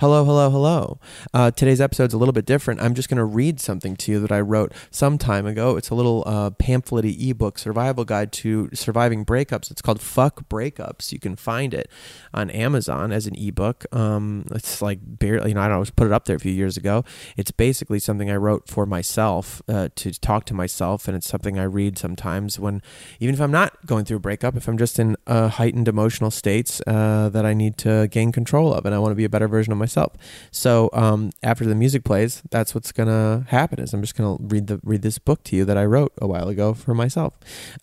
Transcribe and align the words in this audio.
Hello, 0.00 0.24
hello, 0.24 0.48
hello. 0.48 1.00
Uh, 1.34 1.50
today's 1.50 1.80
episode's 1.80 2.14
a 2.14 2.18
little 2.18 2.32
bit 2.32 2.46
different. 2.46 2.80
I'm 2.80 2.94
just 2.94 3.08
going 3.08 3.18
to 3.18 3.24
read 3.24 3.58
something 3.58 3.96
to 3.96 4.12
you 4.12 4.20
that 4.20 4.30
I 4.30 4.38
wrote 4.38 4.72
some 4.92 5.18
time 5.18 5.44
ago. 5.44 5.76
It's 5.76 5.90
a 5.90 5.96
little 5.96 6.22
uh, 6.24 6.50
pamphlet 6.50 7.04
ebook, 7.04 7.58
survival 7.58 8.04
guide 8.04 8.30
to 8.34 8.70
surviving 8.72 9.24
breakups. 9.24 9.72
It's 9.72 9.82
called 9.82 10.00
Fuck 10.00 10.48
Breakups. 10.48 11.10
You 11.10 11.18
can 11.18 11.34
find 11.34 11.74
it 11.74 11.90
on 12.32 12.48
Amazon 12.50 13.10
as 13.10 13.26
an 13.26 13.34
ebook. 13.34 13.86
Um, 13.92 14.46
it's 14.52 14.80
like 14.80 15.00
barely, 15.02 15.48
you 15.48 15.54
know, 15.56 15.62
I 15.62 15.66
don't 15.66 15.78
know, 15.78 15.82
I 15.82 15.90
put 15.96 16.06
it 16.06 16.12
up 16.12 16.26
there 16.26 16.36
a 16.36 16.38
few 16.38 16.52
years 16.52 16.76
ago. 16.76 17.04
It's 17.36 17.50
basically 17.50 17.98
something 17.98 18.30
I 18.30 18.36
wrote 18.36 18.68
for 18.68 18.86
myself 18.86 19.60
uh, 19.68 19.88
to 19.96 20.12
talk 20.12 20.44
to 20.44 20.54
myself, 20.54 21.08
and 21.08 21.16
it's 21.16 21.26
something 21.26 21.58
I 21.58 21.64
read 21.64 21.98
sometimes 21.98 22.60
when, 22.60 22.82
even 23.18 23.34
if 23.34 23.40
I'm 23.40 23.50
not 23.50 23.84
going 23.84 24.04
through 24.04 24.18
a 24.18 24.20
breakup, 24.20 24.56
if 24.56 24.68
I'm 24.68 24.78
just 24.78 25.00
in 25.00 25.16
heightened 25.26 25.88
emotional 25.88 26.30
states 26.30 26.80
uh, 26.86 27.30
that 27.30 27.44
I 27.44 27.52
need 27.52 27.76
to 27.78 28.06
gain 28.06 28.30
control 28.30 28.72
of, 28.72 28.86
and 28.86 28.94
I 28.94 29.00
want 29.00 29.10
to 29.10 29.16
be 29.16 29.24
a 29.24 29.28
better 29.28 29.48
version 29.48 29.72
of 29.72 29.78
myself 29.78 29.87
myself. 29.88 30.12
So 30.50 30.90
um, 30.92 31.30
after 31.42 31.64
the 31.64 31.74
music 31.74 32.04
plays, 32.04 32.42
that's 32.50 32.74
what's 32.74 32.92
gonna 32.92 33.46
happen. 33.48 33.80
Is 33.80 33.94
I'm 33.94 34.02
just 34.02 34.16
gonna 34.16 34.36
read 34.40 34.66
the 34.66 34.80
read 34.82 35.02
this 35.02 35.18
book 35.18 35.42
to 35.44 35.56
you 35.56 35.64
that 35.64 35.78
I 35.78 35.84
wrote 35.86 36.12
a 36.20 36.26
while 36.26 36.48
ago 36.48 36.74
for 36.74 36.94
myself. 36.94 37.32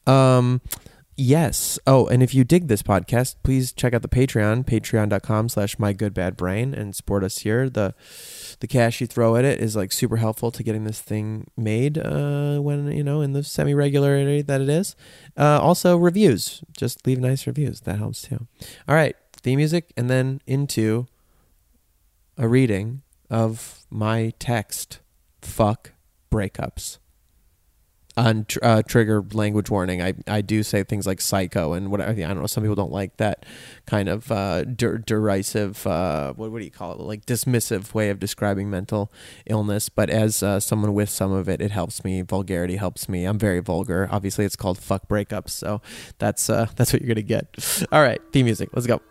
Um, 0.06 0.62
Yes. 1.18 1.80
Oh, 1.88 2.08
and 2.08 2.22
if 2.22 2.36
you 2.36 2.44
dig 2.44 2.68
this 2.68 2.84
podcast, 2.84 3.36
please 3.42 3.72
check 3.72 3.94
out 3.94 4.02
the 4.02 4.10
Patreon, 4.10 4.66
patreon.com 4.66 5.48
slash 5.48 5.80
my 5.80 5.94
good 5.94 6.14
bad 6.14 6.36
brain 6.36 6.74
and 6.74 6.94
support 6.94 7.24
us 7.24 7.40
here. 7.40 7.70
The 7.70 7.94
the 8.60 8.68
cash 8.68 9.00
you 9.00 9.08
throw 9.08 9.38
at 9.38 9.46
it 9.46 9.62
is 9.62 9.78
like 9.78 9.94
super 9.94 10.18
helpful 10.18 10.52
to 10.52 10.62
getting 10.62 10.84
this 10.84 11.00
thing 11.00 11.50
made 11.56 11.98
uh, 11.98 12.60
when, 12.60 12.92
you 12.92 13.04
know, 13.04 13.22
in 13.22 13.32
the 13.32 13.44
semi 13.44 13.74
regularity 13.74 14.42
that 14.42 14.60
it 14.60 14.68
is. 14.68 14.96
Uh, 15.38 15.60
also 15.62 15.96
reviews. 15.96 16.62
Just 16.78 17.08
leave 17.08 17.20
nice 17.20 17.48
reviews. 17.48 17.82
That 17.82 17.98
helps 17.98 18.24
too. 18.24 18.48
All 18.88 18.96
right. 18.96 19.16
Theme 19.38 19.58
music 19.58 19.94
and 19.96 20.10
then 20.10 20.42
into 20.46 21.08
a 22.38 22.48
reading 22.48 23.02
of 23.30 23.86
my 23.90 24.34
text, 24.40 25.00
fuck 25.42 25.92
breakups. 26.32 27.00
On 28.18 28.46
tr- 28.46 28.60
uh, 28.62 28.82
trigger 28.82 29.22
language 29.34 29.70
warning, 29.70 30.02
I, 30.02 30.14
I 30.26 30.40
do 30.40 30.64
say 30.64 30.84
things 30.84 31.06
like 31.06 31.20
psycho 31.20 31.74
and 31.74 31.92
what 31.92 32.00
I 32.00 32.14
don't 32.14 32.40
know. 32.40 32.48
Some 32.48 32.64
people 32.64 32.76
don't 32.76 32.92
like 32.92 33.18
that 33.18 33.46
kind 33.86 34.08
of 34.08 34.32
uh, 34.32 34.64
der- 34.64 35.00
derisive, 35.00 35.86
uh, 35.86 36.32
what, 36.34 36.50
what 36.50 36.60
do 36.60 36.64
you 36.64 36.72
call 36.72 36.94
it? 36.94 37.00
Like 37.02 37.26
dismissive 37.26 37.94
way 37.94 38.10
of 38.10 38.18
describing 38.18 38.70
mental 38.70 39.12
illness. 39.46 39.90
But 39.90 40.10
as 40.10 40.42
uh, 40.42 40.62
someone 40.62 40.94
with 40.94 41.10
some 41.10 41.34
of 41.34 41.50
it, 41.50 41.60
it 41.60 41.72
helps 41.72 42.06
me. 42.06 42.22
Vulgarity 42.22 42.78
helps 42.78 43.10
me. 43.10 43.26
I'm 43.26 43.38
very 43.38 43.60
vulgar. 43.60 44.08
Obviously, 44.10 44.46
it's 44.46 44.56
called 44.56 44.78
fuck 44.78 45.10
breakups. 45.10 45.50
So 45.50 45.82
that's 46.18 46.50
uh, 46.50 46.68
that's 46.78 46.94
what 46.94 47.02
you're 47.02 47.14
gonna 47.14 47.22
get. 47.22 47.86
All 47.92 48.02
right, 48.02 48.22
theme 48.32 48.46
music. 48.46 48.70
Let's 48.72 48.88
go. 48.88 49.02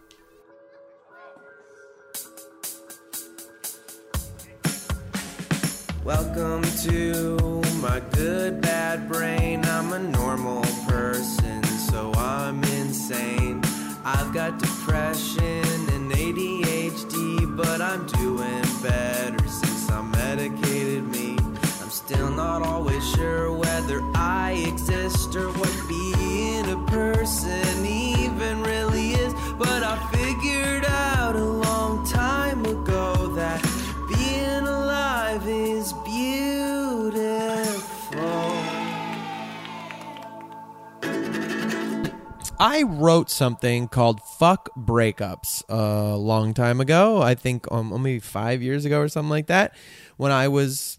Welcome 6.05 6.65
to 6.83 7.63
my 7.81 7.99
good 8.13 8.61
bad 8.61 9.09
brain. 9.09 9.65
I'm 9.65 9.91
a 9.95 9.99
normal 9.99 10.61
person, 10.87 11.65
so 11.65 12.13
I'm 12.13 12.63
insane. 12.63 13.63
I've 14.05 14.31
got 14.35 14.59
depression 14.59 15.65
and 15.95 16.13
ADHD, 16.13 17.57
but 17.57 17.81
I'm 17.81 18.05
doing 18.09 18.65
better 18.83 19.49
since 19.49 19.91
I 19.91 20.03
medicated 20.03 21.05
me. 21.05 21.39
I'm 21.81 21.89
still 21.89 22.29
not 22.29 22.61
always 22.61 23.03
sure 23.13 23.51
whether 23.51 24.03
I 24.15 24.63
exist 24.69 25.35
or 25.35 25.49
what 25.53 25.64
I 42.65 42.83
wrote 42.85 43.29
something 43.29 43.89
called 43.89 44.23
"Fuck 44.23 44.71
Breakups" 44.75 45.63
a 45.69 46.17
long 46.17 46.55
time 46.55 46.81
ago. 46.81 47.21
I 47.21 47.35
think 47.35 47.71
um, 47.71 47.91
maybe 48.03 48.21
five 48.21 48.63
years 48.63 48.87
ago 48.87 49.01
or 49.01 49.09
something 49.09 49.29
like 49.29 49.49
that, 49.49 49.77
when 50.17 50.33
I 50.33 50.49
was, 50.49 50.99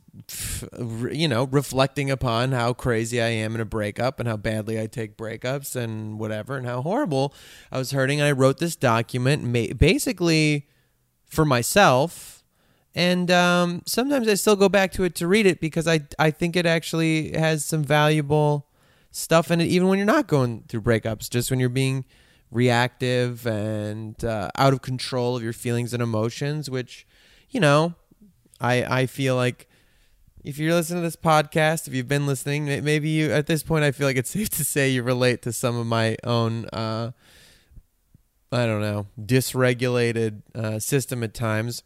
you 1.12 1.28
know, 1.28 1.46
reflecting 1.46 2.12
upon 2.12 2.52
how 2.52 2.74
crazy 2.74 3.20
I 3.20 3.30
am 3.30 3.56
in 3.56 3.62
a 3.62 3.66
breakup 3.66 4.20
and 4.20 4.30
how 4.30 4.38
badly 4.38 4.80
I 4.80 4.86
take 4.86 5.18
breakups 5.18 5.76
and 5.76 6.20
whatever, 6.20 6.56
and 6.56 6.68
how 6.68 6.84
horrible 6.84 7.34
I 7.72 7.80
was 7.80 7.90
hurting. 7.90 8.22
And 8.22 8.28
I 8.28 8.32
wrote 8.32 8.60
this 8.60 8.76
document, 8.76 9.52
basically 9.80 10.68
for 11.26 11.46
myself. 11.46 12.44
And 12.94 13.32
um, 13.32 13.82
sometimes 13.88 14.28
I 14.28 14.36
still 14.36 14.56
go 14.56 14.70
back 14.70 14.92
to 14.92 15.04
it 15.04 15.16
to 15.16 15.28
read 15.28 15.48
it 15.48 15.60
because 15.60 15.88
I 15.88 16.02
I 16.20 16.30
think 16.30 16.56
it 16.56 16.68
actually 16.68 17.32
has 17.32 17.66
some 17.66 17.84
valuable 17.84 18.68
stuff 19.16 19.50
in 19.50 19.62
it, 19.62 19.66
even 19.66 19.88
when 19.88 19.98
you're 19.98 20.06
not 20.06 20.28
going 20.28 20.64
through 20.68 20.82
breakups, 20.82 21.30
just 21.30 21.50
when 21.50 21.60
you're 21.60 21.70
being 21.70 22.04
reactive 22.52 23.48
and 23.48 24.24
uh, 24.26 24.50
out 24.58 24.74
of 24.74 24.82
control 24.82 25.38
of 25.38 25.44
your 25.44 25.54
feelings 25.54 25.94
and 25.94 26.04
emotions, 26.04 26.70
which, 26.70 27.08
you 27.50 27.60
know, 27.60 27.96
I, 28.60 28.84
I 28.84 29.06
feel 29.06 29.36
like 29.36 29.70
if 30.44 30.58
you're 30.58 30.74
listening 30.74 31.02
to 31.02 31.08
this 31.08 31.16
podcast, 31.16 31.88
if 31.88 31.94
you've 31.94 32.10
been 32.10 32.28
listening, 32.28 32.66
maybe 32.66 33.10
you, 33.10 33.32
at 33.32 33.48
this 33.48 33.64
point, 33.64 33.86
I 33.86 33.92
feel 33.92 34.06
like 34.06 34.18
it's 34.18 34.30
safe 34.32 34.50
to 34.50 34.66
say 34.66 34.90
you 34.90 35.02
relate 35.02 35.42
to 35.44 35.54
some 35.54 35.78
of 35.78 35.88
my 35.88 36.18
own, 36.26 36.66
uh, 36.66 37.12
I 38.52 38.66
don't 38.66 38.82
know, 38.82 39.08
dysregulated 39.20 40.42
uh, 40.54 40.80
system 40.80 41.24
at 41.24 41.34
times. 41.34 41.84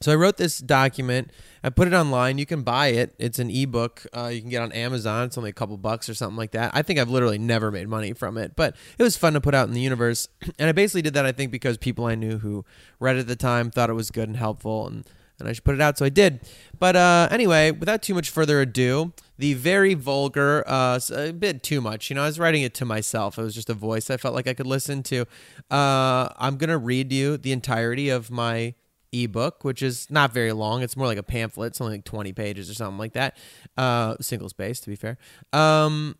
So 0.00 0.12
I 0.12 0.14
wrote 0.14 0.36
this 0.36 0.58
document. 0.58 1.30
I 1.62 1.70
put 1.70 1.88
it 1.88 1.94
online. 1.94 2.38
You 2.38 2.46
can 2.46 2.62
buy 2.62 2.88
it. 2.88 3.14
It's 3.18 3.38
an 3.38 3.50
ebook. 3.50 4.06
Uh, 4.16 4.30
you 4.32 4.40
can 4.40 4.48
get 4.48 4.62
on 4.62 4.70
Amazon. 4.72 5.26
It's 5.26 5.36
only 5.36 5.50
a 5.50 5.54
couple 5.54 5.76
bucks 5.76 6.08
or 6.08 6.14
something 6.14 6.36
like 6.36 6.52
that. 6.52 6.70
I 6.72 6.82
think 6.82 7.00
I've 7.00 7.10
literally 7.10 7.38
never 7.38 7.70
made 7.70 7.88
money 7.88 8.12
from 8.12 8.38
it, 8.38 8.54
but 8.54 8.76
it 8.96 9.02
was 9.02 9.16
fun 9.16 9.32
to 9.32 9.40
put 9.40 9.54
out 9.54 9.66
in 9.66 9.74
the 9.74 9.80
universe. 9.80 10.28
And 10.58 10.68
I 10.68 10.72
basically 10.72 11.02
did 11.02 11.14
that, 11.14 11.24
I 11.24 11.30
think, 11.30 11.52
because 11.52 11.76
people 11.76 12.06
I 12.06 12.16
knew 12.16 12.38
who 12.38 12.64
read 12.98 13.16
it 13.16 13.20
at 13.20 13.26
the 13.28 13.36
time 13.36 13.70
thought 13.70 13.90
it 13.90 13.92
was 13.92 14.10
good 14.10 14.28
and 14.28 14.36
helpful, 14.36 14.88
and, 14.88 15.08
and 15.38 15.48
I 15.48 15.52
should 15.52 15.62
put 15.62 15.74
it 15.74 15.80
out. 15.80 15.98
So 15.98 16.04
I 16.04 16.08
did. 16.08 16.40
But 16.78 16.96
uh, 16.96 17.28
anyway, 17.30 17.70
without 17.70 18.02
too 18.02 18.14
much 18.14 18.30
further 18.30 18.60
ado, 18.60 19.12
the 19.38 19.54
very 19.54 19.94
vulgar, 19.94 20.64
uh, 20.66 20.98
a 21.14 21.32
bit 21.32 21.62
too 21.62 21.80
much. 21.80 22.10
You 22.10 22.16
know, 22.16 22.22
I 22.22 22.26
was 22.26 22.40
writing 22.40 22.62
it 22.62 22.74
to 22.74 22.84
myself. 22.84 23.38
It 23.38 23.42
was 23.42 23.54
just 23.54 23.70
a 23.70 23.74
voice 23.74 24.10
I 24.10 24.16
felt 24.16 24.34
like 24.34 24.48
I 24.48 24.54
could 24.54 24.66
listen 24.66 25.02
to. 25.04 25.26
Uh, 25.70 26.28
I'm 26.36 26.58
to 26.58 26.78
read 26.78 27.12
you 27.12 27.36
the 27.36 27.52
entirety 27.52 28.08
of 28.08 28.32
my 28.32 28.74
ebook, 29.12 29.64
which 29.64 29.82
is 29.82 30.10
not 30.10 30.32
very 30.32 30.52
long. 30.52 30.82
It's 30.82 30.96
more 30.96 31.06
like 31.06 31.18
a 31.18 31.22
pamphlet. 31.22 31.68
It's 31.68 31.80
only 31.80 31.94
like 31.94 32.04
20 32.04 32.32
pages 32.32 32.70
or 32.70 32.74
something 32.74 32.98
like 32.98 33.12
that. 33.12 33.36
Uh, 33.76 34.16
single 34.20 34.48
space, 34.48 34.80
to 34.80 34.90
be 34.90 34.96
fair. 34.96 35.18
Um, 35.52 36.16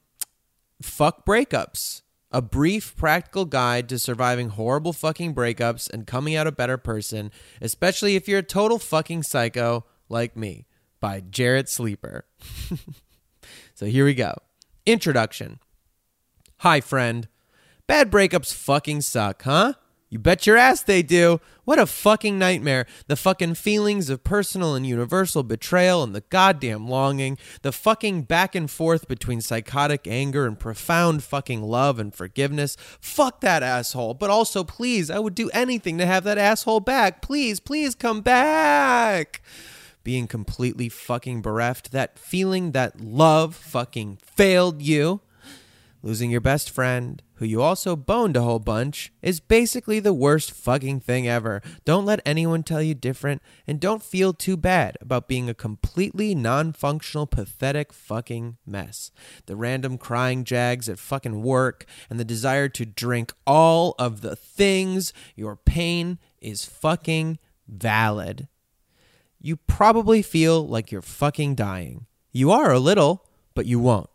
fuck 0.83 1.25
breakups. 1.25 2.03
A 2.31 2.43
brief 2.43 2.95
practical 2.95 3.47
guide 3.47 3.89
to 3.89 3.99
surviving 3.99 4.51
horrible 4.51 4.93
fucking 4.93 5.35
breakups 5.35 5.89
and 5.91 6.07
coming 6.07 6.37
out 6.37 6.47
a 6.47 6.53
better 6.53 6.77
person, 6.77 7.33
especially 7.63 8.17
if 8.17 8.29
you're 8.29 8.41
a 8.41 8.43
total 8.43 8.79
fucking 8.79 9.23
psycho 9.23 9.87
like 10.11 10.37
me, 10.37 10.67
by 11.01 11.21
Jarrett 11.21 11.71
Sleeper. 11.71 12.27
so 13.75 13.87
here 13.87 14.05
we 14.05 14.13
go. 14.13 14.35
Introduction. 14.85 15.59
Hi, 16.59 16.81
friend. 16.81 17.29
Bad 17.87 18.11
breakups 18.11 18.53
fucking 18.53 19.01
suck, 19.01 19.43
huh? 19.45 19.75
You 20.11 20.19
bet 20.19 20.47
your 20.47 20.57
ass 20.57 20.83
they 20.83 21.03
do. 21.03 21.39
What 21.65 21.79
a 21.79 21.85
fucking 21.85 22.39
nightmare. 22.39 22.87
The 23.09 23.17
fucking 23.17 23.55
feelings 23.55 24.09
of 24.09 24.25
personal 24.25 24.75
and 24.75 24.87
universal 24.87 25.43
betrayal 25.43 26.03
and 26.03 26.15
the 26.15 26.23
goddamn 26.23 26.89
longing. 26.89 27.37
The 27.61 27.73
fucking 27.73 28.23
back 28.23 28.55
and 28.55 28.71
forth 28.71 29.07
between 29.07 29.43
psychotic 29.43 30.07
anger 30.07 30.47
and 30.47 30.59
profound 30.59 31.23
fucking 31.23 31.63
love 31.63 31.99
and 31.99 32.15
forgiveness. 32.15 32.77
Fuck 33.01 33.43
that 33.43 33.63
asshole. 33.63 34.15
But 34.15 34.31
also, 34.31 34.65
please, 34.65 35.11
I 35.11 35.19
would 35.19 35.35
do 35.35 35.51
anything 35.51 35.99
to 35.99 36.07
have 36.07 36.25
that 36.25 36.39
asshole 36.39 36.81
back. 36.81 37.21
Please, 37.21 37.61
please 37.61 37.95
come 37.95 38.23
back. 38.23 39.43
Being 40.05 40.27
completely 40.27 40.89
fucking 40.89 41.43
bereft. 41.43 41.93
That 41.93 42.19
feeling 42.19 42.73
that 42.73 42.99
love 42.99 43.55
fucking 43.55 44.21
failed 44.23 44.81
you. 44.81 45.21
Losing 46.03 46.31
your 46.31 46.41
best 46.41 46.71
friend, 46.71 47.23
who 47.39 47.47
you 47.47 47.63
also 47.63 47.95
boned 47.95 48.37
a 48.37 48.43
whole 48.43 48.59
bunch, 48.59 49.13
is 49.23 49.39
basically 49.39 50.01
the 50.01 50.13
worst 50.13 50.51
fucking 50.51 50.99
thing 50.99 51.29
ever. 51.29 51.63
Don't 51.85 52.05
let 52.05 52.21
anyone 52.27 52.65
tell 52.65 52.83
you 52.83 52.95
different, 52.95 53.43
and 53.65 53.79
don't 53.79 54.03
feel 54.03 54.33
too 54.33 54.57
bad 54.57 54.99
about 55.01 55.29
being 55.29 55.49
a 55.49 55.55
completely 55.55 56.35
non 56.35 56.73
functional, 56.73 57.27
pathetic 57.27 57.93
fucking 57.93 58.57
mess. 58.67 59.13
The 59.47 59.55
random 59.55 59.99
crying 59.99 60.43
jags 60.43 60.89
at 60.89 60.99
fucking 60.99 61.43
work, 61.43 61.87
and 62.11 62.19
the 62.19 62.25
desire 62.25 62.69
to 62.71 62.85
drink 62.85 63.33
all 63.47 63.95
of 64.01 64.21
the 64.21 64.35
things, 64.35 65.13
your 65.37 65.55
pain 65.55 66.19
is 66.41 66.65
fucking 66.65 67.39
valid. 67.69 68.49
You 69.41 69.57
probably 69.57 70.23
feel 70.23 70.67
like 70.67 70.91
you're 70.91 71.03
fucking 71.03 71.55
dying. 71.55 72.07
You 72.33 72.51
are 72.51 72.73
a 72.73 72.81
little, 72.81 73.25
but 73.55 73.67
you 73.67 73.79
won't. 73.79 74.11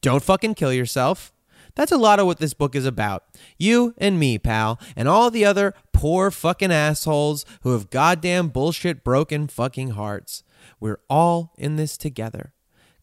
Don't 0.00 0.22
fucking 0.22 0.54
kill 0.54 0.72
yourself. 0.72 1.32
That's 1.76 1.92
a 1.92 1.98
lot 1.98 2.20
of 2.20 2.26
what 2.26 2.38
this 2.38 2.54
book 2.54 2.74
is 2.74 2.86
about. 2.86 3.24
You 3.58 3.94
and 3.98 4.18
me, 4.18 4.38
pal, 4.38 4.78
and 4.94 5.08
all 5.08 5.30
the 5.30 5.44
other 5.44 5.74
poor 5.92 6.30
fucking 6.30 6.72
assholes 6.72 7.44
who 7.62 7.72
have 7.72 7.90
goddamn 7.90 8.48
bullshit 8.48 9.02
broken 9.02 9.48
fucking 9.48 9.90
hearts. 9.90 10.44
We're 10.78 11.00
all 11.10 11.52
in 11.58 11.76
this 11.76 11.96
together. 11.96 12.52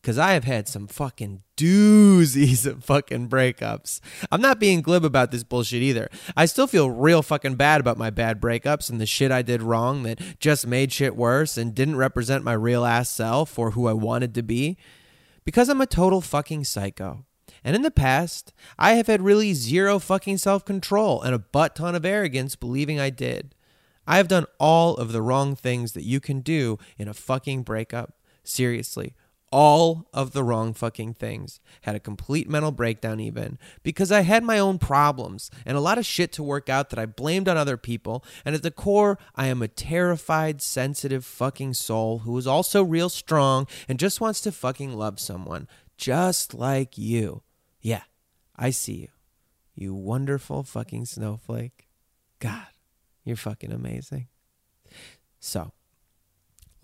Cause 0.04 0.18
I 0.18 0.34
have 0.34 0.46
had 0.46 0.68
some 0.68 0.88
fucking 0.88 1.44
doozies 1.56 2.66
of 2.66 2.84
fucking 2.84 3.30
breakups. 3.30 4.00
I'm 4.32 4.42
not 4.42 4.60
being 4.60 4.82
glib 4.82 5.06
about 5.06 5.30
this 5.30 5.44
bullshit 5.44 5.84
either. 5.84 6.10
I 6.36 6.46
still 6.48 6.66
feel 6.66 6.90
real 6.90 7.22
fucking 7.22 7.54
bad 7.54 7.80
about 7.80 8.00
my 8.00 8.10
bad 8.10 8.42
breakups 8.42 8.90
and 8.90 9.00
the 9.00 9.06
shit 9.06 9.32
I 9.32 9.44
did 9.44 9.62
wrong 9.62 10.02
that 10.04 10.20
just 10.40 10.66
made 10.66 10.92
shit 10.92 11.16
worse 11.16 11.56
and 11.56 11.76
didn't 11.76 11.98
represent 11.98 12.44
my 12.44 12.54
real 12.54 12.84
ass 12.84 13.12
self 13.12 13.60
or 13.60 13.72
who 13.72 13.88
I 13.88 13.94
wanted 13.94 14.34
to 14.34 14.42
be 14.42 14.76
because 15.46 15.70
I'm 15.70 15.82
a 15.82 15.86
total 15.86 16.20
fucking 16.20 16.64
psycho. 16.64 17.24
And 17.64 17.76
in 17.76 17.82
the 17.82 17.92
past, 17.92 18.54
I 18.80 18.94
have 18.94 19.08
had 19.08 19.22
really 19.22 19.54
zero 19.54 20.00
fucking 20.00 20.38
self 20.38 20.66
control 20.66 21.22
and 21.22 21.36
a 21.36 21.40
butt 21.40 21.76
ton 21.76 21.96
of 21.96 22.06
arrogance 22.06 22.56
believing 22.56 23.00
I 23.00 23.10
did. 23.10 23.54
I 24.08 24.18
have 24.18 24.28
done 24.28 24.46
all 24.60 24.96
of 24.98 25.12
the 25.12 25.22
wrong 25.22 25.56
things 25.56 25.94
that 25.94 26.04
you 26.04 26.20
can 26.20 26.42
do 26.42 26.80
in 26.98 27.08
a 27.08 27.14
fucking 27.14 27.64
breakup. 27.64 28.16
Seriously, 28.44 29.14
all 29.52 30.08
of 30.14 30.32
the 30.32 30.44
wrong 30.44 30.74
fucking 30.74 31.14
things. 31.16 31.60
Had 31.82 31.96
a 31.96 32.00
complete 32.00 32.50
mental 32.50 32.72
breakdown, 32.72 33.20
even 33.20 33.60
because 33.84 34.12
I 34.12 34.22
had 34.22 34.44
my 34.44 34.58
own 34.58 34.80
problems 34.80 35.52
and 35.66 35.78
a 35.78 35.82
lot 35.82 35.98
of 35.98 36.06
shit 36.06 36.32
to 36.34 36.44
work 36.44 36.70
out 36.70 36.90
that 36.90 37.00
I 37.00 37.06
blamed 37.06 37.48
on 37.48 37.58
other 37.58 37.78
people. 37.78 38.24
And 38.46 38.56
at 38.56 38.64
the 38.64 38.72
core, 38.72 39.20
I 39.36 39.48
am 39.48 39.62
a 39.62 39.68
terrified, 39.68 40.62
sensitive 40.62 41.26
fucking 41.26 41.76
soul 41.76 42.20
who 42.20 42.38
is 42.38 42.48
also 42.48 42.84
real 42.84 43.10
strong 43.10 43.68
and 43.88 44.00
just 44.00 44.22
wants 44.22 44.42
to 44.42 44.52
fucking 44.52 44.94
love 44.94 45.20
someone, 45.20 45.68
just 45.98 46.54
like 46.54 46.98
you. 46.98 47.44
Yeah, 47.82 48.04
I 48.56 48.70
see 48.70 48.94
you. 48.94 49.08
You 49.74 49.94
wonderful 49.94 50.64
fucking 50.64 51.06
snowflake. 51.06 51.88
God, 52.40 52.68
you're 53.24 53.36
fucking 53.36 53.72
amazing. 53.72 54.28
So, 55.40 55.74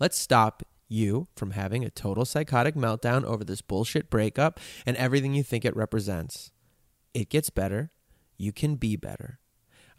let's 0.00 0.18
stop 0.18 0.62
you 0.88 1.28
from 1.36 1.52
having 1.52 1.84
a 1.84 1.90
total 1.90 2.24
psychotic 2.24 2.74
meltdown 2.74 3.24
over 3.24 3.44
this 3.44 3.60
bullshit 3.60 4.10
breakup 4.10 4.58
and 4.86 4.96
everything 4.96 5.34
you 5.34 5.42
think 5.42 5.64
it 5.64 5.76
represents. 5.76 6.50
It 7.14 7.28
gets 7.28 7.50
better. 7.50 7.92
You 8.36 8.52
can 8.52 8.76
be 8.76 8.96
better. 8.96 9.38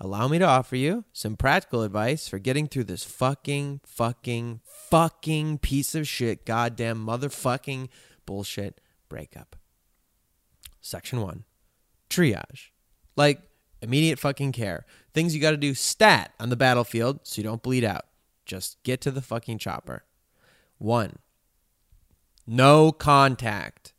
Allow 0.02 0.30
me 0.30 0.40
to 0.40 0.46
offer 0.46 0.78
you 0.78 1.04
some 1.12 1.36
practical 1.36 1.84
advice 1.84 2.28
for 2.28 2.40
getting 2.40 2.68
through 2.68 2.86
this 2.86 3.04
fucking, 3.04 3.82
fucking, 3.86 4.62
fucking 4.64 5.58
piece 5.58 5.94
of 5.94 6.08
shit, 6.08 6.46
goddamn 6.46 7.06
motherfucking 7.06 7.90
bullshit 8.26 8.80
breakup. 9.10 9.58
Section 10.82 11.22
one 11.22 11.44
triage. 12.10 12.70
Like 13.16 13.42
immediate 13.82 14.20
fucking 14.20 14.52
care. 14.52 14.86
Things 15.14 15.34
you 15.34 15.42
got 15.42 15.52
to 15.52 15.58
do 15.58 15.74
stat 15.74 16.34
on 16.40 16.50
the 16.50 16.56
battlefield 16.56 17.22
so 17.24 17.40
you 17.40 17.44
don't 17.44 17.64
bleed 17.64 17.84
out. 17.84 18.06
Just 18.46 18.82
get 18.84 19.02
to 19.02 19.12
the 19.12 19.22
fucking 19.22 19.60
chopper. 19.60 20.04
One, 20.78 21.18
no 22.48 22.92
contact. 22.92 23.94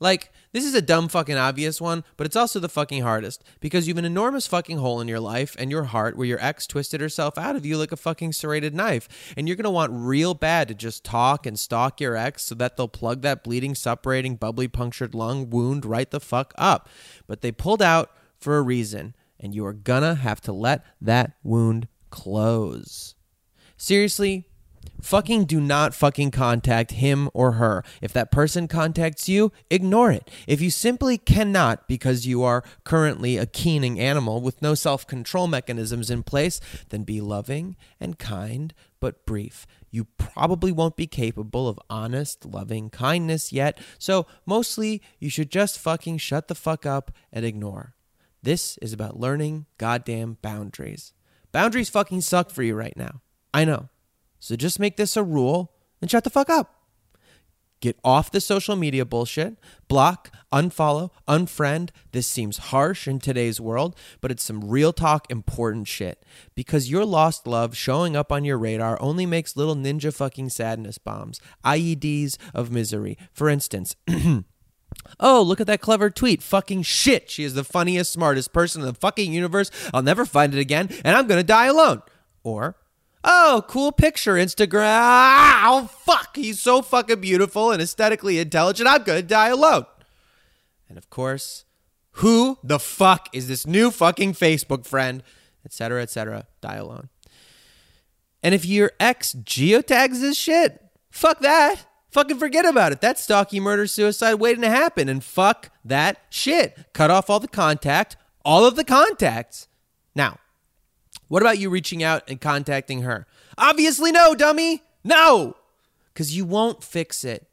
Like, 0.00 0.30
this 0.52 0.64
is 0.64 0.74
a 0.74 0.82
dumb 0.82 1.08
fucking 1.08 1.36
obvious 1.36 1.80
one, 1.80 2.04
but 2.16 2.26
it's 2.26 2.36
also 2.36 2.58
the 2.58 2.68
fucking 2.68 3.02
hardest 3.02 3.44
because 3.60 3.86
you 3.86 3.92
have 3.92 3.98
an 3.98 4.04
enormous 4.04 4.46
fucking 4.46 4.78
hole 4.78 5.00
in 5.00 5.08
your 5.08 5.20
life 5.20 5.54
and 5.58 5.70
your 5.70 5.84
heart 5.84 6.16
where 6.16 6.26
your 6.26 6.42
ex 6.42 6.66
twisted 6.66 7.00
herself 7.00 7.36
out 7.36 7.56
of 7.56 7.66
you 7.66 7.76
like 7.76 7.92
a 7.92 7.96
fucking 7.96 8.32
serrated 8.32 8.74
knife. 8.74 9.34
And 9.36 9.46
you're 9.46 9.56
gonna 9.56 9.70
want 9.70 9.92
real 9.92 10.34
bad 10.34 10.68
to 10.68 10.74
just 10.74 11.04
talk 11.04 11.44
and 11.44 11.58
stalk 11.58 12.00
your 12.00 12.16
ex 12.16 12.44
so 12.44 12.54
that 12.56 12.76
they'll 12.76 12.88
plug 12.88 13.22
that 13.22 13.44
bleeding, 13.44 13.74
suppurating, 13.74 14.38
bubbly, 14.38 14.68
punctured 14.68 15.14
lung 15.14 15.50
wound 15.50 15.84
right 15.84 16.10
the 16.10 16.20
fuck 16.20 16.54
up. 16.56 16.88
But 17.26 17.42
they 17.42 17.52
pulled 17.52 17.82
out 17.82 18.10
for 18.38 18.56
a 18.56 18.62
reason, 18.62 19.14
and 19.38 19.54
you 19.54 19.66
are 19.66 19.74
gonna 19.74 20.14
have 20.14 20.40
to 20.42 20.52
let 20.52 20.84
that 21.00 21.32
wound 21.42 21.88
close. 22.10 23.14
Seriously, 23.76 24.47
fucking 25.00 25.44
do 25.44 25.60
not 25.60 25.94
fucking 25.94 26.30
contact 26.30 26.92
him 26.92 27.30
or 27.34 27.52
her. 27.52 27.84
If 28.00 28.12
that 28.12 28.30
person 28.30 28.68
contacts 28.68 29.28
you, 29.28 29.52
ignore 29.70 30.10
it. 30.10 30.30
If 30.46 30.60
you 30.60 30.70
simply 30.70 31.18
cannot 31.18 31.88
because 31.88 32.26
you 32.26 32.42
are 32.42 32.64
currently 32.84 33.36
a 33.36 33.46
keening 33.46 33.98
animal 33.98 34.40
with 34.40 34.62
no 34.62 34.74
self 34.74 35.06
control 35.06 35.46
mechanisms 35.46 36.10
in 36.10 36.22
place, 36.22 36.60
then 36.90 37.04
be 37.04 37.20
loving 37.20 37.76
and 38.00 38.18
kind 38.18 38.74
but 39.00 39.24
brief. 39.24 39.66
You 39.90 40.04
probably 40.18 40.72
won't 40.72 40.96
be 40.96 41.06
capable 41.06 41.68
of 41.68 41.78
honest, 41.88 42.44
loving 42.44 42.90
kindness 42.90 43.52
yet, 43.52 43.78
so 43.98 44.26
mostly 44.44 45.02
you 45.18 45.30
should 45.30 45.50
just 45.50 45.78
fucking 45.78 46.18
shut 46.18 46.48
the 46.48 46.54
fuck 46.54 46.84
up 46.84 47.12
and 47.32 47.44
ignore. 47.44 47.94
This 48.42 48.76
is 48.78 48.92
about 48.92 49.18
learning 49.18 49.66
goddamn 49.78 50.38
boundaries. 50.42 51.12
Boundaries 51.52 51.88
fucking 51.88 52.20
suck 52.20 52.50
for 52.50 52.62
you 52.62 52.74
right 52.74 52.96
now. 52.96 53.22
I 53.52 53.64
know. 53.64 53.88
So 54.40 54.56
just 54.56 54.80
make 54.80 54.96
this 54.96 55.16
a 55.16 55.22
rule 55.22 55.72
and 56.00 56.10
shut 56.10 56.24
the 56.24 56.30
fuck 56.30 56.48
up. 56.50 56.74
Get 57.80 57.96
off 58.02 58.32
the 58.32 58.40
social 58.40 58.74
media 58.74 59.04
bullshit. 59.04 59.56
Block, 59.86 60.32
unfollow, 60.52 61.10
unfriend. 61.28 61.90
This 62.10 62.26
seems 62.26 62.58
harsh 62.58 63.06
in 63.06 63.20
today's 63.20 63.60
world, 63.60 63.94
but 64.20 64.32
it's 64.32 64.42
some 64.42 64.68
real 64.68 64.92
talk 64.92 65.30
important 65.30 65.86
shit. 65.86 66.24
Because 66.56 66.90
your 66.90 67.04
lost 67.04 67.46
love 67.46 67.76
showing 67.76 68.16
up 68.16 68.32
on 68.32 68.44
your 68.44 68.58
radar 68.58 69.00
only 69.00 69.26
makes 69.26 69.56
little 69.56 69.76
ninja 69.76 70.12
fucking 70.12 70.48
sadness 70.48 70.98
bombs, 70.98 71.40
IEDs 71.64 72.36
of 72.52 72.72
misery. 72.72 73.16
For 73.32 73.48
instance, 73.48 73.94
Oh, 75.20 75.42
look 75.42 75.60
at 75.60 75.66
that 75.66 75.80
clever 75.80 76.10
tweet. 76.10 76.42
Fucking 76.42 76.82
shit. 76.82 77.30
She 77.30 77.44
is 77.44 77.54
the 77.54 77.64
funniest, 77.64 78.12
smartest 78.12 78.52
person 78.52 78.82
in 78.82 78.88
the 78.88 78.94
fucking 78.94 79.32
universe. 79.32 79.70
I'll 79.92 80.02
never 80.02 80.24
find 80.24 80.54
it 80.54 80.60
again, 80.60 80.88
and 81.04 81.16
I'm 81.16 81.26
going 81.26 81.40
to 81.40 81.46
die 81.46 81.66
alone. 81.66 82.02
Or, 82.42 82.76
Oh, 83.30 83.62
cool 83.68 83.92
picture, 83.92 84.36
Instagram. 84.36 85.60
Oh, 85.62 85.90
fuck. 86.00 86.34
He's 86.34 86.62
so 86.62 86.80
fucking 86.80 87.20
beautiful 87.20 87.70
and 87.70 87.82
aesthetically 87.82 88.38
intelligent. 88.38 88.88
I'm 88.88 89.02
going 89.02 89.20
to 89.20 89.26
die 89.26 89.48
alone. 89.48 89.84
And 90.88 90.96
of 90.96 91.10
course, 91.10 91.66
who 92.12 92.56
the 92.64 92.78
fuck 92.78 93.28
is 93.34 93.46
this 93.46 93.66
new 93.66 93.90
fucking 93.90 94.32
Facebook 94.32 94.86
friend? 94.86 95.22
Etc., 95.62 96.00
etc. 96.00 96.46
Die 96.62 96.74
alone. 96.74 97.10
And 98.42 98.54
if 98.54 98.64
your 98.64 98.92
ex 98.98 99.34
geotags 99.34 100.22
this 100.22 100.38
shit, 100.38 100.82
fuck 101.10 101.40
that. 101.40 101.84
Fucking 102.10 102.38
forget 102.38 102.64
about 102.64 102.92
it. 102.92 103.02
That's 103.02 103.22
stalking, 103.22 103.62
murder, 103.62 103.86
suicide 103.86 104.36
waiting 104.36 104.62
to 104.62 104.70
happen. 104.70 105.10
And 105.10 105.22
fuck 105.22 105.70
that 105.84 106.16
shit. 106.30 106.78
Cut 106.94 107.10
off 107.10 107.28
all 107.28 107.40
the 107.40 107.46
contact, 107.46 108.16
all 108.42 108.64
of 108.64 108.74
the 108.74 108.84
contacts. 108.84 109.68
Now, 110.14 110.38
what 111.28 111.42
about 111.42 111.58
you 111.58 111.70
reaching 111.70 112.02
out 112.02 112.28
and 112.28 112.40
contacting 112.40 113.02
her? 113.02 113.26
Obviously, 113.56 114.12
no, 114.12 114.34
dummy. 114.34 114.82
No. 115.04 115.56
Because 116.12 116.36
you 116.36 116.44
won't 116.44 116.82
fix 116.82 117.24
it. 117.24 117.46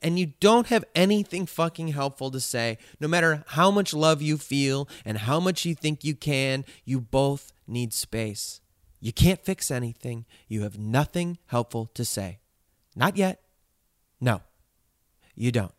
And 0.00 0.18
you 0.18 0.32
don't 0.40 0.68
have 0.68 0.84
anything 0.94 1.46
fucking 1.46 1.88
helpful 1.88 2.30
to 2.30 2.40
say. 2.40 2.78
No 3.00 3.08
matter 3.08 3.44
how 3.48 3.70
much 3.70 3.94
love 3.94 4.22
you 4.22 4.36
feel 4.38 4.88
and 5.04 5.18
how 5.18 5.40
much 5.40 5.64
you 5.64 5.74
think 5.74 6.04
you 6.04 6.14
can, 6.14 6.64
you 6.84 7.00
both 7.00 7.52
need 7.66 7.92
space. 7.92 8.60
You 9.00 9.12
can't 9.12 9.44
fix 9.44 9.70
anything. 9.70 10.26
You 10.46 10.62
have 10.62 10.78
nothing 10.78 11.38
helpful 11.46 11.90
to 11.94 12.04
say. 12.04 12.38
Not 12.94 13.16
yet. 13.16 13.40
No, 14.20 14.42
you 15.34 15.50
don't. 15.50 15.72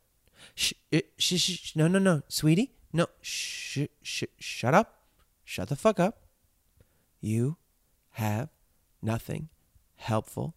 Shh, 0.55 0.73
uh, 0.93 0.99
shh, 1.17 1.39
shh, 1.39 1.75
no, 1.75 1.87
no, 1.87 1.99
no, 1.99 2.23
sweetie. 2.27 2.73
No, 2.91 3.07
shh, 3.21 3.79
shh, 4.01 4.23
shut 4.39 4.73
up. 4.73 4.95
Shut 5.45 5.69
the 5.69 5.77
fuck 5.77 5.99
up. 5.99 6.22
You 7.23 7.57
have 8.11 8.49
nothing 9.01 9.49
helpful 9.95 10.55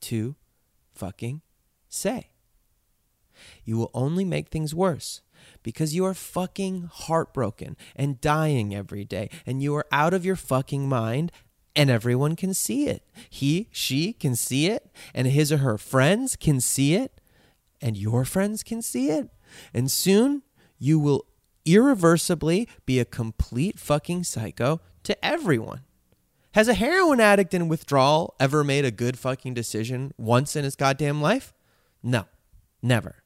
to 0.00 0.34
fucking 0.94 1.42
say. 1.88 2.30
You 3.64 3.76
will 3.76 3.90
only 3.92 4.24
make 4.24 4.48
things 4.48 4.74
worse 4.74 5.20
because 5.62 5.94
you 5.94 6.04
are 6.06 6.14
fucking 6.14 6.88
heartbroken 6.90 7.76
and 7.94 8.20
dying 8.20 8.74
every 8.74 9.04
day 9.04 9.28
and 9.44 9.62
you 9.62 9.74
are 9.76 9.86
out 9.92 10.14
of 10.14 10.24
your 10.24 10.36
fucking 10.36 10.88
mind 10.88 11.30
and 11.74 11.90
everyone 11.90 12.34
can 12.34 12.54
see 12.54 12.88
it. 12.88 13.02
He, 13.28 13.68
she 13.70 14.14
can 14.14 14.34
see 14.34 14.68
it 14.68 14.90
and 15.14 15.26
his 15.26 15.52
or 15.52 15.58
her 15.58 15.76
friends 15.76 16.34
can 16.34 16.60
see 16.60 16.94
it 16.94 17.20
and 17.82 17.96
your 17.96 18.24
friends 18.24 18.62
can 18.62 18.80
see 18.80 19.10
it. 19.10 19.28
And 19.74 19.90
soon 19.90 20.42
you 20.78 20.98
will 20.98 21.26
irreversibly 21.66 22.68
be 22.86 22.98
a 22.98 23.04
complete 23.04 23.78
fucking 23.78 24.24
psycho 24.24 24.80
to 25.02 25.24
everyone. 25.24 25.82
Has 26.56 26.68
a 26.68 26.72
heroin 26.74 27.20
addict 27.20 27.52
in 27.52 27.68
withdrawal 27.68 28.34
ever 28.40 28.64
made 28.64 28.86
a 28.86 28.90
good 28.90 29.18
fucking 29.18 29.52
decision 29.52 30.14
once 30.16 30.56
in 30.56 30.64
his 30.64 30.74
goddamn 30.74 31.20
life? 31.20 31.52
No, 32.02 32.24
never. 32.82 33.16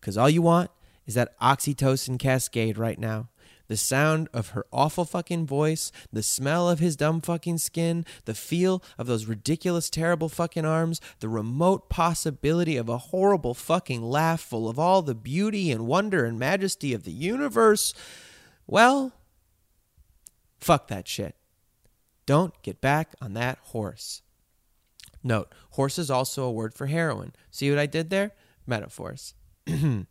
Because 0.00 0.16
all 0.16 0.30
you 0.30 0.40
want 0.40 0.70
is 1.04 1.12
that 1.12 1.38
oxytocin 1.40 2.18
cascade 2.18 2.78
right 2.78 2.98
now. 2.98 3.28
The 3.68 3.76
sound 3.76 4.30
of 4.32 4.48
her 4.52 4.64
awful 4.72 5.04
fucking 5.04 5.46
voice, 5.46 5.92
the 6.10 6.22
smell 6.22 6.70
of 6.70 6.78
his 6.78 6.96
dumb 6.96 7.20
fucking 7.20 7.58
skin, 7.58 8.06
the 8.24 8.32
feel 8.32 8.82
of 8.96 9.06
those 9.06 9.26
ridiculous, 9.26 9.90
terrible 9.90 10.30
fucking 10.30 10.64
arms, 10.64 11.02
the 11.20 11.28
remote 11.28 11.90
possibility 11.90 12.78
of 12.78 12.88
a 12.88 12.96
horrible 12.96 13.52
fucking 13.52 14.02
laugh 14.02 14.40
full 14.40 14.70
of 14.70 14.78
all 14.78 15.02
the 15.02 15.14
beauty 15.14 15.70
and 15.70 15.86
wonder 15.86 16.24
and 16.24 16.38
majesty 16.38 16.94
of 16.94 17.04
the 17.04 17.12
universe. 17.12 17.92
Well, 18.66 19.12
fuck 20.58 20.88
that 20.88 21.06
shit. 21.06 21.36
Don't 22.26 22.60
get 22.62 22.80
back 22.80 23.14
on 23.20 23.34
that 23.34 23.58
horse. 23.62 24.22
Note, 25.22 25.54
horse 25.70 25.98
is 25.98 26.10
also 26.10 26.44
a 26.44 26.52
word 26.52 26.74
for 26.74 26.86
heroin. 26.86 27.32
See 27.50 27.70
what 27.70 27.78
I 27.78 27.86
did 27.86 28.10
there? 28.10 28.32
Metaphors. 28.66 29.34
you 29.66 30.06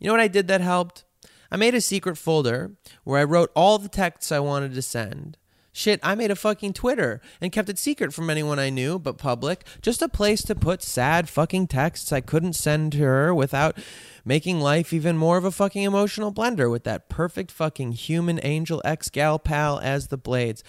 know 0.00 0.12
what 0.12 0.20
I 0.20 0.28
did 0.28 0.48
that 0.48 0.60
helped? 0.60 1.04
I 1.50 1.56
made 1.56 1.74
a 1.74 1.80
secret 1.80 2.16
folder 2.16 2.72
where 3.04 3.20
I 3.20 3.24
wrote 3.24 3.50
all 3.54 3.78
the 3.78 3.88
texts 3.88 4.30
I 4.30 4.40
wanted 4.40 4.74
to 4.74 4.82
send. 4.82 5.36
Shit, 5.72 6.00
I 6.02 6.14
made 6.16 6.32
a 6.32 6.36
fucking 6.36 6.72
Twitter 6.72 7.20
and 7.40 7.52
kept 7.52 7.68
it 7.68 7.78
secret 7.78 8.12
from 8.12 8.28
anyone 8.28 8.58
I 8.58 8.70
knew, 8.70 8.98
but 8.98 9.18
public. 9.18 9.64
Just 9.82 10.02
a 10.02 10.08
place 10.08 10.42
to 10.42 10.54
put 10.54 10.82
sad 10.82 11.28
fucking 11.28 11.68
texts 11.68 12.12
I 12.12 12.20
couldn't 12.20 12.54
send 12.54 12.92
to 12.92 12.98
her 12.98 13.34
without 13.34 13.78
making 14.24 14.60
life 14.60 14.92
even 14.92 15.16
more 15.16 15.36
of 15.36 15.44
a 15.44 15.52
fucking 15.52 15.82
emotional 15.82 16.32
blender 16.32 16.70
with 16.70 16.84
that 16.84 17.08
perfect 17.08 17.52
fucking 17.52 17.92
human 17.92 18.40
angel 18.42 18.82
ex 18.84 19.08
gal 19.08 19.38
pal 19.38 19.78
as 19.78 20.08
the 20.08 20.18
blades. 20.18 20.64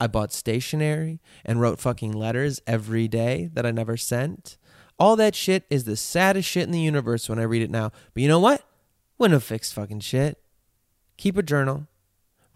I 0.00 0.06
bought 0.06 0.32
stationery 0.32 1.20
and 1.44 1.60
wrote 1.60 1.78
fucking 1.78 2.12
letters 2.12 2.60
every 2.66 3.08
day 3.08 3.50
that 3.52 3.66
I 3.66 3.70
never 3.70 3.96
sent. 3.96 4.56
All 4.98 5.16
that 5.16 5.34
shit 5.34 5.64
is 5.68 5.84
the 5.84 5.96
saddest 5.96 6.48
shit 6.48 6.64
in 6.64 6.70
the 6.70 6.80
universe 6.80 7.28
when 7.28 7.38
I 7.38 7.42
read 7.42 7.62
it 7.62 7.70
now. 7.70 7.92
But 8.14 8.22
you 8.22 8.28
know 8.28 8.40
what? 8.40 8.62
Wouldn't 9.18 9.34
have 9.34 9.44
fixed 9.44 9.74
fucking 9.74 10.00
shit. 10.00 10.38
Keep 11.18 11.36
a 11.36 11.42
journal. 11.42 11.86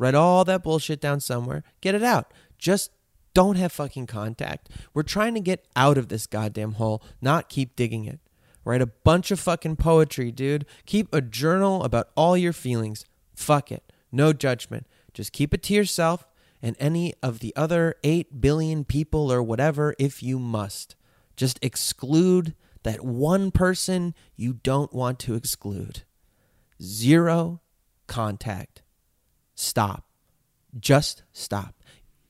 Write 0.01 0.15
all 0.15 0.47
that 0.47 0.63
bullshit 0.63 0.99
down 0.99 1.21
somewhere. 1.21 1.63
Get 1.83 1.95
it 1.95 2.03
out. 2.03 2.33
Just 2.57 2.91
don't 3.35 3.57
have 3.57 3.71
fucking 3.71 4.07
contact. 4.07 4.71
We're 4.95 5.03
trying 5.03 5.35
to 5.35 5.41
get 5.41 5.69
out 5.77 5.99
of 5.99 6.09
this 6.09 6.27
goddamn 6.27 6.73
hole, 6.73 7.03
not 7.21 7.51
keep 7.51 7.77
digging 7.77 8.07
it. 8.07 8.19
Write 8.65 8.81
a 8.81 8.87
bunch 8.87 9.31
of 9.31 9.39
fucking 9.39 9.77
poetry, 9.77 10.33
dude. 10.33 10.65
Keep 10.87 11.15
a 11.15 11.21
journal 11.21 11.85
about 11.85 12.09
all 12.17 12.35
your 12.35 12.55
feelings. 12.55 13.05
Fuck 13.35 13.71
it. 13.71 13.93
No 14.11 14.33
judgment. 14.33 14.87
Just 15.13 15.33
keep 15.33 15.53
it 15.53 15.63
to 15.65 15.75
yourself 15.75 16.27
and 16.63 16.77
any 16.81 17.13
of 17.23 17.41
the 17.41 17.55
other 17.55 17.95
8 18.03 18.41
billion 18.41 18.87
people 18.87 19.31
or 19.31 19.43
whatever 19.43 19.95
if 19.99 20.23
you 20.23 20.39
must. 20.39 20.97
Just 21.37 21.59
exclude 21.61 22.55
that 22.85 23.05
one 23.05 23.51
person 23.51 24.15
you 24.35 24.55
don't 24.55 24.95
want 24.95 25.19
to 25.19 25.35
exclude. 25.35 26.05
Zero 26.83 27.61
contact. 28.07 28.81
Stop. 29.61 30.05
Just 30.79 31.23
stop. 31.35 31.75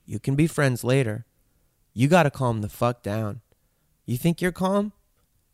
You 0.05 0.19
can 0.19 0.35
be 0.35 0.49
friends 0.49 0.83
later. 0.83 1.27
You 1.95 2.09
got 2.09 2.25
to 2.25 2.31
calm 2.31 2.61
the 2.61 2.69
fuck 2.69 3.05
down. 3.05 3.41
You 4.05 4.17
think 4.17 4.43
you're 4.43 4.51
calm? 4.51 4.93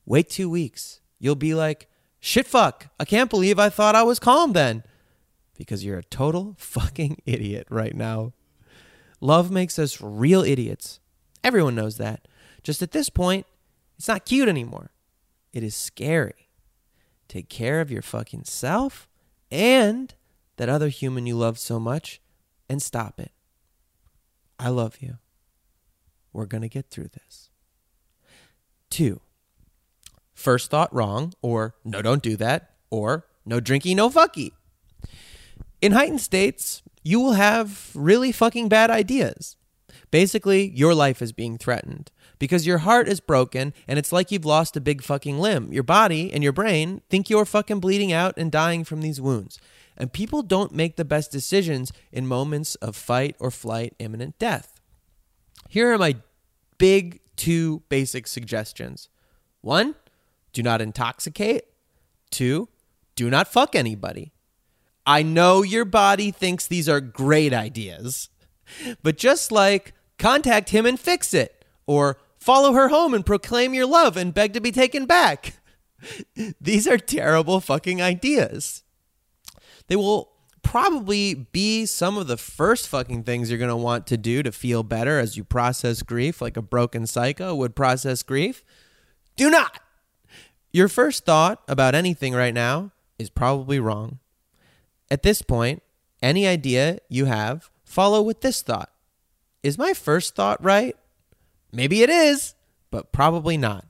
Wait 0.07 0.31
two 0.31 0.49
weeks. 0.49 1.01
You'll 1.19 1.35
be 1.35 1.53
like, 1.53 1.91
shit 2.19 2.47
fuck. 2.47 2.87
I 2.99 3.05
can't 3.05 3.29
believe 3.29 3.59
I 3.59 3.69
thought 3.69 3.95
I 3.95 4.05
was 4.05 4.19
calm 4.19 4.55
then. 4.55 4.85
Because 5.59 5.85
you're 5.85 5.99
a 5.99 6.05
total 6.05 6.55
fucking 6.59 7.21
idiot 7.27 7.67
right 7.69 7.95
now. 7.95 8.33
Love 9.21 9.51
makes 9.51 9.79
us 9.79 10.01
real 10.01 10.43
idiots. 10.43 10.99
Everyone 11.45 11.75
knows 11.75 11.99
that. 11.99 12.27
Just 12.63 12.81
at 12.81 12.93
this 12.93 13.11
point, 13.11 13.47
it's 13.99 14.09
not 14.09 14.25
cute 14.25 14.49
anymore. 14.49 14.93
It 15.53 15.63
is 15.63 15.77
scary. 15.77 16.49
Take 17.29 17.51
care 17.51 17.83
of 17.83 17.91
your 17.91 18.03
fucking 18.03 18.45
self 18.45 19.11
and 19.51 20.15
that 20.57 20.69
other 20.69 20.89
human 20.89 21.27
you 21.27 21.37
love 21.37 21.59
so 21.59 21.79
much 21.79 22.21
and 22.69 22.83
stop 22.83 23.21
it. 23.21 23.33
I 24.59 24.69
love 24.69 24.99
you. 25.01 25.19
We're 26.33 26.47
going 26.47 26.63
to 26.63 26.69
get 26.69 26.91
through 26.91 27.09
this. 27.09 27.51
Two, 28.91 29.21
first 30.35 30.71
thought 30.71 30.93
wrong, 30.95 31.33
or 31.43 31.75
no, 31.85 32.03
don't 32.03 32.23
do 32.23 32.37
that, 32.37 32.71
or 32.91 33.27
no 33.45 33.61
drinky, 33.61 33.95
no 33.95 34.11
fucky. 34.11 34.53
In 35.81 35.93
heightened 35.93 36.21
states, 36.21 36.83
you 37.03 37.21
will 37.21 37.33
have 37.33 37.91
really 37.95 38.33
fucking 38.33 38.69
bad 38.69 38.91
ideas. 38.91 39.57
Basically, 40.11 40.71
your 40.71 40.95
life 40.95 41.21
is 41.21 41.33
being 41.33 41.59
threatened 41.59 42.11
because 42.39 42.67
your 42.67 42.79
heart 42.79 43.09
is 43.09 43.21
broken 43.21 43.73
and 43.89 43.99
it's 43.99 44.13
like 44.13 44.31
you've 44.31 44.45
lost 44.45 44.77
a 44.77 44.81
big 44.81 45.03
fucking 45.03 45.39
limb. 45.39 45.73
Your 45.73 45.83
body 45.83 46.33
and 46.33 46.43
your 46.43 46.53
brain 46.53 47.03
think 47.09 47.29
you're 47.29 47.45
fucking 47.45 47.81
bleeding 47.81 48.13
out 48.13 48.35
and 48.37 48.53
dying 48.53 48.85
from 48.85 49.03
these 49.03 49.21
wounds. 49.21 49.59
And 49.97 50.13
people 50.13 50.43
don't 50.43 50.75
make 50.75 50.97
the 50.97 51.05
best 51.05 51.31
decisions 51.31 51.93
in 52.13 52.27
moments 52.27 52.75
of 52.77 52.97
fight 52.97 53.37
or 53.39 53.51
flight, 53.51 53.95
imminent 53.99 54.39
death. 54.39 54.81
Here 55.69 55.93
are 55.93 55.99
my 55.99 56.17
big 56.79 57.21
two 57.37 57.83
basic 57.89 58.27
suggestions. 58.27 59.09
One, 59.61 59.95
do 60.53 60.63
not 60.63 60.81
intoxicate. 60.81 61.73
Two, 62.31 62.69
do 63.15 63.31
not 63.31 63.49
fuck 63.49 63.75
anybody. 63.75 64.33
I 65.07 65.23
know 65.23 65.63
your 65.63 65.85
body 65.85 66.31
thinks 66.31 66.67
these 66.67 66.89
are 66.89 67.01
great 67.01 67.53
ideas, 67.53 68.29
but 69.03 69.17
just 69.17 69.53
like 69.53 69.95
contact 70.19 70.71
him 70.71 70.85
and 70.85 70.99
fix 70.99 71.33
it, 71.33 71.65
or 71.87 72.19
follow 72.39 72.73
her 72.73 72.89
home 72.89 73.15
and 73.15 73.25
proclaim 73.25 73.75
your 73.75 73.87
love 73.87 74.17
and 74.17 74.35
beg 74.35 74.53
to 74.55 74.61
be 74.61 74.73
taken 74.73 75.07
back. 75.07 75.55
these 76.61 76.87
are 76.89 76.99
terrible 76.99 77.61
fucking 77.61 78.03
ideas. 78.03 78.83
They 79.89 79.97
will 79.97 80.33
probably 80.63 81.35
be 81.35 81.87
some 81.87 82.19
of 82.19 82.27
the 82.27 82.37
first 82.37 82.89
fucking 82.89 83.23
things 83.23 83.49
you're 83.49 83.59
going 83.59 83.69
to 83.69 83.77
want 83.77 84.07
to 84.09 84.17
do 84.17 84.43
to 84.43 84.51
feel 84.51 84.83
better 84.83 85.21
as 85.21 85.37
you 85.37 85.45
process 85.45 86.03
grief, 86.03 86.43
like 86.43 86.57
a 86.57 86.63
broken 86.63 87.07
psycho 87.07 87.55
would 87.55 87.77
process 87.77 88.23
grief. 88.23 88.65
Do 89.37 89.49
not. 89.49 89.81
Your 90.73 90.89
first 90.89 91.25
thought 91.25 91.63
about 91.69 91.95
anything 91.95 92.35
right 92.35 92.53
now 92.53 92.91
is 93.19 93.31
probably 93.31 93.79
wrong. 93.79 94.19
At 95.11 95.23
this 95.23 95.41
point, 95.41 95.83
any 96.21 96.47
idea 96.47 96.99
you 97.09 97.27
have, 97.27 97.71
follow 97.85 98.21
with 98.21 98.41
this 98.41 98.63
thought 98.63 98.91
Is 99.63 99.79
my 99.79 99.95
first 99.95 100.35
thought 100.35 100.63
right? 100.63 100.97
Maybe 101.73 102.03
it 102.03 102.11
is, 102.11 102.55
but 102.91 103.13
probably 103.13 103.57
not. 103.57 103.87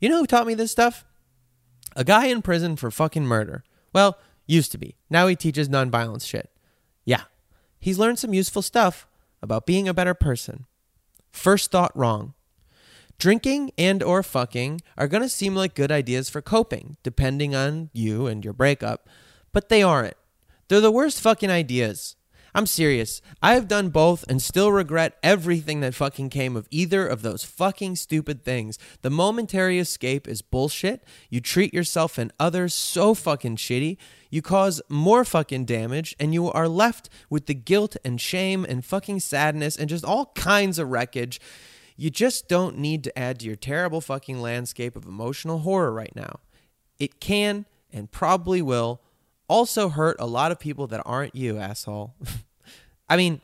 You 0.00 0.08
know 0.08 0.18
who 0.18 0.26
taught 0.26 0.46
me 0.46 0.54
this 0.54 0.72
stuff? 0.72 1.04
A 1.96 2.04
guy 2.04 2.26
in 2.26 2.42
prison 2.42 2.76
for 2.76 2.90
fucking 2.90 3.26
murder. 3.26 3.64
Well, 3.92 4.18
used 4.50 4.72
to 4.72 4.78
be. 4.78 4.96
Now 5.08 5.26
he 5.26 5.36
teaches 5.36 5.68
nonviolence 5.68 6.26
shit. 6.26 6.50
Yeah, 7.04 7.22
he's 7.78 7.98
learned 7.98 8.18
some 8.18 8.34
useful 8.34 8.62
stuff 8.62 9.06
about 9.42 9.66
being 9.66 9.88
a 9.88 9.94
better 9.94 10.14
person. 10.14 10.66
First 11.32 11.70
thought 11.70 11.96
wrong. 11.96 12.34
Drinking 13.18 13.70
and 13.76 14.02
or 14.02 14.22
fucking 14.22 14.80
are 14.96 15.08
going 15.08 15.22
to 15.22 15.28
seem 15.28 15.54
like 15.54 15.74
good 15.74 15.92
ideas 15.92 16.30
for 16.30 16.40
coping, 16.40 16.96
depending 17.02 17.54
on 17.54 17.90
you 17.92 18.26
and 18.26 18.42
your 18.42 18.54
breakup, 18.54 19.08
but 19.52 19.68
they 19.68 19.82
aren't. 19.82 20.14
They're 20.68 20.80
the 20.80 20.90
worst 20.90 21.20
fucking 21.20 21.50
ideas. 21.50 22.16
I'm 22.54 22.66
serious. 22.66 23.22
I 23.42 23.54
have 23.54 23.68
done 23.68 23.90
both 23.90 24.24
and 24.28 24.42
still 24.42 24.72
regret 24.72 25.18
everything 25.22 25.80
that 25.80 25.94
fucking 25.94 26.30
came 26.30 26.56
of 26.56 26.66
either 26.70 27.06
of 27.06 27.22
those 27.22 27.44
fucking 27.44 27.96
stupid 27.96 28.44
things. 28.44 28.78
The 29.02 29.10
momentary 29.10 29.78
escape 29.78 30.26
is 30.26 30.42
bullshit. 30.42 31.04
You 31.28 31.40
treat 31.40 31.72
yourself 31.72 32.18
and 32.18 32.32
others 32.40 32.74
so 32.74 33.14
fucking 33.14 33.56
shitty. 33.56 33.96
You 34.30 34.42
cause 34.42 34.82
more 34.88 35.24
fucking 35.24 35.64
damage 35.64 36.16
and 36.18 36.34
you 36.34 36.50
are 36.50 36.68
left 36.68 37.08
with 37.28 37.46
the 37.46 37.54
guilt 37.54 37.96
and 38.04 38.20
shame 38.20 38.64
and 38.64 38.84
fucking 38.84 39.20
sadness 39.20 39.76
and 39.76 39.88
just 39.88 40.04
all 40.04 40.26
kinds 40.34 40.78
of 40.78 40.88
wreckage. 40.88 41.40
You 41.96 42.10
just 42.10 42.48
don't 42.48 42.78
need 42.78 43.04
to 43.04 43.18
add 43.18 43.40
to 43.40 43.46
your 43.46 43.56
terrible 43.56 44.00
fucking 44.00 44.40
landscape 44.40 44.96
of 44.96 45.04
emotional 45.04 45.58
horror 45.58 45.92
right 45.92 46.14
now. 46.16 46.40
It 46.98 47.20
can 47.20 47.66
and 47.92 48.10
probably 48.10 48.62
will 48.62 49.02
also 49.50 49.88
hurt 49.88 50.16
a 50.20 50.26
lot 50.26 50.52
of 50.52 50.58
people 50.60 50.86
that 50.86 51.02
aren't 51.04 51.34
you, 51.34 51.58
asshole. 51.58 52.14
I 53.08 53.16
mean, 53.16 53.40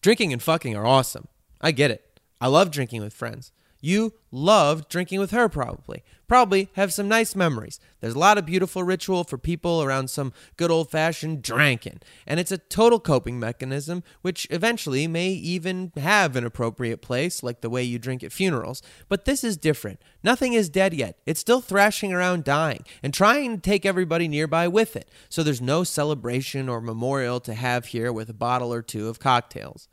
Drinking 0.00 0.32
and 0.32 0.42
fucking 0.42 0.76
are 0.76 0.86
awesome. 0.86 1.28
I 1.60 1.72
get 1.72 1.90
it. 1.90 2.20
I 2.40 2.46
love 2.46 2.70
drinking 2.70 3.02
with 3.02 3.12
friends. 3.12 3.52
You 3.80 4.14
loved 4.32 4.88
drinking 4.88 5.20
with 5.20 5.30
her, 5.30 5.48
probably. 5.48 6.02
Probably 6.26 6.68
have 6.74 6.92
some 6.92 7.08
nice 7.08 7.36
memories. 7.36 7.78
There's 8.00 8.14
a 8.14 8.18
lot 8.18 8.36
of 8.36 8.44
beautiful 8.44 8.82
ritual 8.82 9.24
for 9.24 9.38
people 9.38 9.82
around 9.82 10.10
some 10.10 10.32
good 10.56 10.70
old 10.70 10.90
fashioned 10.90 11.42
drinking. 11.42 12.00
And 12.26 12.38
it's 12.40 12.52
a 12.52 12.58
total 12.58 12.98
coping 12.98 13.38
mechanism, 13.38 14.02
which 14.20 14.46
eventually 14.50 15.06
may 15.06 15.28
even 15.28 15.92
have 15.96 16.34
an 16.34 16.44
appropriate 16.44 17.00
place, 17.00 17.42
like 17.42 17.60
the 17.60 17.70
way 17.70 17.82
you 17.82 17.98
drink 17.98 18.22
at 18.22 18.32
funerals. 18.32 18.82
But 19.08 19.24
this 19.24 19.44
is 19.44 19.56
different. 19.56 20.02
Nothing 20.22 20.52
is 20.52 20.68
dead 20.68 20.92
yet. 20.92 21.18
It's 21.24 21.40
still 21.40 21.60
thrashing 21.60 22.12
around 22.12 22.44
dying 22.44 22.84
and 23.02 23.14
trying 23.14 23.54
to 23.54 23.62
take 23.62 23.86
everybody 23.86 24.28
nearby 24.28 24.68
with 24.68 24.96
it. 24.96 25.08
So 25.28 25.42
there's 25.42 25.62
no 25.62 25.84
celebration 25.84 26.68
or 26.68 26.80
memorial 26.80 27.40
to 27.40 27.54
have 27.54 27.86
here 27.86 28.12
with 28.12 28.28
a 28.28 28.34
bottle 28.34 28.72
or 28.72 28.82
two 28.82 29.08
of 29.08 29.20
cocktails. 29.20 29.88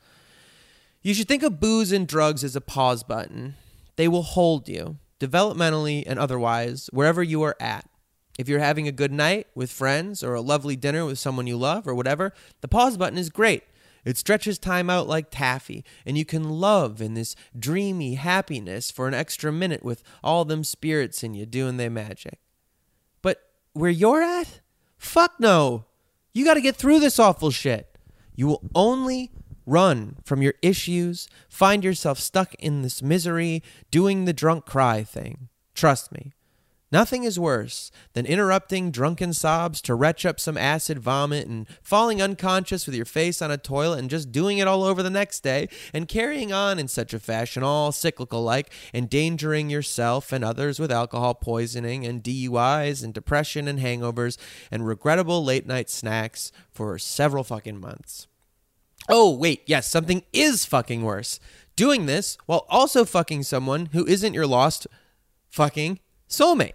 You 1.01 1.13
should 1.13 1.27
think 1.27 1.43
of 1.43 1.59
booze 1.59 1.91
and 1.91 2.07
drugs 2.07 2.43
as 2.43 2.55
a 2.55 2.61
pause 2.61 3.03
button. 3.03 3.55
They 3.95 4.07
will 4.07 4.23
hold 4.23 4.67
you, 4.67 4.97
developmentally 5.19 6.03
and 6.05 6.19
otherwise, 6.19 6.89
wherever 6.91 7.23
you 7.23 7.41
are 7.43 7.55
at. 7.59 7.89
If 8.37 8.49
you're 8.49 8.59
having 8.59 8.87
a 8.87 8.91
good 8.91 9.13
night 9.13 9.47
with 9.55 9.71
friends 9.71 10.23
or 10.23 10.33
a 10.33 10.41
lovely 10.41 10.75
dinner 10.75 11.05
with 11.05 11.19
someone 11.19 11.47
you 11.47 11.57
love 11.57 11.87
or 11.87 11.95
whatever, 11.95 12.33
the 12.61 12.67
pause 12.67 12.97
button 12.97 13.17
is 13.17 13.29
great. 13.29 13.63
It 14.03 14.17
stretches 14.17 14.59
time 14.59 14.89
out 14.89 15.07
like 15.07 15.31
taffy, 15.31 15.83
and 16.05 16.17
you 16.17 16.25
can 16.25 16.43
love 16.47 17.01
in 17.01 17.15
this 17.15 17.35
dreamy 17.57 18.15
happiness 18.15 18.91
for 18.91 19.07
an 19.07 19.15
extra 19.15 19.51
minute 19.51 19.83
with 19.83 20.03
all 20.23 20.45
them 20.45 20.63
spirits 20.63 21.23
in 21.23 21.33
you 21.33 21.45
doing 21.45 21.77
their 21.77 21.89
magic. 21.89 22.37
But 23.23 23.41
where 23.73 23.89
you're 23.89 24.21
at? 24.21 24.61
Fuck 24.97 25.39
no. 25.39 25.85
You 26.33 26.45
got 26.45 26.53
to 26.53 26.61
get 26.61 26.75
through 26.75 26.99
this 26.99 27.17
awful 27.17 27.49
shit. 27.49 27.97
You 28.35 28.47
will 28.47 28.69
only 28.75 29.31
Run 29.65 30.17
from 30.23 30.41
your 30.41 30.53
issues, 30.61 31.27
find 31.49 31.83
yourself 31.83 32.19
stuck 32.19 32.53
in 32.55 32.81
this 32.81 33.01
misery, 33.01 33.63
doing 33.89 34.25
the 34.25 34.33
drunk 34.33 34.65
cry 34.65 35.03
thing. 35.03 35.49
Trust 35.73 36.11
me. 36.11 36.33
Nothing 36.91 37.23
is 37.23 37.39
worse 37.39 37.91
than 38.13 38.27
interrupting 38.27 38.91
drunken 38.91 39.33
sobs 39.33 39.81
to 39.81 39.95
retch 39.95 40.25
up 40.25 40.39
some 40.39 40.55
acid 40.55 40.99
vomit 40.99 41.47
and 41.47 41.67
falling 41.81 42.21
unconscious 42.21 42.85
with 42.85 42.95
your 42.95 43.05
face 43.05 43.41
on 43.41 43.49
a 43.49 43.57
toilet 43.57 43.99
and 43.99 44.09
just 44.09 44.31
doing 44.31 44.59
it 44.59 44.67
all 44.67 44.83
over 44.83 45.01
the 45.01 45.09
next 45.09 45.41
day 45.41 45.67
and 45.93 46.07
carrying 46.07 46.53
on 46.53 46.77
in 46.77 46.87
such 46.87 47.13
a 47.13 47.19
fashion, 47.19 47.63
all 47.63 47.91
cyclical 47.91 48.43
like, 48.43 48.71
endangering 48.93 49.69
yourself 49.69 50.31
and 50.31 50.45
others 50.45 50.79
with 50.79 50.91
alcohol 50.91 51.33
poisoning 51.33 52.05
and 52.05 52.23
DUIs 52.23 53.03
and 53.03 53.13
depression 53.13 53.67
and 53.67 53.79
hangovers 53.79 54.37
and 54.69 54.87
regrettable 54.87 55.43
late 55.43 55.65
night 55.65 55.89
snacks 55.89 56.51
for 56.71 56.97
several 56.99 57.43
fucking 57.43 57.79
months. 57.79 58.27
Oh, 59.07 59.35
wait, 59.35 59.61
yes, 59.65 59.89
something 59.89 60.23
is 60.33 60.65
fucking 60.65 61.03
worse. 61.03 61.39
Doing 61.75 62.05
this 62.05 62.37
while 62.45 62.65
also 62.69 63.05
fucking 63.05 63.43
someone 63.43 63.87
who 63.87 64.05
isn't 64.07 64.33
your 64.33 64.47
lost 64.47 64.87
fucking 65.49 65.99
soulmate. 66.29 66.73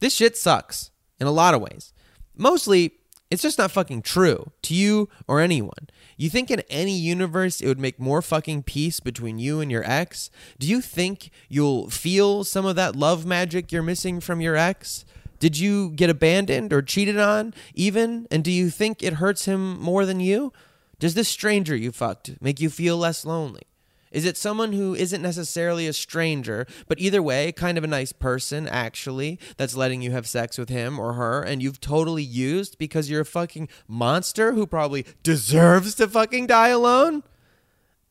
This 0.00 0.14
shit 0.14 0.36
sucks 0.36 0.90
in 1.18 1.26
a 1.26 1.32
lot 1.32 1.54
of 1.54 1.60
ways. 1.60 1.92
Mostly, 2.36 2.92
it's 3.30 3.42
just 3.42 3.58
not 3.58 3.70
fucking 3.70 4.02
true 4.02 4.52
to 4.62 4.74
you 4.74 5.08
or 5.26 5.40
anyone. 5.40 5.88
You 6.16 6.30
think 6.30 6.50
in 6.50 6.60
any 6.70 6.96
universe 6.96 7.60
it 7.60 7.66
would 7.66 7.78
make 7.78 8.00
more 8.00 8.22
fucking 8.22 8.62
peace 8.62 9.00
between 9.00 9.38
you 9.38 9.60
and 9.60 9.70
your 9.70 9.88
ex? 9.88 10.30
Do 10.58 10.66
you 10.66 10.80
think 10.80 11.30
you'll 11.48 11.90
feel 11.90 12.44
some 12.44 12.64
of 12.64 12.76
that 12.76 12.96
love 12.96 13.26
magic 13.26 13.70
you're 13.70 13.82
missing 13.82 14.20
from 14.20 14.40
your 14.40 14.56
ex? 14.56 15.04
Did 15.38 15.58
you 15.58 15.90
get 15.90 16.10
abandoned 16.10 16.72
or 16.72 16.80
cheated 16.80 17.18
on 17.18 17.54
even? 17.74 18.26
And 18.30 18.42
do 18.42 18.50
you 18.50 18.70
think 18.70 19.02
it 19.02 19.14
hurts 19.14 19.44
him 19.44 19.78
more 19.80 20.06
than 20.06 20.20
you? 20.20 20.52
Does 20.98 21.14
this 21.14 21.28
stranger 21.28 21.76
you 21.76 21.92
fucked 21.92 22.40
make 22.40 22.60
you 22.60 22.70
feel 22.70 22.96
less 22.96 23.24
lonely? 23.24 23.62
Is 24.10 24.24
it 24.24 24.36
someone 24.36 24.72
who 24.72 24.94
isn't 24.94 25.20
necessarily 25.20 25.86
a 25.86 25.92
stranger, 25.92 26.66
but 26.86 26.98
either 26.98 27.22
way, 27.22 27.52
kind 27.52 27.76
of 27.76 27.84
a 27.84 27.88
nice 27.88 28.12
person, 28.12 28.66
actually, 28.66 29.38
that's 29.56 29.76
letting 29.76 30.00
you 30.00 30.12
have 30.12 30.26
sex 30.26 30.56
with 30.56 30.70
him 30.70 30.98
or 30.98 31.12
her, 31.12 31.42
and 31.42 31.62
you've 31.62 31.80
totally 31.80 32.22
used 32.22 32.78
because 32.78 33.10
you're 33.10 33.20
a 33.20 33.26
fucking 33.26 33.68
monster 33.86 34.52
who 34.52 34.66
probably 34.66 35.04
deserves 35.22 35.94
to 35.96 36.08
fucking 36.08 36.46
die 36.46 36.68
alone? 36.68 37.22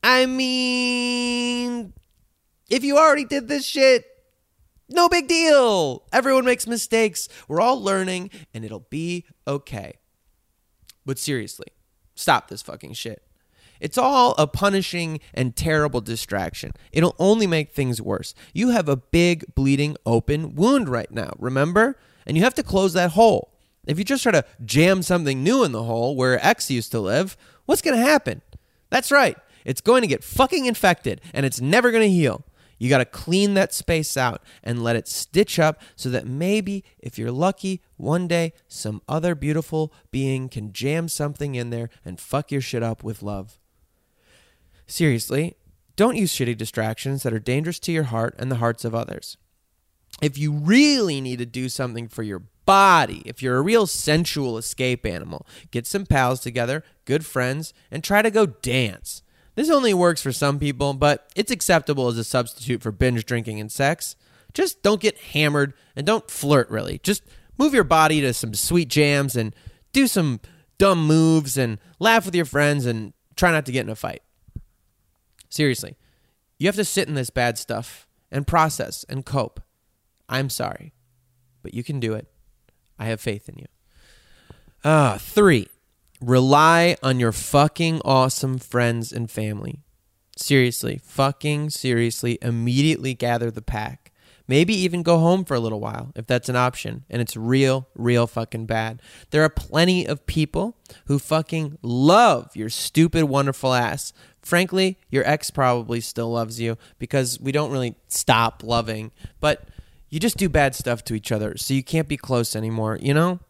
I 0.02 0.26
mean, 0.26 1.92
if 2.70 2.84
you 2.84 2.96
already 2.96 3.24
did 3.24 3.48
this 3.48 3.66
shit, 3.66 4.04
no 4.88 5.08
big 5.08 5.26
deal. 5.26 6.04
Everyone 6.12 6.44
makes 6.44 6.66
mistakes. 6.66 7.28
We're 7.48 7.60
all 7.60 7.82
learning, 7.82 8.30
and 8.54 8.64
it'll 8.64 8.86
be 8.88 9.26
okay. 9.46 9.94
But 11.04 11.18
seriously, 11.18 11.66
Stop 12.18 12.48
this 12.48 12.62
fucking 12.62 12.94
shit. 12.94 13.22
It's 13.78 13.96
all 13.96 14.34
a 14.38 14.48
punishing 14.48 15.20
and 15.32 15.54
terrible 15.54 16.00
distraction. 16.00 16.72
It'll 16.90 17.14
only 17.20 17.46
make 17.46 17.70
things 17.70 18.02
worse. 18.02 18.34
You 18.52 18.70
have 18.70 18.88
a 18.88 18.96
big, 18.96 19.44
bleeding, 19.54 19.96
open 20.04 20.56
wound 20.56 20.88
right 20.88 21.10
now, 21.12 21.30
remember? 21.38 21.96
And 22.26 22.36
you 22.36 22.42
have 22.42 22.54
to 22.54 22.64
close 22.64 22.92
that 22.94 23.12
hole. 23.12 23.52
If 23.86 23.98
you 23.98 24.04
just 24.04 24.24
try 24.24 24.32
to 24.32 24.44
jam 24.64 25.02
something 25.02 25.44
new 25.44 25.62
in 25.62 25.70
the 25.70 25.84
hole 25.84 26.16
where 26.16 26.44
X 26.44 26.72
used 26.72 26.90
to 26.90 26.98
live, 26.98 27.36
what's 27.66 27.82
going 27.82 27.96
to 27.96 28.02
happen? 28.02 28.42
That's 28.90 29.12
right. 29.12 29.36
It's 29.64 29.80
going 29.80 30.02
to 30.02 30.08
get 30.08 30.24
fucking 30.24 30.66
infected 30.66 31.20
and 31.32 31.46
it's 31.46 31.60
never 31.60 31.92
going 31.92 32.02
to 32.02 32.10
heal. 32.10 32.44
You 32.78 32.88
got 32.88 32.98
to 32.98 33.04
clean 33.04 33.54
that 33.54 33.74
space 33.74 34.16
out 34.16 34.42
and 34.62 34.82
let 34.82 34.96
it 34.96 35.08
stitch 35.08 35.58
up 35.58 35.80
so 35.96 36.08
that 36.10 36.26
maybe, 36.26 36.84
if 36.98 37.18
you're 37.18 37.32
lucky, 37.32 37.82
one 37.96 38.28
day 38.28 38.52
some 38.68 39.02
other 39.08 39.34
beautiful 39.34 39.92
being 40.10 40.48
can 40.48 40.72
jam 40.72 41.08
something 41.08 41.54
in 41.54 41.70
there 41.70 41.90
and 42.04 42.20
fuck 42.20 42.52
your 42.52 42.60
shit 42.60 42.82
up 42.82 43.02
with 43.02 43.22
love. 43.22 43.58
Seriously, 44.86 45.56
don't 45.96 46.16
use 46.16 46.32
shitty 46.32 46.56
distractions 46.56 47.24
that 47.24 47.32
are 47.32 47.40
dangerous 47.40 47.80
to 47.80 47.92
your 47.92 48.04
heart 48.04 48.34
and 48.38 48.50
the 48.50 48.56
hearts 48.56 48.84
of 48.84 48.94
others. 48.94 49.36
If 50.22 50.38
you 50.38 50.52
really 50.52 51.20
need 51.20 51.40
to 51.40 51.46
do 51.46 51.68
something 51.68 52.08
for 52.08 52.22
your 52.22 52.44
body, 52.64 53.22
if 53.24 53.42
you're 53.42 53.56
a 53.56 53.62
real 53.62 53.86
sensual 53.86 54.58
escape 54.58 55.04
animal, 55.04 55.46
get 55.70 55.86
some 55.86 56.06
pals 56.06 56.40
together, 56.40 56.84
good 57.04 57.26
friends, 57.26 57.74
and 57.90 58.04
try 58.04 58.22
to 58.22 58.30
go 58.30 58.46
dance. 58.46 59.22
This 59.58 59.70
only 59.70 59.92
works 59.92 60.22
for 60.22 60.30
some 60.30 60.60
people, 60.60 60.94
but 60.94 61.32
it's 61.34 61.50
acceptable 61.50 62.06
as 62.06 62.16
a 62.16 62.22
substitute 62.22 62.80
for 62.80 62.92
binge 62.92 63.26
drinking 63.26 63.58
and 63.58 63.72
sex. 63.72 64.14
Just 64.54 64.84
don't 64.84 65.00
get 65.00 65.18
hammered 65.18 65.74
and 65.96 66.06
don't 66.06 66.30
flirt, 66.30 66.70
really. 66.70 67.00
Just 67.02 67.24
move 67.58 67.74
your 67.74 67.82
body 67.82 68.20
to 68.20 68.32
some 68.32 68.54
sweet 68.54 68.86
jams 68.86 69.34
and 69.34 69.52
do 69.92 70.06
some 70.06 70.38
dumb 70.78 71.04
moves 71.04 71.58
and 71.58 71.80
laugh 71.98 72.24
with 72.24 72.36
your 72.36 72.44
friends 72.44 72.86
and 72.86 73.14
try 73.34 73.50
not 73.50 73.66
to 73.66 73.72
get 73.72 73.84
in 73.84 73.90
a 73.90 73.96
fight. 73.96 74.22
Seriously, 75.48 75.96
you 76.60 76.68
have 76.68 76.76
to 76.76 76.84
sit 76.84 77.08
in 77.08 77.16
this 77.16 77.30
bad 77.30 77.58
stuff 77.58 78.06
and 78.30 78.46
process 78.46 79.04
and 79.08 79.26
cope. 79.26 79.60
I'm 80.28 80.50
sorry, 80.50 80.94
but 81.64 81.74
you 81.74 81.82
can 81.82 81.98
do 81.98 82.14
it. 82.14 82.28
I 82.96 83.06
have 83.06 83.20
faith 83.20 83.48
in 83.48 83.58
you. 83.58 83.66
Uh, 84.84 85.18
three. 85.18 85.66
Rely 86.20 86.96
on 87.02 87.20
your 87.20 87.30
fucking 87.30 88.00
awesome 88.04 88.58
friends 88.58 89.12
and 89.12 89.30
family. 89.30 89.82
Seriously, 90.36 91.00
fucking 91.04 91.70
seriously, 91.70 92.38
immediately 92.42 93.14
gather 93.14 93.50
the 93.50 93.62
pack. 93.62 94.12
Maybe 94.48 94.74
even 94.74 95.02
go 95.02 95.18
home 95.18 95.44
for 95.44 95.54
a 95.54 95.60
little 95.60 95.78
while 95.78 96.10
if 96.16 96.26
that's 96.26 96.48
an 96.48 96.56
option 96.56 97.04
and 97.10 97.20
it's 97.20 97.36
real, 97.36 97.86
real 97.94 98.26
fucking 98.26 98.66
bad. 98.66 99.02
There 99.30 99.44
are 99.44 99.50
plenty 99.50 100.06
of 100.06 100.26
people 100.26 100.76
who 101.04 101.18
fucking 101.18 101.78
love 101.82 102.56
your 102.56 102.70
stupid, 102.70 103.24
wonderful 103.24 103.74
ass. 103.74 104.12
Frankly, 104.40 104.98
your 105.10 105.24
ex 105.26 105.50
probably 105.50 106.00
still 106.00 106.32
loves 106.32 106.58
you 106.58 106.78
because 106.98 107.38
we 107.38 107.52
don't 107.52 107.70
really 107.70 107.94
stop 108.08 108.62
loving, 108.64 109.12
but 109.38 109.68
you 110.08 110.18
just 110.18 110.38
do 110.38 110.48
bad 110.48 110.74
stuff 110.74 111.04
to 111.04 111.14
each 111.14 111.30
other, 111.30 111.56
so 111.58 111.74
you 111.74 111.82
can't 111.82 112.08
be 112.08 112.16
close 112.16 112.56
anymore, 112.56 112.98
you 113.00 113.12
know? 113.12 113.40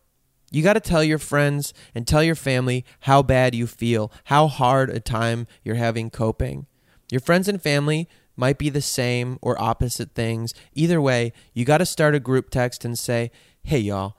You 0.50 0.62
got 0.62 0.74
to 0.74 0.80
tell 0.80 1.04
your 1.04 1.18
friends 1.18 1.74
and 1.94 2.06
tell 2.06 2.22
your 2.22 2.34
family 2.34 2.84
how 3.00 3.22
bad 3.22 3.54
you 3.54 3.66
feel, 3.66 4.10
how 4.24 4.46
hard 4.46 4.90
a 4.90 5.00
time 5.00 5.46
you're 5.62 5.74
having 5.74 6.10
coping. 6.10 6.66
Your 7.10 7.20
friends 7.20 7.48
and 7.48 7.60
family 7.60 8.08
might 8.36 8.58
be 8.58 8.70
the 8.70 8.80
same 8.80 9.38
or 9.42 9.60
opposite 9.60 10.14
things. 10.14 10.54
Either 10.74 11.00
way, 11.00 11.32
you 11.52 11.64
got 11.64 11.78
to 11.78 11.86
start 11.86 12.14
a 12.14 12.20
group 12.20 12.50
text 12.50 12.84
and 12.84 12.98
say, 12.98 13.30
hey, 13.62 13.78
y'all, 13.78 14.16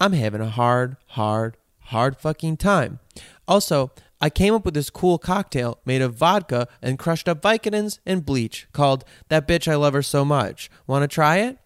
I'm 0.00 0.12
having 0.12 0.40
a 0.40 0.48
hard, 0.48 0.96
hard, 1.08 1.56
hard 1.80 2.16
fucking 2.16 2.56
time. 2.56 2.98
Also, 3.46 3.92
I 4.20 4.30
came 4.30 4.54
up 4.54 4.64
with 4.64 4.74
this 4.74 4.90
cool 4.90 5.18
cocktail 5.18 5.78
made 5.84 6.02
of 6.02 6.14
vodka 6.14 6.68
and 6.80 6.98
crushed 6.98 7.28
up 7.28 7.40
Vicodins 7.40 7.98
and 8.04 8.26
bleach 8.26 8.66
called 8.72 9.04
That 9.28 9.48
Bitch 9.48 9.70
I 9.70 9.76
Love 9.76 9.94
Her 9.94 10.02
So 10.02 10.24
Much. 10.24 10.70
Want 10.86 11.02
to 11.02 11.08
try 11.08 11.38
it? 11.38 11.58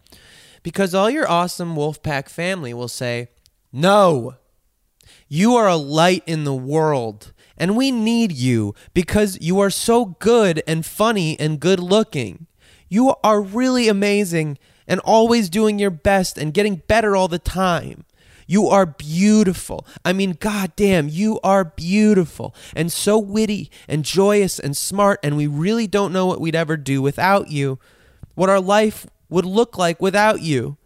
Because 0.63 0.95
all 0.95 1.11
your 1.11 1.29
awesome 1.29 1.77
Wolfpack 1.77 2.29
family 2.29 2.75
will 2.75 2.89
say, 2.89 3.29
no. 3.73 4.37
You 5.29 5.55
are 5.57 5.69
a 5.69 5.77
light 5.77 6.23
in 6.27 6.45
the 6.45 6.55
world, 6.55 7.33
and 7.57 7.77
we 7.77 7.91
need 7.91 8.33
you 8.33 8.75
because 8.95 9.39
you 9.41 9.59
are 9.59 9.71
so 9.71 10.17
good 10.21 10.63
and 10.67 10.87
funny 10.87 11.39
and 11.41 11.59
good 11.59 11.81
looking. 11.81 12.47
You 12.89 13.15
are 13.25 13.41
really 13.41 13.89
amazing 13.89 14.59
and 14.87 15.01
always 15.01 15.49
doing 15.49 15.79
your 15.79 15.91
best 15.91 16.39
and 16.39 16.55
getting 16.55 16.83
better 16.87 17.17
all 17.17 17.29
the 17.29 17.39
time. 17.39 18.05
You 18.47 18.69
are 18.69 18.87
beautiful. 18.87 19.85
I 20.05 20.13
mean, 20.13 20.37
goddamn, 20.39 21.09
you 21.09 21.41
are 21.43 21.65
beautiful 21.65 22.55
and 22.77 22.93
so 22.93 23.19
witty 23.19 23.71
and 23.89 24.05
joyous 24.05 24.61
and 24.61 24.77
smart. 24.77 25.19
And 25.23 25.37
we 25.37 25.49
really 25.49 25.89
don't 25.89 26.13
know 26.13 26.27
what 26.27 26.41
we'd 26.41 26.55
ever 26.55 26.77
do 26.77 27.03
without 27.03 27.51
you, 27.51 27.81
what 28.37 28.49
our 28.49 28.61
life 28.61 29.07
would 29.29 29.45
look 29.45 29.77
like 29.77 30.01
without 30.01 30.43
you. 30.43 30.77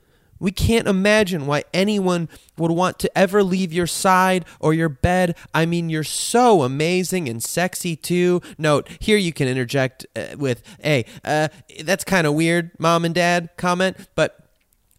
We 0.40 0.50
can't 0.50 0.88
imagine 0.88 1.46
why 1.46 1.64
anyone 1.72 2.28
would 2.56 2.70
want 2.72 2.98
to 3.00 3.18
ever 3.18 3.44
leave 3.44 3.72
your 3.72 3.86
side 3.86 4.46
or 4.58 4.74
your 4.74 4.88
bed. 4.88 5.36
I 5.54 5.66
mean, 5.66 5.90
you're 5.90 6.02
so 6.02 6.62
amazing 6.62 7.28
and 7.28 7.42
sexy 7.42 7.94
too. 7.94 8.40
Note, 8.58 8.88
here 8.98 9.18
you 9.18 9.32
can 9.32 9.46
interject 9.46 10.06
uh, 10.16 10.36
with, 10.36 10.62
hey, 10.82 11.04
uh, 11.24 11.48
that's 11.84 12.04
kind 12.04 12.26
of 12.26 12.34
weird, 12.34 12.72
mom 12.78 13.04
and 13.04 13.14
dad 13.14 13.50
comment, 13.56 13.96
but 14.14 14.48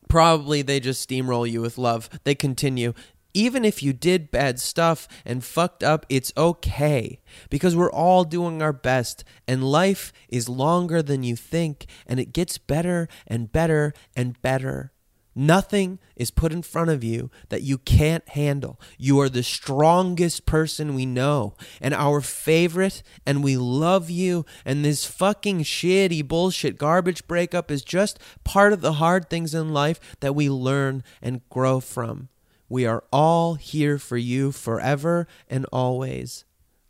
probably 0.07 0.61
they 0.61 0.79
just 0.79 1.07
steamroll 1.07 1.49
you 1.49 1.61
with 1.61 1.77
love. 1.77 2.09
They 2.23 2.35
continue. 2.35 2.93
Even 3.33 3.63
if 3.63 3.81
you 3.81 3.93
did 3.93 4.29
bad 4.29 4.59
stuff 4.59 5.07
and 5.25 5.43
fucked 5.43 5.83
up, 5.83 6.05
it's 6.09 6.33
okay 6.35 7.21
because 7.49 7.75
we're 7.75 7.91
all 7.91 8.25
doing 8.25 8.61
our 8.61 8.73
best 8.73 9.23
and 9.47 9.63
life 9.63 10.11
is 10.27 10.49
longer 10.49 11.01
than 11.01 11.23
you 11.23 11.37
think 11.37 11.85
and 12.05 12.19
it 12.19 12.33
gets 12.33 12.57
better 12.57 13.07
and 13.25 13.51
better 13.51 13.93
and 14.15 14.39
better. 14.41 14.91
Nothing 15.33 15.99
is 16.17 16.29
put 16.29 16.51
in 16.51 16.61
front 16.61 16.89
of 16.89 17.03
you 17.03 17.31
that 17.49 17.61
you 17.61 17.77
can't 17.77 18.27
handle. 18.29 18.79
You 18.97 19.19
are 19.21 19.29
the 19.29 19.43
strongest 19.43 20.45
person 20.45 20.93
we 20.93 21.05
know 21.05 21.55
and 21.79 21.93
our 21.93 22.19
favorite, 22.19 23.01
and 23.25 23.43
we 23.43 23.55
love 23.55 24.09
you. 24.09 24.45
And 24.65 24.83
this 24.83 25.05
fucking 25.05 25.63
shitty 25.63 26.27
bullshit 26.27 26.77
garbage 26.77 27.27
breakup 27.27 27.71
is 27.71 27.81
just 27.81 28.19
part 28.43 28.73
of 28.73 28.81
the 28.81 28.93
hard 28.93 29.29
things 29.29 29.55
in 29.55 29.73
life 29.73 29.99
that 30.19 30.35
we 30.35 30.49
learn 30.49 31.01
and 31.21 31.47
grow 31.49 31.79
from. 31.79 32.27
We 32.67 32.85
are 32.85 33.03
all 33.11 33.55
here 33.55 33.97
for 33.97 34.17
you 34.17 34.51
forever 34.51 35.27
and 35.49 35.65
always. 35.71 36.43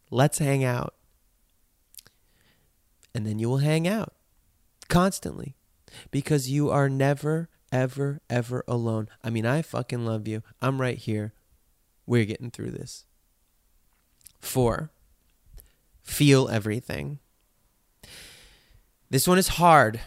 Let's 0.09 0.39
hang 0.39 0.63
out. 0.63 0.95
And 3.13 3.25
then 3.25 3.39
you 3.39 3.49
will 3.49 3.57
hang 3.57 3.87
out 3.87 4.13
constantly 4.89 5.55
because 6.09 6.49
you 6.49 6.69
are 6.69 6.89
never 6.89 7.49
ever, 7.71 8.21
ever 8.29 8.63
alone. 8.67 9.07
I 9.23 9.29
mean, 9.29 9.45
I 9.45 9.61
fucking 9.61 10.05
love 10.05 10.27
you. 10.27 10.43
I'm 10.61 10.81
right 10.81 10.97
here. 10.97 11.33
We're 12.05 12.25
getting 12.25 12.51
through 12.51 12.71
this. 12.71 13.05
Four, 14.39 14.91
feel 16.01 16.49
everything. 16.49 17.19
This 19.09 19.27
one 19.27 19.37
is 19.37 19.49
hard 19.49 20.01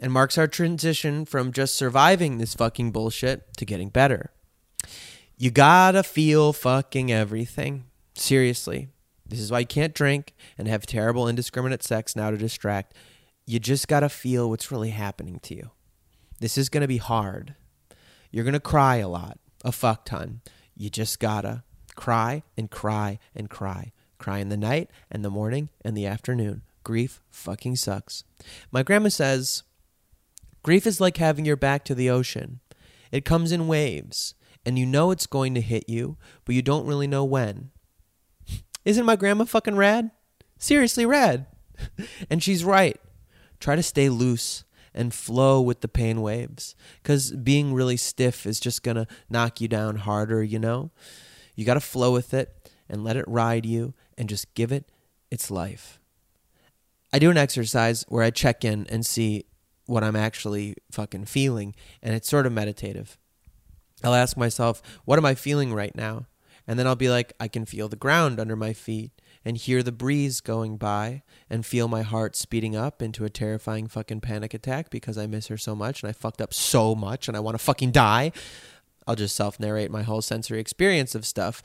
and 0.00 0.12
marks 0.12 0.38
our 0.38 0.46
transition 0.46 1.24
from 1.24 1.52
just 1.52 1.74
surviving 1.74 2.38
this 2.38 2.54
fucking 2.54 2.92
bullshit 2.92 3.56
to 3.56 3.66
getting 3.66 3.88
better. 3.88 4.30
You 5.36 5.50
gotta 5.50 6.02
feel 6.02 6.52
fucking 6.52 7.10
everything. 7.10 7.84
Seriously. 8.14 8.88
This 9.26 9.40
is 9.40 9.50
why 9.50 9.60
you 9.60 9.66
can't 9.66 9.94
drink 9.94 10.34
and 10.58 10.68
have 10.68 10.86
terrible, 10.86 11.28
indiscriminate 11.28 11.82
sex 11.82 12.14
now 12.14 12.30
to 12.30 12.36
distract. 12.36 12.94
You 13.46 13.58
just 13.58 13.88
gotta 13.88 14.08
feel 14.08 14.50
what's 14.50 14.70
really 14.70 14.90
happening 14.90 15.40
to 15.44 15.54
you. 15.54 15.70
This 16.40 16.58
is 16.58 16.68
going 16.68 16.80
to 16.80 16.88
be 16.88 16.96
hard. 16.96 17.54
You're 18.30 18.44
going 18.44 18.54
to 18.54 18.60
cry 18.60 18.96
a 18.96 19.08
lot, 19.08 19.38
a 19.64 19.72
fuck 19.72 20.06
ton. 20.06 20.40
You 20.74 20.88
just 20.88 21.20
gotta 21.20 21.62
cry 21.94 22.42
and 22.56 22.70
cry 22.70 23.18
and 23.34 23.50
cry. 23.50 23.92
Cry 24.18 24.38
in 24.38 24.48
the 24.48 24.56
night 24.56 24.90
and 25.10 25.24
the 25.24 25.30
morning 25.30 25.68
and 25.84 25.96
the 25.96 26.06
afternoon. 26.06 26.62
Grief 26.84 27.20
fucking 27.30 27.76
sucks. 27.76 28.24
My 28.70 28.82
grandma 28.82 29.10
says, 29.10 29.62
Grief 30.62 30.86
is 30.86 31.00
like 31.00 31.18
having 31.18 31.44
your 31.44 31.56
back 31.56 31.84
to 31.84 31.94
the 31.94 32.08
ocean. 32.08 32.60
It 33.12 33.24
comes 33.24 33.52
in 33.52 33.68
waves, 33.68 34.34
and 34.64 34.78
you 34.78 34.86
know 34.86 35.10
it's 35.10 35.26
going 35.26 35.54
to 35.54 35.60
hit 35.60 35.88
you, 35.88 36.16
but 36.44 36.54
you 36.54 36.62
don't 36.62 36.86
really 36.86 37.06
know 37.06 37.24
when. 37.24 37.70
Isn't 38.84 39.06
my 39.06 39.16
grandma 39.16 39.44
fucking 39.44 39.76
rad? 39.76 40.10
Seriously 40.58 41.04
rad. 41.04 41.46
and 42.30 42.42
she's 42.42 42.64
right. 42.64 42.98
Try 43.58 43.76
to 43.76 43.82
stay 43.82 44.08
loose 44.08 44.64
and 44.94 45.14
flow 45.14 45.60
with 45.60 45.80
the 45.80 45.88
pain 45.88 46.20
waves 46.20 46.74
because 47.02 47.32
being 47.32 47.74
really 47.74 47.96
stiff 47.96 48.46
is 48.46 48.60
just 48.60 48.82
going 48.82 48.96
to 48.96 49.06
knock 49.28 49.60
you 49.60 49.68
down 49.68 49.96
harder, 49.96 50.42
you 50.42 50.58
know? 50.58 50.90
You 51.54 51.64
got 51.64 51.74
to 51.74 51.80
flow 51.80 52.12
with 52.12 52.34
it 52.34 52.70
and 52.88 53.04
let 53.04 53.16
it 53.16 53.24
ride 53.28 53.66
you 53.66 53.94
and 54.18 54.28
just 54.28 54.54
give 54.54 54.72
it 54.72 54.90
its 55.30 55.50
life. 55.50 56.00
I 57.12 57.18
do 57.18 57.30
an 57.30 57.36
exercise 57.36 58.04
where 58.08 58.22
I 58.22 58.30
check 58.30 58.64
in 58.64 58.86
and 58.88 59.04
see 59.04 59.44
what 59.86 60.04
I'm 60.04 60.16
actually 60.16 60.76
fucking 60.92 61.24
feeling, 61.24 61.74
and 62.02 62.14
it's 62.14 62.28
sort 62.28 62.46
of 62.46 62.52
meditative. 62.52 63.18
I'll 64.04 64.14
ask 64.14 64.36
myself, 64.36 64.80
what 65.04 65.18
am 65.18 65.26
I 65.26 65.34
feeling 65.34 65.74
right 65.74 65.94
now? 65.94 66.26
And 66.66 66.78
then 66.78 66.86
I'll 66.86 66.96
be 66.96 67.10
like, 67.10 67.32
I 67.40 67.48
can 67.48 67.66
feel 67.66 67.88
the 67.88 67.96
ground 67.96 68.38
under 68.38 68.54
my 68.54 68.72
feet 68.72 69.10
and 69.44 69.56
hear 69.56 69.82
the 69.82 69.92
breeze 69.92 70.40
going 70.40 70.76
by 70.76 71.22
and 71.48 71.64
feel 71.64 71.88
my 71.88 72.02
heart 72.02 72.36
speeding 72.36 72.76
up 72.76 73.02
into 73.02 73.24
a 73.24 73.30
terrifying 73.30 73.86
fucking 73.86 74.20
panic 74.20 74.54
attack 74.54 74.90
because 74.90 75.16
I 75.16 75.26
miss 75.26 75.48
her 75.48 75.56
so 75.56 75.74
much 75.74 76.02
and 76.02 76.10
I 76.10 76.12
fucked 76.12 76.40
up 76.40 76.52
so 76.52 76.94
much 76.94 77.28
and 77.28 77.36
I 77.36 77.40
want 77.40 77.54
to 77.54 77.64
fucking 77.64 77.92
die. 77.92 78.32
I'll 79.06 79.16
just 79.16 79.36
self 79.36 79.58
narrate 79.58 79.90
my 79.90 80.02
whole 80.02 80.22
sensory 80.22 80.60
experience 80.60 81.14
of 81.14 81.26
stuff, 81.26 81.62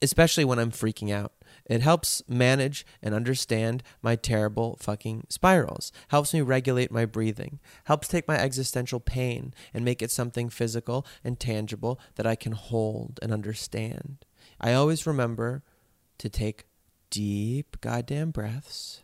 especially 0.00 0.44
when 0.44 0.58
I'm 0.58 0.70
freaking 0.70 1.12
out. 1.12 1.32
It 1.66 1.82
helps 1.82 2.22
manage 2.26 2.86
and 3.02 3.14
understand 3.14 3.82
my 4.00 4.16
terrible 4.16 4.78
fucking 4.80 5.26
spirals, 5.28 5.92
helps 6.08 6.32
me 6.32 6.40
regulate 6.40 6.90
my 6.90 7.04
breathing, 7.04 7.60
helps 7.84 8.08
take 8.08 8.26
my 8.26 8.38
existential 8.38 9.00
pain 9.00 9.52
and 9.74 9.84
make 9.84 10.00
it 10.00 10.10
something 10.10 10.48
physical 10.48 11.06
and 11.22 11.38
tangible 11.38 12.00
that 12.16 12.26
I 12.26 12.36
can 12.36 12.52
hold 12.52 13.20
and 13.20 13.32
understand. 13.32 14.24
I 14.60 14.72
always 14.72 15.06
remember 15.06 15.62
to 16.18 16.28
take 16.28 16.64
deep 17.10 17.80
goddamn 17.80 18.30
breaths. 18.30 19.02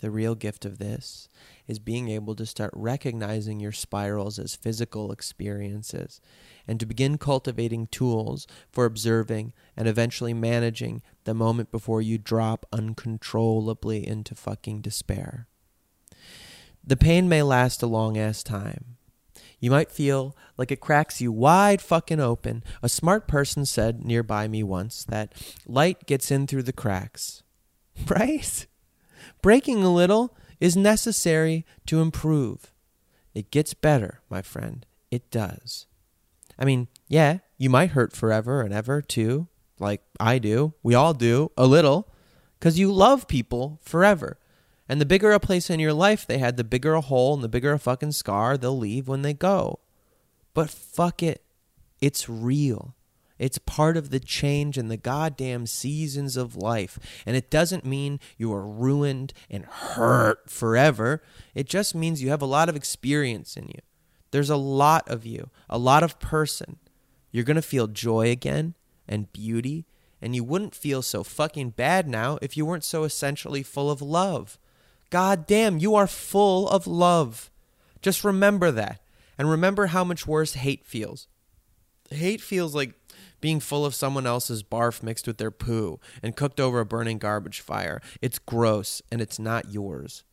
The 0.00 0.10
real 0.12 0.36
gift 0.36 0.64
of 0.64 0.78
this 0.78 1.28
is 1.66 1.80
being 1.80 2.08
able 2.08 2.36
to 2.36 2.46
start 2.46 2.70
recognizing 2.72 3.58
your 3.58 3.72
spirals 3.72 4.38
as 4.38 4.54
physical 4.54 5.10
experiences 5.10 6.20
and 6.68 6.78
to 6.78 6.86
begin 6.86 7.18
cultivating 7.18 7.88
tools 7.88 8.46
for 8.70 8.84
observing 8.84 9.54
and 9.76 9.88
eventually 9.88 10.32
managing 10.32 11.02
the 11.24 11.34
moment 11.34 11.72
before 11.72 12.00
you 12.00 12.16
drop 12.16 12.64
uncontrollably 12.72 14.06
into 14.06 14.36
fucking 14.36 14.82
despair. 14.82 15.48
The 16.84 16.96
pain 16.96 17.28
may 17.28 17.42
last 17.42 17.82
a 17.82 17.86
long 17.88 18.16
ass 18.16 18.44
time, 18.44 18.97
you 19.60 19.70
might 19.70 19.90
feel 19.90 20.36
like 20.56 20.70
it 20.70 20.80
cracks 20.80 21.20
you 21.20 21.32
wide 21.32 21.80
fucking 21.80 22.20
open. 22.20 22.62
A 22.82 22.88
smart 22.88 23.26
person 23.26 23.66
said 23.66 24.04
nearby 24.04 24.48
me 24.48 24.62
once 24.62 25.04
that 25.04 25.32
light 25.66 26.06
gets 26.06 26.30
in 26.30 26.46
through 26.46 26.64
the 26.64 26.72
cracks. 26.72 27.42
Right? 28.08 28.66
Breaking 29.42 29.82
a 29.82 29.92
little 29.92 30.36
is 30.60 30.76
necessary 30.76 31.66
to 31.86 32.00
improve. 32.00 32.72
It 33.34 33.50
gets 33.50 33.74
better, 33.74 34.20
my 34.30 34.40
friend. 34.40 34.86
It 35.10 35.30
does. 35.32 35.86
I 36.58 36.64
mean, 36.64 36.86
yeah, 37.08 37.38
you 37.56 37.70
might 37.70 37.90
hurt 37.90 38.14
forever 38.14 38.62
and 38.62 38.72
ever 38.72 39.02
too, 39.02 39.48
like 39.80 40.02
I 40.20 40.38
do. 40.38 40.74
We 40.82 40.94
all 40.94 41.14
do, 41.14 41.50
a 41.56 41.66
little, 41.66 42.08
because 42.58 42.78
you 42.78 42.92
love 42.92 43.28
people 43.28 43.80
forever. 43.82 44.38
And 44.88 45.00
the 45.00 45.06
bigger 45.06 45.32
a 45.32 45.40
place 45.40 45.68
in 45.68 45.80
your 45.80 45.92
life 45.92 46.26
they 46.26 46.38
had, 46.38 46.56
the 46.56 46.64
bigger 46.64 46.94
a 46.94 47.00
hole 47.00 47.34
and 47.34 47.44
the 47.44 47.48
bigger 47.48 47.72
a 47.72 47.78
fucking 47.78 48.12
scar 48.12 48.56
they'll 48.56 48.76
leave 48.76 49.06
when 49.06 49.22
they 49.22 49.34
go. 49.34 49.80
But 50.54 50.70
fuck 50.70 51.22
it. 51.22 51.42
It's 52.00 52.28
real. 52.28 52.94
It's 53.38 53.58
part 53.58 53.96
of 53.96 54.10
the 54.10 54.18
change 54.18 54.76
in 54.76 54.88
the 54.88 54.96
goddamn 54.96 55.66
seasons 55.66 56.36
of 56.36 56.56
life. 56.56 56.98
And 57.24 57.36
it 57.36 57.50
doesn't 57.50 57.84
mean 57.84 58.18
you 58.36 58.52
are 58.52 58.66
ruined 58.66 59.32
and 59.48 59.64
hurt 59.64 60.50
forever. 60.50 61.22
It 61.54 61.68
just 61.68 61.94
means 61.94 62.22
you 62.22 62.30
have 62.30 62.42
a 62.42 62.46
lot 62.46 62.68
of 62.68 62.76
experience 62.76 63.56
in 63.56 63.68
you. 63.68 63.80
There's 64.30 64.50
a 64.50 64.56
lot 64.56 65.08
of 65.08 65.24
you, 65.24 65.50
a 65.70 65.78
lot 65.78 66.02
of 66.02 66.18
person. 66.18 66.78
You're 67.30 67.44
going 67.44 67.56
to 67.56 67.62
feel 67.62 67.86
joy 67.86 68.30
again 68.30 68.74
and 69.06 69.32
beauty. 69.32 69.86
And 70.20 70.34
you 70.34 70.42
wouldn't 70.42 70.74
feel 70.74 71.02
so 71.02 71.22
fucking 71.22 71.70
bad 71.70 72.08
now 72.08 72.38
if 72.42 72.56
you 72.56 72.66
weren't 72.66 72.84
so 72.84 73.04
essentially 73.04 73.62
full 73.62 73.90
of 73.90 74.02
love. 74.02 74.58
God 75.10 75.46
damn, 75.46 75.78
you 75.78 75.94
are 75.94 76.06
full 76.06 76.68
of 76.68 76.86
love. 76.86 77.50
Just 78.02 78.24
remember 78.24 78.70
that. 78.70 79.00
And 79.38 79.48
remember 79.48 79.86
how 79.86 80.04
much 80.04 80.26
worse 80.26 80.54
hate 80.54 80.84
feels. 80.84 81.28
Hate 82.10 82.40
feels 82.40 82.74
like 82.74 82.94
being 83.40 83.60
full 83.60 83.86
of 83.86 83.94
someone 83.94 84.26
else's 84.26 84.62
barf 84.62 85.02
mixed 85.02 85.26
with 85.26 85.38
their 85.38 85.50
poo 85.50 86.00
and 86.22 86.36
cooked 86.36 86.58
over 86.58 86.80
a 86.80 86.86
burning 86.86 87.18
garbage 87.18 87.60
fire. 87.60 88.00
It's 88.20 88.38
gross 88.38 89.00
and 89.12 89.20
it's 89.20 89.38
not 89.38 89.72
yours. 89.72 90.24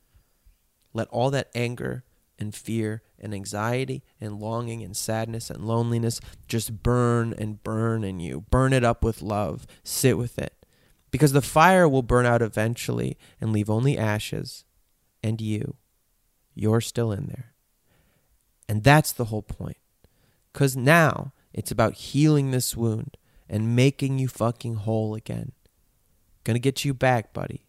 Let 0.94 1.08
all 1.10 1.30
that 1.32 1.52
anger 1.54 2.04
and 2.40 2.54
fear 2.54 3.04
and 3.20 3.34
anxiety 3.34 4.04
and 4.20 4.40
longing 4.40 4.84
and 4.84 4.96
sadness 4.98 5.50
and 5.50 5.68
loneliness 5.68 6.20
just 6.48 6.84
burn 6.84 7.34
and 7.38 7.64
burn 7.64 8.04
in 8.04 8.20
you. 8.20 8.42
Burn 8.50 8.74
it 8.74 8.84
up 8.84 9.04
with 9.04 9.22
love. 9.22 9.68
Sit 9.84 10.18
with 10.18 10.40
it. 10.40 10.54
Because 11.12 11.32
the 11.32 11.42
fire 11.42 11.88
will 11.88 12.02
burn 12.02 12.26
out 12.26 12.42
eventually 12.42 13.18
and 13.40 13.54
leave 13.54 13.70
only 13.70 13.98
ashes 13.98 14.65
and 15.26 15.42
you, 15.42 15.76
you're 16.54 16.82
still 16.82 17.12
in 17.12 17.26
there. 17.26 17.56
And 18.70 18.84
that's 18.84 19.12
the 19.12 19.26
whole 19.26 19.42
point. 19.42 19.78
Because 20.54 20.78
now 20.78 21.34
it's 21.52 21.72
about 21.72 21.96
healing 21.96 22.52
this 22.52 22.78
wound 22.78 23.18
and 23.50 23.76
making 23.76 24.20
you 24.20 24.28
fucking 24.28 24.76
whole 24.76 25.16
again. 25.16 25.54
Gonna 26.44 26.60
get 26.60 26.86
you 26.86 26.94
back, 26.94 27.34
buddy. 27.34 27.66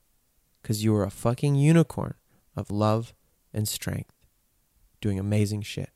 Because 0.61 0.85
you 0.85 0.95
are 0.97 1.03
a 1.03 1.11
fucking 1.11 1.55
unicorn 1.55 2.14
of 2.55 2.71
love 2.71 3.14
and 3.55 3.66
strength. 3.66 4.12
Doing 5.01 5.19
amazing 5.19 5.62
shit. 5.62 5.90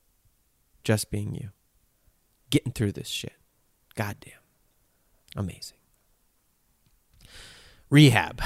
Just 0.83 1.11
being 1.11 1.35
you. 1.35 1.51
Getting 2.49 2.73
through 2.73 2.93
this 2.93 3.09
shit. 3.09 3.35
Goddamn. 3.97 4.33
Amazing. 5.37 5.77
Rehab. 7.91 8.41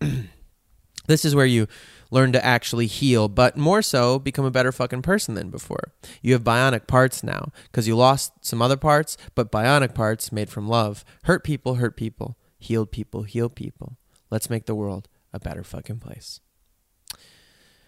this 1.06 1.24
is 1.24 1.32
where 1.32 1.46
you 1.46 1.68
learn 2.10 2.32
to 2.32 2.44
actually 2.44 2.86
heal, 2.86 3.28
but 3.28 3.56
more 3.56 3.82
so 3.82 4.18
become 4.18 4.44
a 4.44 4.50
better 4.50 4.72
fucking 4.72 5.02
person 5.02 5.34
than 5.34 5.50
before. 5.50 5.92
You 6.22 6.32
have 6.32 6.44
bionic 6.44 6.86
parts 6.86 7.22
now 7.22 7.52
because 7.64 7.88
you 7.88 7.96
lost 7.96 8.32
some 8.40 8.62
other 8.62 8.76
parts, 8.76 9.16
but 9.34 9.52
bionic 9.52 9.94
parts 9.94 10.32
made 10.32 10.50
from 10.50 10.68
love. 10.68 11.04
Hurt 11.24 11.44
people, 11.44 11.76
hurt 11.76 11.96
people. 11.96 12.36
Healed 12.58 12.90
people, 12.90 13.24
heal 13.24 13.48
people. 13.48 13.98
Let's 14.30 14.50
make 14.50 14.66
the 14.66 14.74
world 14.74 15.08
a 15.32 15.38
better 15.38 15.62
fucking 15.62 15.98
place. 15.98 16.40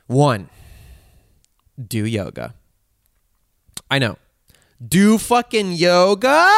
One, 0.06 0.48
do 1.76 2.04
yoga. 2.04 2.54
I 3.90 3.98
know. 3.98 4.16
Do 4.86 5.18
fucking 5.18 5.72
yoga? 5.72 6.50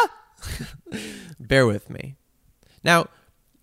Bear 1.40 1.66
with 1.66 1.88
me. 1.88 2.16
Now, 2.82 3.06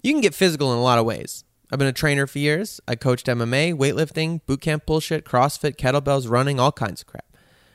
you 0.02 0.14
can 0.14 0.22
get 0.22 0.36
physical 0.36 0.72
in 0.72 0.78
a 0.78 0.84
lot 0.84 1.00
of 1.00 1.06
ways. 1.06 1.44
I've 1.70 1.80
been 1.80 1.88
a 1.88 1.94
trainer 1.94 2.28
for 2.28 2.40
years. 2.40 2.80
I 2.88 2.96
coached 2.96 3.28
MMA, 3.28 3.74
weightlifting, 3.74 4.42
boot 4.46 4.62
camp 4.62 4.86
bullshit, 4.86 5.26
CrossFit, 5.26 5.76
kettlebells, 5.76 6.30
running, 6.30 6.60
all 6.60 6.72
kinds 6.72 7.02
of 7.02 7.08
crap. 7.08 7.26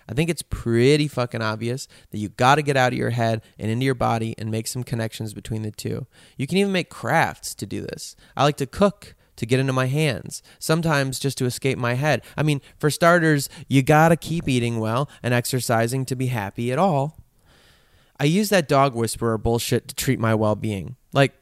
I 0.09 0.15
think 0.15 0.31
it's 0.31 0.43
pretty 0.43 1.09
fucking 1.09 1.43
obvious 1.43 1.89
that 2.11 2.19
you 2.19 2.31
got 2.31 2.57
to 2.57 2.63
get 2.63 2.77
out 2.77 2.93
of 2.93 2.99
your 2.99 3.11
head 3.11 3.43
and 3.59 3.71
into 3.71 3.85
your 3.85 3.95
body 3.95 4.35
and 4.39 4.51
make 4.51 4.67
some 4.67 4.83
connections 4.83 5.35
between 5.35 5.63
the 5.63 5.71
two. 5.71 6.07
You 6.37 6.47
can 6.47 6.59
even 6.59 6.73
make 6.73 6.91
crafts 6.91 7.55
to 7.57 7.67
do 7.67 7.83
this. 7.83 8.17
I 8.37 8.45
like 8.45 8.57
to 8.59 8.67
cook 8.67 9.15
to 9.37 9.47
get 9.47 9.61
into 9.61 9.73
my 9.73 9.87
hands, 9.87 10.43
sometimes 10.59 11.19
just 11.19 11.39
to 11.39 11.47
escape 11.47 11.79
my 11.79 11.95
head. 11.95 12.23
I 12.37 12.43
mean, 12.43 12.61
for 12.79 12.91
starters, 12.91 13.49
you 13.69 13.83
got 13.83 14.09
to 14.09 14.17
keep 14.17 14.49
eating 14.49 14.81
well 14.81 15.09
and 15.23 15.33
exercising 15.33 16.05
to 16.07 16.17
be 16.17 16.27
happy 16.27 16.73
at 16.73 16.79
all. 16.79 17.19
I 18.19 18.25
use 18.25 18.51
that 18.51 18.69
dog 18.69 18.95
whisperer 18.95 19.39
bullshit 19.39 19.89
to 19.89 19.95
treat 19.95 20.19
my 20.19 20.35
well 20.35 20.55
being. 20.55 20.97
Like, 21.13 21.35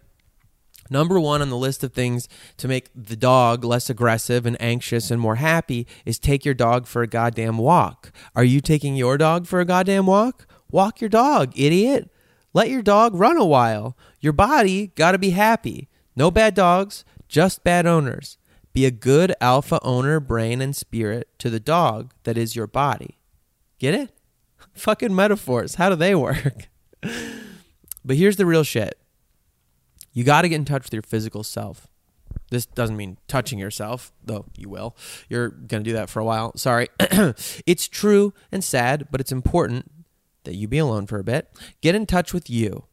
Number 0.91 1.21
one 1.21 1.41
on 1.41 1.51
the 1.51 1.57
list 1.57 1.85
of 1.85 1.93
things 1.93 2.29
to 2.57 2.67
make 2.67 2.91
the 2.95 3.17
dog 3.17 3.65
less 3.65 3.89
aggressive 3.89 4.45
and 4.45 4.61
anxious 4.61 5.13
and 5.13 5.21
more 5.21 5.37
happy 5.37 5.87
is 6.05 6.19
take 6.19 6.45
your 6.45 6.55
dog 6.55 6.89
for 6.89 7.03
a 7.03 7.07
goddamn 7.07 7.59
walk. 7.59 8.11
Are 8.35 8.45
you 8.45 8.61
taking 8.61 8.97
your 8.97 9.17
dog 9.17 9.47
for 9.47 9.61
a 9.61 9.65
goddamn 9.65 10.07
walk? 10.07 10.49
Walk 10.69 11.01
your 11.01 11.09
dog, 11.09 11.57
idiot. 11.57 12.11
Let 12.53 12.71
your 12.71 12.83
dog 12.83 13.15
run 13.15 13.37
a 13.37 13.45
while. 13.45 13.97
Your 14.19 14.33
body 14.33 14.89
got 14.89 15.13
to 15.13 15.19
be 15.19 15.31
happy. 15.31 15.89
No 16.17 16.33
bad 16.33 16.55
dogs, 16.55 17.05
just 17.29 17.63
bad 17.63 17.87
owners. 17.87 18.37
Be 18.73 18.85
a 18.85 18.91
good 18.91 19.35
alpha 19.41 19.79
owner, 19.83 20.19
brain, 20.19 20.61
and 20.61 20.75
spirit 20.75 21.29
to 21.39 21.51
the 21.51 21.61
dog 21.61 22.13
that 22.25 22.37
is 22.37 22.57
your 22.57 22.67
body. 22.67 23.19
Get 23.79 23.95
it? 23.95 24.13
Fucking 24.75 25.15
metaphors. 25.15 25.77
How 25.77 25.89
do 25.89 25.97
they 25.97 26.15
work? 26.15 26.69
but 28.05 28.17
here's 28.17 28.37
the 28.37 28.47
real 28.47 28.65
shit 28.65 29.00
you 30.13 30.25
got 30.25 30.43
to 30.43 30.49
get 30.49 30.57
in 30.57 30.65
touch 30.65 30.85
with 30.85 30.93
your 30.93 31.03
physical 31.03 31.43
self. 31.43 31.87
This 32.51 32.67
doesn't 32.67 32.97
mean 32.97 33.17
touching 33.29 33.59
yourself, 33.59 34.13
though 34.25 34.47
you 34.57 34.69
will. 34.69 34.97
You're 35.29 35.49
going 35.49 35.85
to 35.85 35.91
do 35.91 35.95
that 35.95 36.11
for 36.11 36.21
a 36.21 36.25
while. 36.25 36.57
Sorry. 36.57 36.89
it's 37.01 37.89
true 37.89 38.35
and 38.51 38.63
sad, 38.63 39.09
but 39.11 39.21
it's 39.21 39.33
important 39.33 39.91
that 40.45 40.55
you 40.55 40.69
be 40.69 40.79
alone 40.79 41.07
for 41.07 41.19
a 41.19 41.25
bit. 41.25 41.49
Get 41.81 41.95
in 41.95 42.07
touch 42.07 42.35
with 42.35 42.51
you. 42.51 42.85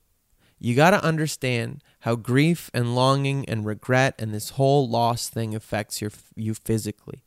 You 0.60 0.75
got 0.75 0.91
to 0.91 1.03
understand 1.03 1.84
how 2.01 2.15
grief 2.15 2.71
and 2.73 2.95
longing 2.95 3.47
and 3.47 3.65
regret 3.65 4.15
and 4.17 4.34
this 4.34 4.51
whole 4.51 4.88
loss 4.88 5.30
thing 5.30 5.56
affects 5.56 6.01
your 6.01 6.12
you 6.36 6.53
physically. 6.53 7.23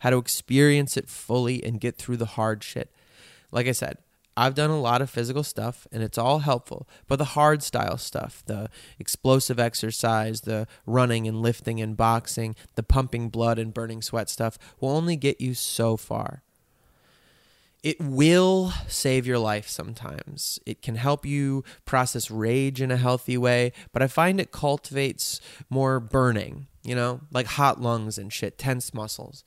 How 0.00 0.10
to 0.10 0.18
experience 0.18 0.96
it 0.96 1.08
fully 1.08 1.62
and 1.62 1.80
get 1.80 1.96
through 1.96 2.16
the 2.16 2.26
hard 2.26 2.64
shit. 2.64 2.90
Like 3.52 3.66
I 3.66 3.72
said, 3.72 3.98
I've 4.40 4.54
done 4.54 4.70
a 4.70 4.80
lot 4.80 5.02
of 5.02 5.10
physical 5.10 5.42
stuff 5.42 5.86
and 5.92 6.02
it's 6.02 6.16
all 6.16 6.38
helpful, 6.38 6.88
but 7.06 7.16
the 7.16 7.36
hard 7.36 7.62
style 7.62 7.98
stuff, 7.98 8.42
the 8.46 8.70
explosive 8.98 9.60
exercise, 9.60 10.40
the 10.40 10.66
running 10.86 11.28
and 11.28 11.42
lifting 11.42 11.78
and 11.78 11.94
boxing, 11.94 12.56
the 12.74 12.82
pumping 12.82 13.28
blood 13.28 13.58
and 13.58 13.74
burning 13.74 14.00
sweat 14.00 14.30
stuff 14.30 14.56
will 14.80 14.88
only 14.88 15.14
get 15.14 15.42
you 15.42 15.52
so 15.52 15.98
far. 15.98 16.42
It 17.82 18.00
will 18.00 18.72
save 18.88 19.26
your 19.26 19.38
life 19.38 19.68
sometimes. 19.68 20.58
It 20.64 20.80
can 20.80 20.94
help 20.94 21.26
you 21.26 21.62
process 21.84 22.30
rage 22.30 22.80
in 22.80 22.90
a 22.90 22.96
healthy 22.96 23.36
way, 23.36 23.72
but 23.92 24.00
I 24.00 24.06
find 24.06 24.40
it 24.40 24.52
cultivates 24.52 25.42
more 25.68 26.00
burning, 26.00 26.66
you 26.82 26.94
know, 26.94 27.20
like 27.30 27.46
hot 27.46 27.78
lungs 27.78 28.16
and 28.16 28.32
shit, 28.32 28.56
tense 28.56 28.94
muscles. 28.94 29.44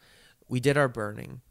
We 0.47 0.59
did 0.59 0.77
our 0.77 0.87
burning. 0.87 1.41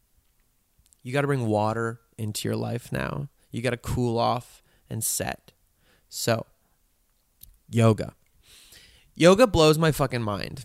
You 1.03 1.13
got 1.13 1.23
to 1.23 1.27
bring 1.27 1.47
water 1.47 1.99
into 2.17 2.49
your 2.49 2.57
life 2.57 2.93
now. 2.93 3.29
You 3.53 3.63
got 3.63 3.71
to 3.71 3.77
cool 3.77 4.19
off 4.19 4.63
and 4.91 5.05
set. 5.05 5.53
So, 6.09 6.47
yoga. 7.71 8.15
Yoga 9.15 9.47
blows 9.47 9.79
my 9.79 9.93
fucking 9.93 10.23
mind. 10.23 10.65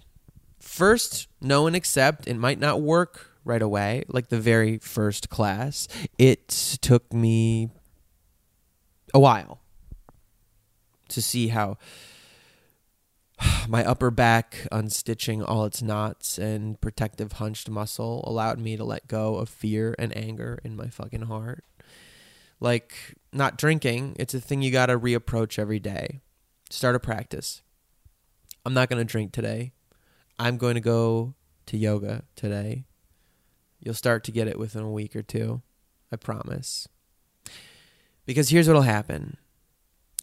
First, 0.59 1.27
know 1.41 1.67
and 1.67 1.75
accept 1.75 2.27
it 2.27 2.37
might 2.37 2.59
not 2.59 2.81
work 2.81 3.31
right 3.43 3.61
away, 3.61 4.03
like 4.07 4.29
the 4.29 4.39
very 4.39 4.77
first 4.77 5.29
class. 5.29 5.87
It 6.17 6.47
took 6.81 7.13
me 7.13 7.69
a 9.13 9.19
while 9.19 9.61
to 11.09 11.21
see 11.21 11.49
how 11.49 11.77
my 13.67 13.83
upper 13.83 14.11
back 14.11 14.67
unstitching 14.71 15.43
all 15.47 15.65
its 15.65 15.81
knots 15.81 16.37
and 16.37 16.79
protective 16.81 17.33
hunched 17.33 17.69
muscle 17.69 18.23
allowed 18.27 18.59
me 18.59 18.75
to 18.77 18.83
let 18.83 19.07
go 19.07 19.35
of 19.35 19.49
fear 19.49 19.95
and 19.97 20.15
anger 20.15 20.59
in 20.63 20.75
my 20.75 20.87
fucking 20.87 21.23
heart 21.23 21.63
like 22.59 23.15
not 23.31 23.57
drinking, 23.57 24.15
it's 24.19 24.33
a 24.33 24.41
thing 24.41 24.61
you 24.61 24.71
got 24.71 24.87
to 24.87 24.99
reapproach 24.99 25.59
every 25.59 25.79
day. 25.79 26.21
Start 26.69 26.95
a 26.95 26.99
practice. 26.99 27.61
I'm 28.65 28.73
not 28.73 28.89
going 28.89 28.99
to 28.99 29.09
drink 29.09 29.31
today. 29.31 29.73
I'm 30.39 30.57
going 30.57 30.75
to 30.75 30.81
go 30.81 31.35
to 31.67 31.77
yoga 31.77 32.23
today. 32.35 32.85
You'll 33.79 33.93
start 33.93 34.23
to 34.25 34.31
get 34.31 34.47
it 34.47 34.59
within 34.59 34.83
a 34.83 34.91
week 34.91 35.15
or 35.15 35.21
two. 35.21 35.61
I 36.11 36.15
promise. 36.15 36.87
Because 38.25 38.49
here's 38.49 38.67
what'll 38.67 38.81
happen 38.81 39.37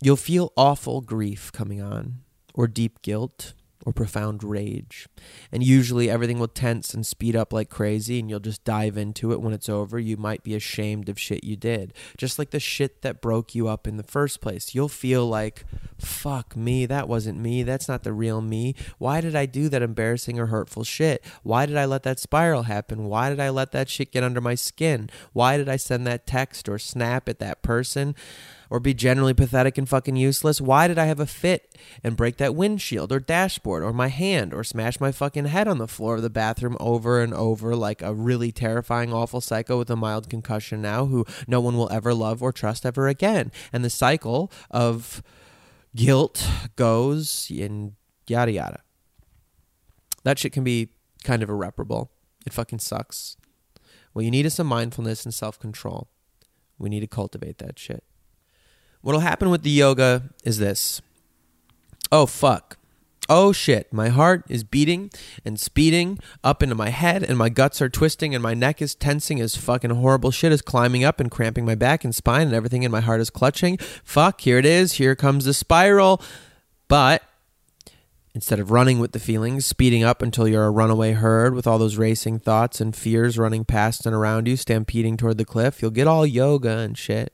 you'll 0.01 0.17
feel 0.17 0.53
awful 0.57 1.01
grief 1.01 1.51
coming 1.53 1.81
on, 1.81 2.17
or 2.53 2.67
deep 2.67 3.01
guilt, 3.01 3.55
or 3.85 3.93
profound 3.93 4.43
rage. 4.43 5.07
And 5.53 5.63
usually 5.63 6.09
everything 6.09 6.39
will 6.39 6.49
tense 6.49 6.95
and 6.95 7.07
speed 7.07 7.37
up 7.37 7.53
like 7.53 7.69
crazy, 7.69 8.19
and 8.19 8.31
you'll 8.31 8.41
just 8.41 8.65
dive 8.65 8.97
into 8.97 9.33
it 9.33 9.41
when 9.41 9.53
it's 9.53 9.69
over. 9.69 9.99
You 9.99 10.17
might 10.17 10.43
be 10.43 10.55
ashamed 10.55 11.09
of 11.09 11.19
shit 11.21 11.45
you 11.45 11.57
did. 11.57 11.93
Just 12.17 12.39
like 12.39 12.51
the 12.51 12.61
shit 12.61 13.03
that 13.03 13.21
broke 13.21 13.55
you 13.55 13.69
up 13.69 13.87
in 13.87 13.97
the 13.97 14.03
first 14.03 14.41
place. 14.41 14.75
You'll 14.75 14.89
feel 14.89 15.27
like, 15.27 15.65
fuck 15.99 16.57
me, 16.57 16.87
that 16.87 17.09
wasn't 17.09 17.39
me. 17.39 17.63
That's 17.63 17.89
not 17.89 18.05
the 18.05 18.13
real 18.13 18.41
me. 18.41 18.75
Why 18.99 19.21
did 19.21 19.37
I 19.37 19.47
do 19.47 19.69
that 19.69 19.83
embarrassing 19.83 20.39
or 20.39 20.47
hurtful 20.47 20.85
shit? 20.85 21.23
Why 21.43 21.67
did 21.67 21.77
I 21.77 21.85
let 21.85 22.03
that 22.05 22.19
spiral 22.19 22.65
happen? 22.65 23.05
Why 23.05 23.29
did 23.29 23.41
I 23.41 23.51
let 23.51 23.73
that 23.73 23.89
shit 23.89 24.13
get 24.13 24.25
under 24.25 24.41
my 24.41 24.55
skin? 24.55 25.11
Why 25.33 25.57
did 25.57 25.69
I 25.69 25.77
send 25.77 26.07
that 26.07 26.27
text 26.27 26.69
or 26.69 26.79
snap 26.79 27.29
at 27.29 27.39
that 27.41 27.63
person? 27.63 28.15
Or 28.71 28.81
be 28.81 28.95
generally 28.95 29.35
pathetic 29.35 29.79
and 29.79 29.89
fucking 29.89 30.17
useless? 30.17 30.61
Why 30.61 30.89
did 30.89 30.99
I 30.99 31.07
have 31.07 31.21
a 31.21 31.27
fit 31.27 31.77
and 32.03 32.17
break 32.17 32.37
that 32.39 32.55
windshield 32.55 33.13
or 33.13 33.21
dashboard 33.21 33.83
or 33.83 33.93
my 33.93 34.09
hand 34.09 34.53
or 34.53 34.65
smash 34.65 35.01
my 35.01 35.13
fucking 35.13 35.47
head 35.47 35.69
on 35.69 35.79
the 35.79 35.89
floor 35.89 36.17
of 36.17 36.23
the 36.23 36.31
bathroom 36.31 36.77
over 36.81 37.21
and 37.21 37.35
over 37.35 37.77
like 37.77 38.03
a 38.03 38.15
really 38.15 38.53
terrifying, 38.53 39.13
awful 39.13 39.41
psycho 39.41 39.79
with 39.79 39.91
a 39.91 39.97
mild 39.97 40.29
concussion 40.29 40.83
now 40.83 41.07
who 41.07 41.25
no 41.47 41.61
one 41.61 41.77
will 41.77 41.91
ever 41.93 42.15
love 42.15 42.43
or 42.43 42.53
trust 42.53 42.87
ever 42.87 43.09
again? 43.09 43.51
And 43.73 43.85
the 43.85 43.91
cycle 43.91 44.51
of 44.71 45.23
guilt 45.95 46.49
goes 46.77 47.51
and 47.51 47.93
yada 48.27 48.53
yada. 48.53 48.81
That 50.25 50.39
shit 50.39 50.53
can 50.53 50.65
be 50.65 50.91
kind 51.23 51.43
of 51.43 51.51
irreparable. 51.51 52.11
It 52.47 52.53
fucking 52.53 52.79
sucks. 52.81 53.37
What 54.13 54.25
you 54.25 54.31
need 54.31 54.47
is 54.47 54.55
some 54.55 54.67
mindfulness 54.67 55.25
and 55.25 55.35
self 55.35 55.59
control. 55.59 56.09
We 56.79 56.89
need 56.89 57.01
to 57.01 57.07
cultivate 57.07 57.59
that 57.59 57.79
shit. 57.79 58.05
What'll 59.05 59.21
happen 59.21 59.51
with 59.51 59.63
the 59.63 59.71
yoga 59.71 60.31
is 60.45 60.57
this. 60.57 61.03
Oh, 62.11 62.25
fuck. 62.25 62.79
Oh 63.29 63.53
shit, 63.53 63.93
my 63.93 64.09
heart 64.09 64.45
is 64.49 64.65
beating 64.65 65.11
and 65.45 65.61
speeding 65.61 66.19
up 66.43 66.63
into 66.63 66.75
my 66.75 66.89
head, 66.89 67.23
and 67.23 67.37
my 67.37 67.51
guts 67.51 67.83
are 67.83 67.91
twisting, 67.91 68.35
and 68.35 68.43
my 68.43 68.55
neck 68.55 68.81
is 68.81 68.95
tensing 68.95 69.43
as 69.43 69.57
fucking 69.57 69.91
horrible 69.91 70.31
shit 70.31 70.53
is 70.53 70.63
climbing 70.63 71.05
up 71.05 71.21
and 71.21 71.31
cramping 71.31 71.67
my 71.67 71.75
back 71.75 72.03
and 72.03 72.15
spine, 72.15 72.47
and 72.47 72.55
everything 72.55 72.83
in 72.83 72.91
my 72.91 73.01
heart 73.01 73.21
is 73.21 73.29
clutching. 73.29 73.77
Fuck, 73.77 74.41
here 74.41 74.57
it 74.57 74.65
is. 74.65 74.95
Here 74.95 75.15
comes 75.15 75.45
the 75.45 75.53
spiral. 75.53 76.23
But 76.89 77.23
Instead 78.37 78.59
of 78.59 78.73
running 78.73 78.99
with 78.99 79.13
the 79.13 79.21
feelings, 79.21 79.65
speeding 79.65 80.03
up 80.03 80.21
until 80.21 80.49
you're 80.49 80.65
a 80.65 80.71
runaway 80.71 81.13
herd 81.13 81.55
with 81.55 81.69
all 81.69 81.79
those 81.79 81.97
racing 81.97 82.41
thoughts 82.41 82.81
and 82.81 82.97
fears 82.97 83.39
running 83.39 83.65
past 83.65 84.07
and 84.07 84.15
around 84.15 84.49
you, 84.49 84.57
stampeding 84.57 85.17
toward 85.17 85.39
the 85.39 85.45
cliff, 85.45 85.81
you'll 85.81 85.93
get 85.93 86.09
all 86.09 86.27
yoga 86.27 86.79
and 86.79 86.99
shit. 86.99 87.33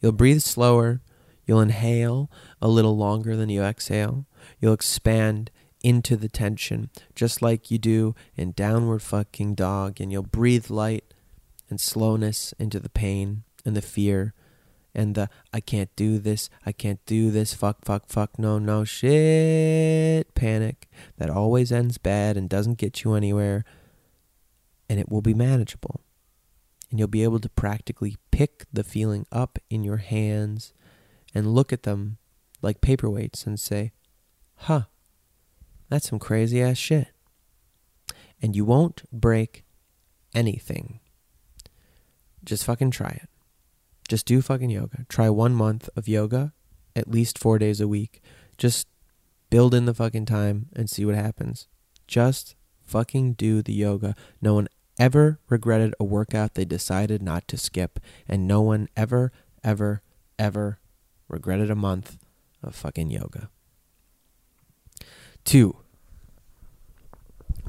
You'll 0.00 0.12
breathe 0.12 0.40
slower. 0.40 1.00
You'll 1.46 1.60
inhale 1.60 2.30
a 2.60 2.68
little 2.68 2.96
longer 2.96 3.36
than 3.36 3.48
you 3.48 3.62
exhale. 3.62 4.26
You'll 4.60 4.72
expand 4.72 5.50
into 5.82 6.16
the 6.16 6.28
tension, 6.28 6.90
just 7.14 7.42
like 7.42 7.70
you 7.70 7.78
do 7.78 8.14
in 8.34 8.52
downward 8.52 9.02
fucking 9.02 9.54
dog, 9.54 10.00
and 10.00 10.10
you'll 10.10 10.22
breathe 10.22 10.70
light 10.70 11.04
and 11.70 11.80
slowness 11.80 12.52
into 12.58 12.80
the 12.80 12.88
pain 12.88 13.44
and 13.64 13.76
the 13.76 13.82
fear 13.82 14.34
and 14.96 15.14
the 15.14 15.28
I 15.52 15.60
can't 15.60 15.94
do 15.94 16.18
this, 16.18 16.48
I 16.64 16.72
can't 16.72 17.04
do 17.04 17.30
this, 17.30 17.52
fuck, 17.52 17.84
fuck, 17.84 18.08
fuck, 18.08 18.38
no, 18.38 18.58
no, 18.58 18.82
shit 18.84 20.34
panic 20.34 20.88
that 21.18 21.30
always 21.30 21.70
ends 21.70 21.98
bad 21.98 22.36
and 22.36 22.48
doesn't 22.48 22.78
get 22.78 23.04
you 23.04 23.12
anywhere. 23.12 23.64
And 24.88 24.98
it 24.98 25.10
will 25.10 25.20
be 25.20 25.34
manageable. 25.34 26.00
And 26.90 26.98
you'll 26.98 27.08
be 27.08 27.24
able 27.24 27.40
to 27.40 27.48
practically 27.48 28.16
pick 28.30 28.64
the 28.72 28.84
feeling 28.84 29.26
up 29.32 29.58
in 29.68 29.82
your 29.82 29.96
hands 29.96 30.72
and 31.34 31.54
look 31.54 31.72
at 31.72 31.82
them 31.82 32.18
like 32.62 32.80
paperweights 32.80 33.46
and 33.46 33.58
say, 33.58 33.92
huh, 34.56 34.82
that's 35.88 36.08
some 36.08 36.18
crazy 36.18 36.62
ass 36.62 36.78
shit. 36.78 37.08
And 38.40 38.54
you 38.54 38.64
won't 38.64 39.02
break 39.12 39.64
anything. 40.34 41.00
Just 42.44 42.64
fucking 42.64 42.90
try 42.90 43.18
it. 43.22 43.28
Just 44.08 44.26
do 44.26 44.40
fucking 44.40 44.70
yoga. 44.70 45.04
Try 45.08 45.28
one 45.30 45.54
month 45.54 45.88
of 45.96 46.06
yoga, 46.06 46.52
at 46.94 47.10
least 47.10 47.38
four 47.38 47.58
days 47.58 47.80
a 47.80 47.88
week. 47.88 48.22
Just 48.56 48.86
build 49.50 49.74
in 49.74 49.84
the 49.84 49.94
fucking 49.94 50.26
time 50.26 50.68
and 50.74 50.88
see 50.88 51.04
what 51.04 51.14
happens. 51.16 51.66
Just 52.06 52.54
fucking 52.84 53.32
do 53.32 53.62
the 53.62 53.72
yoga. 53.72 54.14
No 54.40 54.54
one 54.54 54.68
ever 54.98 55.38
regretted 55.48 55.94
a 55.98 56.04
workout 56.04 56.54
they 56.54 56.64
decided 56.64 57.22
not 57.22 57.46
to 57.48 57.56
skip. 57.56 58.00
And 58.28 58.46
no 58.46 58.60
one 58.62 58.88
ever, 58.96 59.32
ever, 59.62 60.02
ever 60.38 60.78
regretted 61.28 61.70
a 61.70 61.74
month 61.74 62.18
of 62.62 62.74
fucking 62.74 63.10
yoga. 63.10 63.50
Two, 65.44 65.76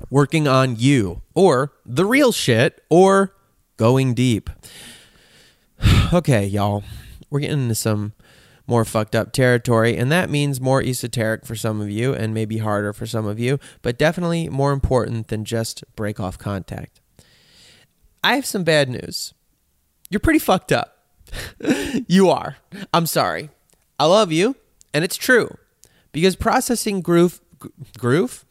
working 0.10 0.48
on 0.48 0.76
you 0.78 1.22
or 1.34 1.74
the 1.86 2.06
real 2.06 2.32
shit 2.32 2.84
or 2.90 3.36
going 3.78 4.14
deep. 4.14 4.50
okay, 6.14 6.46
y'all, 6.46 6.84
we're 7.30 7.42
getting 7.42 7.64
into 7.64 7.76
some 7.76 8.14
more 8.66 8.84
fucked 8.84 9.16
up 9.16 9.32
territory, 9.32 9.96
and 9.96 10.12
that 10.12 10.30
means 10.30 10.60
more 10.60 10.84
esoteric 10.84 11.46
for 11.46 11.56
some 11.56 11.80
of 11.80 11.90
you 11.90 12.14
and 12.14 12.34
maybe 12.34 12.58
harder 12.58 12.92
for 12.92 13.06
some 13.06 13.26
of 13.26 13.40
you, 13.40 13.60
but 13.82 13.98
definitely 13.98 14.50
more 14.50 14.74
important 14.74 15.30
than 15.30 15.46
just 15.46 15.84
break 15.96 16.20
off 16.20 16.38
contact. 16.38 17.00
I 18.28 18.36
have 18.36 18.46
some 18.46 18.66
bad 18.66 18.90
news. 18.90 19.34
You're 20.10 20.20
pretty 20.20 20.40
fucked 20.40 20.74
up. 20.74 20.98
you 22.10 22.30
are. 22.30 22.58
I'm 22.94 23.06
sorry. 23.06 23.52
I 23.98 24.06
love 24.06 24.34
you, 24.34 24.58
and 24.94 25.06
it's 25.06 25.16
true. 25.16 25.58
Because 26.12 26.36
processing 26.36 27.00
groove 27.00 27.40
groove 27.98 28.44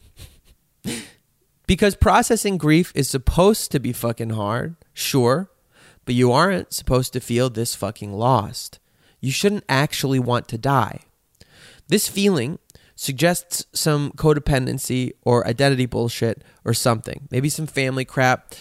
because 1.67 1.95
processing 1.95 2.57
grief 2.57 2.91
is 2.95 3.07
supposed 3.07 3.71
to 3.71 3.79
be 3.79 3.93
fucking 3.93 4.31
hard, 4.31 4.77
sure, 4.95 5.51
but 6.05 6.15
you 6.15 6.31
aren't 6.31 6.73
supposed 6.73 7.13
to 7.13 7.19
feel 7.19 7.51
this 7.51 7.75
fucking 7.75 8.13
lost. 8.13 8.79
You 9.21 9.29
shouldn't 9.29 9.63
actually 9.69 10.17
want 10.17 10.47
to 10.47 10.57
die. 10.57 11.01
This 11.87 12.07
feeling 12.07 12.57
suggests 12.95 13.67
some 13.73 14.11
codependency 14.13 15.11
or 15.21 15.45
identity 15.45 15.85
bullshit 15.85 16.43
or 16.65 16.73
something. 16.73 17.27
Maybe 17.29 17.47
some 17.47 17.67
family 17.67 18.05
crap, 18.05 18.55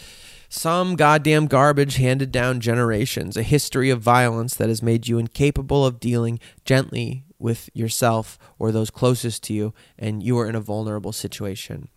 some 0.48 0.96
goddamn 0.96 1.46
garbage 1.46 1.96
handed 1.96 2.32
down 2.32 2.60
generations, 2.60 3.36
a 3.36 3.42
history 3.42 3.90
of 3.90 4.00
violence 4.00 4.54
that 4.54 4.68
has 4.68 4.82
made 4.82 5.08
you 5.08 5.18
incapable 5.18 5.84
of 5.84 6.00
dealing 6.00 6.38
gently 6.64 7.24
with 7.38 7.68
yourself 7.74 8.38
or 8.58 8.72
those 8.72 8.90
closest 8.90 9.42
to 9.44 9.52
you, 9.52 9.74
and 9.98 10.22
you 10.22 10.38
are 10.38 10.48
in 10.48 10.54
a 10.54 10.60
vulnerable 10.60 11.12
situation. 11.12 11.88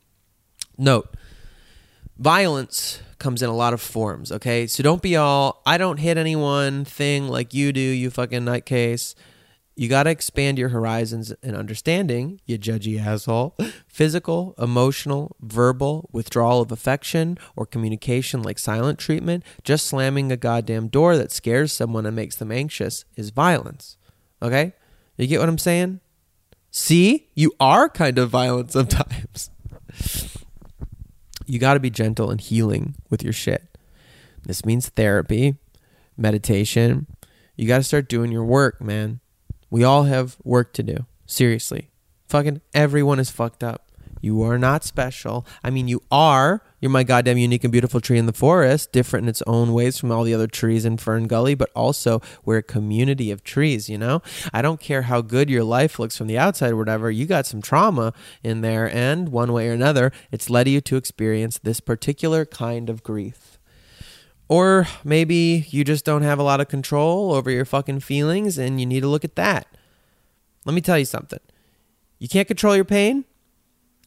Note, 0.78 1.16
violence 2.18 3.02
comes 3.18 3.42
in 3.42 3.50
a 3.50 3.56
lot 3.56 3.74
of 3.74 3.82
forms, 3.82 4.32
okay? 4.32 4.68
So 4.68 4.84
don't 4.84 5.02
be 5.02 5.16
all, 5.16 5.62
I 5.66 5.78
don't 5.78 5.98
hit 5.98 6.18
anyone 6.18 6.86
thing 6.86 7.28
like 7.28 7.54
you 7.54 7.72
do, 7.72 7.80
you 7.80 8.10
fucking 8.10 8.42
nutcase. 8.42 9.16
You 9.80 9.88
got 9.88 10.04
to 10.04 10.10
expand 10.10 10.60
your 10.60 10.70
horizons 10.70 11.34
and 11.42 11.56
understanding, 11.56 12.42
you 12.46 12.60
judgy 12.60 13.00
asshole. 13.00 13.56
Physical, 13.88 14.54
emotional, 14.58 15.38
verbal, 15.40 16.10
withdrawal 16.12 16.62
of 16.62 16.72
affection 16.72 17.38
or 17.56 17.66
communication 17.66 18.42
like 18.44 18.60
silent 18.60 19.00
treatment, 19.00 19.46
just 19.64 19.88
slamming 19.88 20.34
a 20.34 20.38
goddamn 20.38 20.90
door 20.90 21.16
that 21.16 21.32
scares 21.32 21.72
someone 21.72 22.06
and 22.06 22.14
makes 22.14 22.36
them 22.36 22.52
anxious 22.52 23.06
is 23.16 23.30
violence. 23.30 23.96
Okay? 24.42 24.74
You 25.18 25.28
get 25.28 25.40
what 25.40 25.48
I'm 25.48 25.58
saying? 25.58 26.02
See? 26.72 27.30
You 27.34 27.54
are 27.62 27.88
kind 27.88 28.18
of 28.18 28.30
violent 28.30 28.74
sometimes 28.74 29.50
you 31.46 31.58
got 31.58 31.74
to 31.74 31.80
be 31.80 31.90
gentle 31.90 32.30
and 32.30 32.40
healing 32.40 32.96
with 33.10 33.24
your 33.24 33.34
shit. 33.34 33.78
This 34.44 34.64
means 34.66 34.90
therapy, 34.90 35.56
meditation. 36.16 37.08
You 37.56 37.68
got 37.68 37.78
to 37.78 37.84
start 37.84 38.08
doing 38.08 38.32
your 38.32 38.44
work, 38.44 38.82
man. 38.82 39.20
We 39.70 39.84
all 39.84 40.04
have 40.04 40.38
work 40.44 40.74
to 40.74 40.84
do. 40.84 41.06
Seriously. 41.26 41.90
Fucking 42.28 42.62
everyone 42.74 43.20
is 43.20 43.30
fucked 43.30 43.64
up. 43.64 43.90
You 44.22 44.42
are 44.42 44.58
not 44.58 44.84
special. 44.84 45.46
I 45.64 45.70
mean, 45.70 45.88
you 45.88 46.02
are. 46.12 46.62
You're 46.82 46.92
my 46.92 47.04
goddamn 47.04 47.38
unique 47.38 47.64
and 47.64 47.72
beautiful 47.72 48.02
tree 48.02 48.18
in 48.18 48.26
the 48.26 48.34
forest, 48.34 48.92
different 48.92 49.26
in 49.26 49.30
its 49.30 49.42
own 49.48 49.74
ways 49.74 49.98
from 49.98 50.12
all 50.12 50.24
the 50.24 50.34
other 50.34 50.48
trees 50.48 50.86
in 50.86 50.98
Fern 50.98 51.28
Gully, 51.28 51.56
but 51.56 51.70
also 51.76 52.22
we're 52.46 52.58
a 52.58 52.64
community 52.64 53.32
of 53.32 53.44
trees, 53.44 53.90
you 53.90 53.98
know? 53.98 54.22
I 54.54 54.62
don't 54.62 54.80
care 54.80 55.04
how 55.04 55.22
good 55.22 55.50
your 55.50 55.64
life 55.64 56.00
looks 56.00 56.18
from 56.18 56.28
the 56.28 56.38
outside 56.38 56.72
or 56.72 56.78
whatever, 56.78 57.10
you 57.12 57.26
got 57.26 57.46
some 57.46 57.62
trauma 57.62 58.14
in 58.44 58.62
there, 58.62 58.94
and 58.94 59.30
one 59.30 59.52
way 59.52 59.70
or 59.70 59.74
another, 59.74 60.12
it's 60.32 60.50
led 60.50 60.68
you 60.68 60.82
to 60.82 60.98
experience 60.98 61.60
this 61.60 61.80
particular 61.80 62.46
kind 62.46 62.90
of 62.90 63.04
grief. 63.04 63.49
Or 64.50 64.88
maybe 65.04 65.68
you 65.70 65.84
just 65.84 66.04
don't 66.04 66.24
have 66.24 66.40
a 66.40 66.44
lot 66.44 66.60
of 66.60 66.68
control 66.68 67.34
over 67.34 67.52
your 67.52 67.66
fucking 67.66 68.00
feelings 68.02 68.58
and 68.58 68.80
you 68.80 68.86
need 68.86 69.02
to 69.02 69.08
look 69.08 69.24
at 69.24 69.36
that. 69.36 69.68
Let 70.66 70.74
me 70.74 70.82
tell 70.82 70.98
you 70.98 71.06
something. 71.06 71.40
You 72.18 72.28
can't 72.28 72.48
control 72.48 72.76
your 72.76 72.84
pain? 72.84 73.26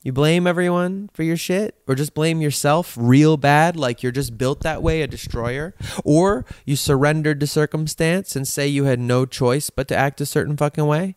You 0.03 0.13
blame 0.13 0.49
everyone 0.49 1.11
for 1.13 1.23
your 1.23 1.37
shit, 1.37 1.77
or 1.87 1.95
just 1.95 2.13
blame 2.13 2.41
yourself 2.41 2.97
real 2.99 3.37
bad, 3.37 3.77
like 3.77 4.03
you're 4.03 4.11
just 4.11 4.37
built 4.37 4.63
that 4.63 4.83
way, 4.83 5.01
a 5.01 5.07
destroyer, 5.07 5.77
or 6.05 6.45
you 6.67 6.75
surrendered 6.75 7.39
to 7.39 7.47
circumstance 7.47 8.35
and 8.35 8.47
say 8.47 8.67
you 8.67 8.85
had 8.85 8.99
no 8.99 9.25
choice 9.25 9.71
but 9.71 9.87
to 9.87 9.97
act 9.97 10.21
a 10.21 10.27
certain 10.27 10.57
fucking 10.57 10.87
way. 10.87 11.15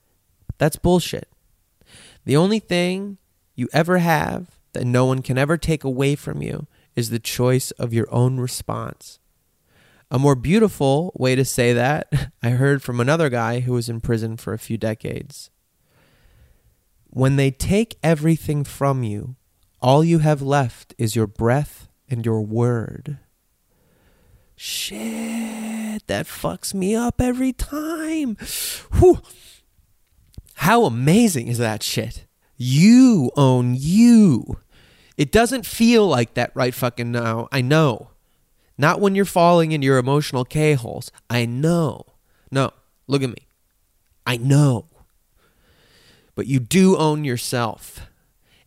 That's 0.60 0.76
bullshit. 0.76 1.28
The 2.26 2.38
only 2.38 2.60
thing 2.60 3.18
you 3.56 3.70
ever 3.74 3.98
have 3.98 4.60
that 4.74 4.86
no 4.86 5.06
one 5.06 5.24
can 5.24 5.40
ever 5.40 5.58
take 5.58 5.84
away 5.84 6.14
from 6.14 6.44
you 6.44 6.68
is 6.96 7.10
the 7.10 7.20
choice 7.20 7.72
of 7.72 7.94
your 7.94 8.08
own 8.14 8.40
response. 8.40 9.20
A 10.12 10.20
more 10.20 10.36
beautiful 10.36 11.12
way 11.16 11.36
to 11.36 11.44
say 11.44 11.74
that 11.74 12.32
I 12.44 12.52
heard 12.52 12.84
from 12.84 13.00
another 13.00 13.30
guy 13.30 13.62
who 13.62 13.74
was 13.74 13.90
in 13.90 14.02
prison 14.02 14.38
for 14.38 14.54
a 14.54 14.60
few 14.60 14.78
decades. 14.78 15.50
When 17.10 17.36
they 17.36 17.52
take 17.52 17.98
everything 18.04 18.64
from 18.64 19.04
you, 19.04 19.36
all 19.82 20.04
you 20.04 20.20
have 20.20 20.42
left 20.42 20.94
is 20.98 21.16
your 21.16 21.28
breath 21.28 21.88
and 22.10 22.26
your 22.26 22.42
word. 22.42 23.20
Shit, 24.56 26.08
that 26.08 26.28
fucks 26.28 26.74
me 26.74 26.96
up 26.96 27.20
every 27.20 27.52
time. 27.52 28.38
Whew. 28.94 29.22
How 30.56 30.86
amazing 30.86 31.48
is 31.48 31.58
that 31.58 31.84
shit? 31.84 32.26
You 32.58 33.32
own 33.36 33.76
you. 33.78 34.60
It 35.18 35.32
doesn't 35.32 35.66
feel 35.66 36.08
like 36.08 36.34
that 36.34 36.52
right 36.54 36.74
fucking 36.74 37.12
now. 37.12 37.48
I 37.52 37.62
know. 37.62 38.10
Not 38.78 39.00
when 39.00 39.16
you're 39.16 39.26
falling 39.26 39.72
in 39.72 39.82
your 39.82 39.98
emotional 39.98 40.44
K 40.44 40.74
holes. 40.74 41.12
I 41.30 41.46
know. 41.46 42.06
No, 42.52 42.72
look 43.08 43.24
at 43.24 43.30
me. 43.30 43.48
I 44.26 44.38
know 44.38 44.88
but 46.36 46.48
you 46.48 46.60
do 46.60 46.98
own 46.98 47.24
yourself. 47.24 48.08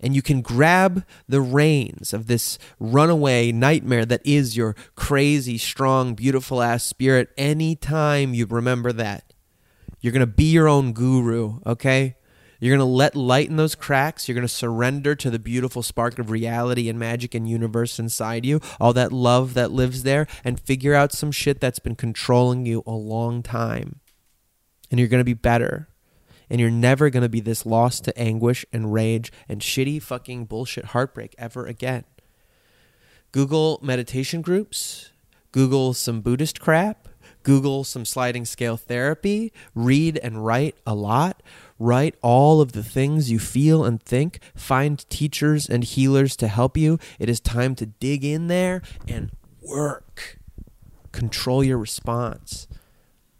And 0.01 0.15
you 0.15 0.23
can 0.23 0.43
grab 0.43 1.05
the 1.29 1.41
reins 1.41 2.13
of 2.13 2.29
this 2.29 2.57
runaway 2.79 3.51
nightmare 3.51 4.07
that 4.07 4.25
is 4.25 4.57
your 4.57 4.77
crazy, 4.95 5.59
strong, 5.59 6.15
beautiful 6.15 6.63
ass 6.63 6.85
spirit 6.85 7.31
anytime 7.37 8.33
you 8.33 8.47
remember 8.47 8.93
that. 8.93 9.33
You're 10.01 10.13
going 10.13 10.21
to 10.21 10.27
be 10.27 10.53
your 10.53 10.69
own 10.69 10.93
guru, 10.93 11.59
okay? 11.67 12.15
You're 12.61 12.77
going 12.77 12.87
to 12.87 12.93
let 12.93 13.15
light 13.15 13.49
in 13.49 13.57
those 13.57 13.75
cracks. 13.75 14.27
You're 14.29 14.35
going 14.35 14.47
to 14.47 14.53
surrender 14.53 15.15
to 15.15 15.31
the 15.31 15.39
beautiful 15.39 15.83
spark 15.83 16.19
of 16.19 16.31
reality 16.31 16.89
and 16.89 16.99
magic 16.99 17.35
and 17.35 17.49
universe 17.49 17.99
inside 17.99 18.45
you, 18.45 18.61
all 18.81 18.93
that 18.95 19.13
love 19.13 19.55
that 19.55 19.71
lives 19.71 20.03
there, 20.03 20.27
and 20.45 20.59
figure 20.59 20.95
out 20.95 21.13
some 21.13 21.31
shit 21.31 21.61
that's 21.61 21.79
been 21.79 21.95
controlling 21.95 22.67
you 22.67 22.83
a 22.87 22.93
long 22.93 23.43
time. 23.43 24.01
And 24.91 24.99
you're 24.99 25.09
going 25.09 25.21
to 25.21 25.25
be 25.25 25.35
better 25.35 25.89
And 26.51 26.61
you're 26.61 26.71
never 26.71 27.11
going 27.11 27.23
to 27.23 27.29
be 27.29 27.41
this 27.41 27.67
lost 27.67 28.05
to 28.05 28.19
anguish 28.19 28.65
and 28.73 28.93
rage 28.93 29.33
and 29.49 29.61
shitty 29.61 30.03
fucking 30.03 30.47
bullshit 30.47 30.87
heartbreak 30.87 31.35
ever 31.39 31.67
again. 31.67 32.05
Google 33.33 33.79
meditation 33.83 34.41
groups, 34.41 35.11
Google 35.53 35.93
some 35.93 36.23
Buddhist 36.23 36.61
crap, 36.61 37.09
Google 37.43 37.85
some 37.85 38.05
sliding 38.05 38.45
scale 38.45 38.77
therapy, 38.77 39.53
read 39.75 40.19
and 40.19 40.45
write 40.45 40.77
a 40.87 40.95
lot. 40.95 41.43
Write 41.79 42.17
all 42.23 42.61
of 42.61 42.73
the 42.73 42.83
things 42.83 43.31
you 43.31 43.39
feel 43.39 43.85
and 43.85 44.03
think. 44.03 44.41
Find 44.55 45.09
teachers 45.09 45.69
and 45.69 45.85
healers 45.85 46.37
to 46.37 46.49
help 46.49 46.77
you. 46.77 46.99
It 47.19 47.29
is 47.29 47.41
time 47.41 47.75
to 47.77 47.87
dig 47.87 48.25
in 48.25 48.49
there 48.49 48.83
and 49.07 49.31
work. 49.63 50.39
Control 51.13 51.63
your 51.63 51.79
response. 51.79 52.67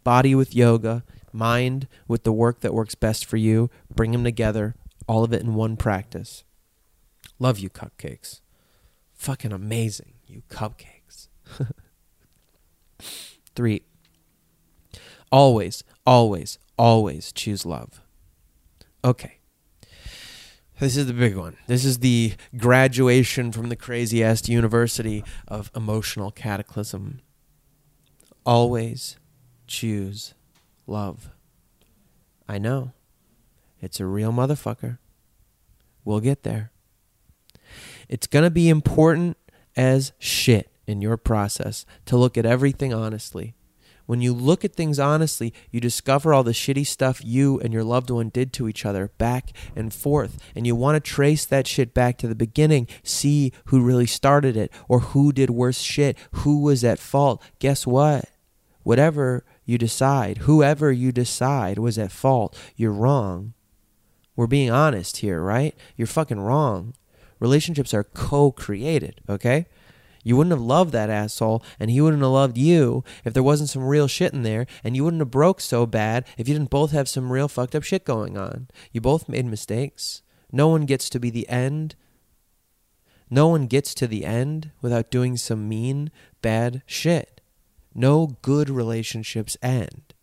Body 0.03 0.33
with 0.33 0.55
yoga, 0.55 1.03
mind 1.33 1.87
with 2.07 2.23
the 2.23 2.31
work 2.31 2.61
that 2.61 2.73
works 2.73 2.95
best 2.95 3.25
for 3.25 3.37
you. 3.37 3.69
Bring 3.93 4.11
them 4.11 4.23
together, 4.23 4.75
all 5.07 5.23
of 5.23 5.33
it 5.33 5.41
in 5.41 5.53
one 5.53 5.75
practice. 5.75 6.43
Love 7.39 7.59
you, 7.59 7.69
cupcakes. 7.69 8.41
Fucking 9.13 9.51
amazing, 9.51 10.13
you 10.25 10.43
cupcakes. 10.49 11.27
Three. 13.55 13.83
Always, 15.31 15.83
always, 16.05 16.57
always 16.77 17.31
choose 17.33 17.65
love. 17.65 18.01
Okay. 19.03 19.39
This 20.79 20.95
is 20.95 21.07
the 21.07 21.13
big 21.13 21.35
one. 21.35 21.57
This 21.67 21.83
is 21.83 21.99
the 21.99 22.33
graduation 22.55 23.51
from 23.51 23.69
the 23.69 23.75
crazy 23.75 24.23
ass 24.23 24.47
university 24.47 25.23
of 25.47 25.69
emotional 25.75 26.31
cataclysm. 26.31 27.21
Always 28.45 29.17
choose 29.67 30.33
love. 30.87 31.29
I 32.47 32.57
know. 32.57 32.93
It's 33.81 33.99
a 33.99 34.05
real 34.05 34.31
motherfucker. 34.31 34.97
We'll 36.05 36.21
get 36.21 36.43
there. 36.43 36.71
It's 38.07 38.27
going 38.27 38.43
to 38.43 38.49
be 38.49 38.69
important 38.69 39.37
as 39.75 40.13
shit 40.17 40.71
in 40.87 41.01
your 41.01 41.17
process 41.17 41.85
to 42.05 42.17
look 42.17 42.37
at 42.37 42.45
everything 42.45 42.93
honestly. 42.93 43.53
When 44.09 44.21
you 44.21 44.33
look 44.33 44.65
at 44.65 44.73
things 44.73 44.97
honestly, 44.97 45.53
you 45.69 45.79
discover 45.79 46.33
all 46.33 46.43
the 46.43 46.49
shitty 46.49 46.87
stuff 46.87 47.23
you 47.23 47.59
and 47.59 47.71
your 47.71 47.83
loved 47.83 48.09
one 48.09 48.29
did 48.29 48.51
to 48.53 48.67
each 48.67 48.83
other 48.83 49.11
back 49.19 49.51
and 49.75 49.93
forth. 49.93 50.39
And 50.55 50.65
you 50.65 50.75
want 50.75 50.95
to 50.95 51.11
trace 51.11 51.45
that 51.45 51.67
shit 51.67 51.93
back 51.93 52.17
to 52.17 52.27
the 52.27 52.33
beginning, 52.33 52.87
see 53.03 53.53
who 53.65 53.83
really 53.83 54.07
started 54.07 54.57
it 54.57 54.73
or 54.87 55.01
who 55.01 55.31
did 55.31 55.51
worse 55.51 55.81
shit, 55.81 56.17
who 56.31 56.59
was 56.59 56.83
at 56.83 56.97
fault. 56.97 57.39
Guess 57.59 57.85
what? 57.85 58.25
Whatever 58.81 59.45
you 59.63 59.77
decide, 59.77 60.39
whoever 60.39 60.91
you 60.91 61.11
decide 61.11 61.77
was 61.77 61.99
at 61.99 62.11
fault, 62.11 62.57
you're 62.75 62.91
wrong. 62.91 63.53
We're 64.35 64.47
being 64.47 64.71
honest 64.71 65.17
here, 65.17 65.39
right? 65.39 65.75
You're 65.95 66.07
fucking 66.07 66.39
wrong. 66.39 66.95
Relationships 67.39 67.93
are 67.93 68.05
co 68.05 68.51
created, 68.51 69.21
okay? 69.29 69.67
You 70.29 70.37
wouldn't 70.37 70.51
have 70.51 70.61
loved 70.61 70.91
that 70.91 71.09
asshole, 71.09 71.63
and 71.79 71.89
he 71.89 71.99
wouldn't 71.99 72.21
have 72.21 72.31
loved 72.31 72.55
you 72.55 73.03
if 73.25 73.33
there 73.33 73.41
wasn't 73.41 73.71
some 73.71 73.83
real 73.83 74.07
shit 74.07 74.31
in 74.31 74.43
there, 74.43 74.67
and 74.83 74.95
you 74.95 75.03
wouldn't 75.03 75.21
have 75.21 75.31
broke 75.31 75.59
so 75.59 75.87
bad 75.87 76.23
if 76.37 76.47
you 76.47 76.53
didn't 76.53 76.69
both 76.69 76.91
have 76.91 77.09
some 77.09 77.31
real 77.31 77.47
fucked 77.47 77.73
up 77.73 77.81
shit 77.81 78.05
going 78.05 78.37
on. 78.37 78.67
You 78.91 79.01
both 79.01 79.27
made 79.27 79.47
mistakes. 79.47 80.21
No 80.51 80.67
one 80.67 80.85
gets 80.85 81.09
to 81.09 81.19
be 81.19 81.31
the 81.31 81.49
end. 81.49 81.95
No 83.31 83.47
one 83.47 83.65
gets 83.65 83.95
to 83.95 84.05
the 84.05 84.23
end 84.23 84.69
without 84.83 85.09
doing 85.09 85.35
some 85.35 85.67
mean, 85.67 86.11
bad 86.43 86.83
shit. 86.85 87.41
No 87.95 88.37
good 88.43 88.69
relationships 88.69 89.57
end. 89.63 90.13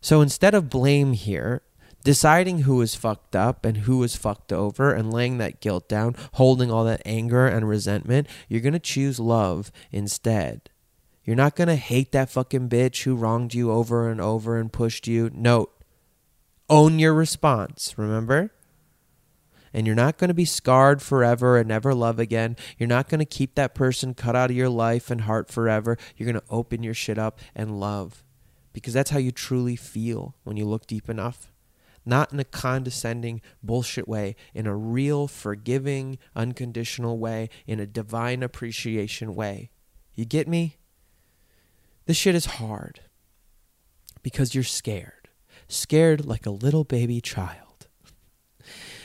So 0.00 0.22
instead 0.22 0.54
of 0.54 0.70
blame 0.70 1.12
here, 1.12 1.60
deciding 2.04 2.60
who 2.60 2.76
was 2.76 2.94
fucked 2.94 3.36
up 3.36 3.64
and 3.64 3.78
who 3.78 3.98
was 3.98 4.16
fucked 4.16 4.52
over 4.52 4.92
and 4.92 5.12
laying 5.12 5.38
that 5.38 5.60
guilt 5.60 5.88
down, 5.88 6.16
holding 6.34 6.70
all 6.70 6.84
that 6.84 7.02
anger 7.04 7.46
and 7.46 7.68
resentment, 7.68 8.26
you're 8.48 8.60
going 8.60 8.72
to 8.72 8.78
choose 8.78 9.20
love 9.20 9.70
instead. 9.90 10.70
You're 11.24 11.36
not 11.36 11.54
going 11.54 11.68
to 11.68 11.76
hate 11.76 12.12
that 12.12 12.30
fucking 12.30 12.68
bitch 12.68 13.04
who 13.04 13.14
wronged 13.14 13.54
you 13.54 13.70
over 13.70 14.08
and 14.10 14.20
over 14.20 14.58
and 14.58 14.72
pushed 14.72 15.06
you. 15.06 15.30
Note, 15.32 15.72
own 16.68 16.98
your 16.98 17.14
response, 17.14 17.94
remember? 17.96 18.52
And 19.72 19.86
you're 19.86 19.96
not 19.96 20.18
going 20.18 20.28
to 20.28 20.34
be 20.34 20.44
scarred 20.44 21.00
forever 21.00 21.56
and 21.56 21.68
never 21.68 21.94
love 21.94 22.18
again. 22.18 22.56
You're 22.76 22.88
not 22.88 23.08
going 23.08 23.20
to 23.20 23.24
keep 23.24 23.54
that 23.54 23.74
person 23.74 24.12
cut 24.12 24.36
out 24.36 24.50
of 24.50 24.56
your 24.56 24.68
life 24.68 25.10
and 25.10 25.22
heart 25.22 25.50
forever. 25.50 25.96
You're 26.16 26.30
going 26.30 26.42
to 26.42 26.50
open 26.50 26.82
your 26.82 26.92
shit 26.92 27.18
up 27.18 27.38
and 27.54 27.78
love 27.80 28.24
because 28.72 28.92
that's 28.92 29.10
how 29.10 29.18
you 29.18 29.30
truly 29.30 29.76
feel 29.76 30.34
when 30.42 30.56
you 30.56 30.66
look 30.66 30.86
deep 30.86 31.08
enough 31.08 31.51
not 32.04 32.32
in 32.32 32.40
a 32.40 32.44
condescending 32.44 33.40
bullshit 33.62 34.08
way, 34.08 34.36
in 34.54 34.66
a 34.66 34.76
real, 34.76 35.28
forgiving, 35.28 36.18
unconditional 36.34 37.18
way, 37.18 37.48
in 37.66 37.80
a 37.80 37.86
divine 37.86 38.42
appreciation 38.42 39.34
way. 39.34 39.70
You 40.14 40.24
get 40.24 40.48
me? 40.48 40.76
This 42.06 42.16
shit 42.16 42.34
is 42.34 42.46
hard 42.46 43.00
because 44.22 44.54
you're 44.54 44.64
scared, 44.64 45.28
scared 45.68 46.26
like 46.26 46.46
a 46.46 46.50
little 46.50 46.84
baby 46.84 47.20
child. 47.20 47.86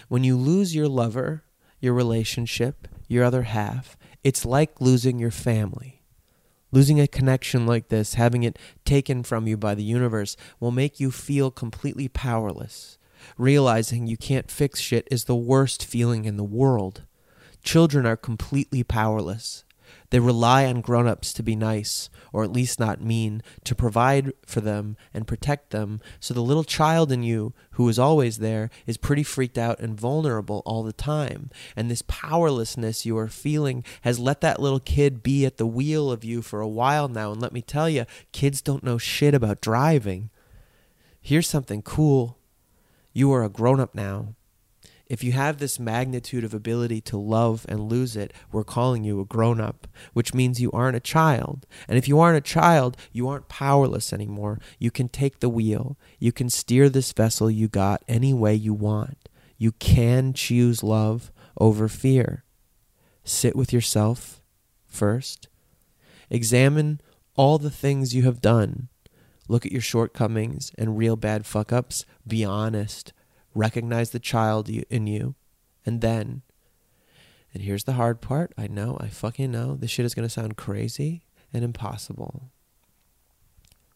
When 0.08 0.24
you 0.24 0.38
lose 0.38 0.76
your 0.76 0.88
lover, 0.88 1.44
your 1.80 1.94
relationship, 1.94 2.88
your 3.08 3.24
other 3.24 3.44
half, 3.44 3.98
it's 4.24 4.46
like 4.46 4.82
losing 4.82 5.20
your 5.20 5.32
family. 5.32 5.97
Losing 6.72 7.00
a 7.00 7.08
connection 7.08 7.66
like 7.66 7.88
this, 7.88 8.16
having 8.16 8.44
it 8.44 8.60
taken 8.84 9.24
from 9.24 9.48
you 9.48 9.58
by 9.58 9.74
the 9.74 9.84
universe, 9.84 10.36
will 10.60 10.72
make 10.72 11.00
you 11.00 11.12
feel 11.12 11.50
completely 11.50 12.08
powerless. 12.08 12.98
Realizing 13.38 14.08
you 14.08 14.18
can't 14.18 14.52
fix 14.52 14.80
shit 14.80 15.08
is 15.10 15.26
the 15.26 15.36
worst 15.36 15.86
feeling 15.86 16.26
in 16.26 16.38
the 16.38 16.44
world. 16.44 17.04
Children 17.64 18.06
are 18.06 18.18
completely 18.18 18.84
powerless. 18.84 19.64
They 20.10 20.20
rely 20.20 20.66
on 20.66 20.82
grown 20.82 21.06
ups 21.06 21.34
to 21.34 21.44
be 21.44 21.56
nice, 21.56 22.10
or 22.32 22.44
at 22.44 22.52
least 22.52 22.80
not 22.80 23.02
mean, 23.02 23.44
to 23.66 23.76
provide 23.76 24.32
for 24.46 24.62
them 24.62 24.96
and 25.14 25.28
protect 25.28 25.72
them. 25.72 26.00
So 26.20 26.34
the 26.34 26.42
little 26.42 26.64
child 26.64 27.12
in 27.12 27.24
you, 27.24 27.54
who 27.72 27.90
is 27.90 28.00
always 28.00 28.38
there, 28.38 28.70
is 28.86 28.96
pretty 28.96 29.24
freaked 29.24 29.58
out 29.58 29.80
and 29.80 30.00
vulnerable 30.00 30.64
all 30.66 30.84
the 30.84 30.94
time. 30.94 31.50
And 31.76 31.92
this 31.92 32.04
powerlessness 32.08 33.06
you 33.06 33.18
are 33.18 33.28
feeling 33.28 33.84
has 34.02 34.18
let 34.18 34.40
that 34.42 34.62
little 34.62 34.80
kid 34.80 35.24
be 35.24 35.46
at 35.46 35.58
the 35.58 35.68
wheel 35.68 36.10
of 36.10 36.24
you 36.24 36.42
for 36.42 36.62
a 36.62 36.68
while 36.68 37.10
now. 37.10 37.34
And 37.34 37.42
let 37.42 37.52
me 37.52 37.62
tell 37.62 37.90
you, 37.90 38.06
kids 38.32 38.62
don't 38.62 38.84
know 38.84 38.98
shit 38.98 39.34
about 39.34 39.60
driving. 39.60 40.30
Here's 41.22 41.50
something 41.50 41.82
cool 41.82 42.38
you 43.12 43.34
are 43.34 43.44
a 43.44 43.50
grown 43.50 43.80
up 43.80 43.96
now. 43.96 44.36
If 45.10 45.24
you 45.24 45.32
have 45.32 45.58
this 45.58 45.80
magnitude 45.80 46.44
of 46.44 46.54
ability 46.54 47.00
to 47.02 47.18
love 47.18 47.66
and 47.70 47.90
lose 47.90 48.18
it, 48.18 48.34
we're 48.52 48.66
calling 48.66 49.06
you 49.06 49.22
a 49.22 49.26
grown 49.26 49.62
up, 49.62 49.88
which 50.14 50.34
means 50.34 50.60
you 50.60 50.70
aren't 50.72 50.98
a 50.98 51.02
child. 51.02 51.66
And 51.88 51.98
if 51.98 52.10
you 52.10 52.20
aren't 52.20 52.38
a 52.38 52.42
child, 52.42 52.98
you 53.14 53.28
aren't 53.30 53.48
powerless 53.48 54.12
anymore. 54.12 54.60
You 54.80 54.92
can 54.92 55.08
take 55.08 55.40
the 55.40 55.50
wheel. 55.50 55.98
You 56.20 56.34
can 56.34 56.50
steer 56.50 56.90
this 56.90 57.14
vessel 57.14 57.50
you 57.50 57.70
got 57.70 58.04
any 58.08 58.34
way 58.34 58.54
you 58.54 58.74
want. 58.74 59.30
You 59.58 59.72
can 59.74 60.34
choose 60.34 60.84
love 60.84 61.32
over 61.58 61.88
fear. 61.88 62.44
Sit 63.24 63.56
with 63.56 63.72
yourself 63.72 64.42
first. 64.86 65.48
Examine 66.30 67.00
all 67.36 67.58
the 67.58 67.72
things 67.72 68.14
you 68.14 68.24
have 68.24 68.42
done. 68.42 68.90
Look 69.48 69.66
at 69.66 69.72
your 69.72 69.82
shortcomings 69.82 70.74
and 70.78 70.98
real 70.98 71.16
bad 71.16 71.46
fuck 71.46 71.72
ups. 71.72 72.04
Be 72.28 72.44
honest 72.44 73.14
recognize 73.58 74.12
the 74.12 74.20
child 74.20 74.70
in 74.70 75.08
you, 75.08 75.36
and 75.86 76.02
then, 76.02 76.44
and 77.54 77.64
here's 77.64 77.86
the 77.86 77.94
hard 77.94 78.22
part 78.22 78.54
I 78.58 78.68
know, 78.68 78.98
I 79.00 79.08
fucking 79.08 79.52
know, 79.52 79.76
this 79.76 79.92
shit 79.92 80.06
is 80.06 80.14
to 80.14 80.30
sound 80.30 80.58
crazy 80.58 81.24
and 81.54 81.64
impossible. 81.64 82.52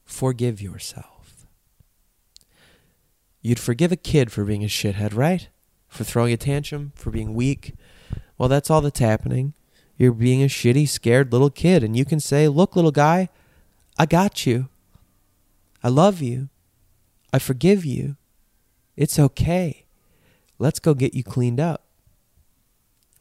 Forgive 0.03 0.61
yourself. 0.61 1.45
You'd 3.41 3.59
forgive 3.59 3.91
a 3.91 3.97
kid 3.97 4.31
for 4.31 4.43
being 4.43 4.63
a 4.63 4.67
shithead, 4.67 5.15
right? 5.15 5.47
For 5.87 6.03
throwing 6.03 6.33
a 6.33 6.37
tantrum, 6.37 6.91
for 6.95 7.09
being 7.09 7.33
weak. 7.33 7.73
Well, 8.37 8.49
that's 8.49 8.69
all 8.69 8.81
that's 8.81 8.99
happening. 8.99 9.53
You're 9.97 10.13
being 10.13 10.43
a 10.43 10.47
shitty, 10.47 10.87
scared 10.87 11.31
little 11.31 11.49
kid, 11.49 11.83
and 11.83 11.95
you 11.95 12.05
can 12.05 12.19
say, 12.19 12.47
Look, 12.47 12.75
little 12.75 12.91
guy, 12.91 13.29
I 13.97 14.05
got 14.05 14.45
you. 14.45 14.69
I 15.83 15.89
love 15.89 16.21
you. 16.21 16.49
I 17.33 17.39
forgive 17.39 17.85
you. 17.85 18.17
It's 18.95 19.19
okay. 19.19 19.85
Let's 20.59 20.79
go 20.79 20.93
get 20.93 21.13
you 21.13 21.23
cleaned 21.23 21.59
up. 21.59 21.85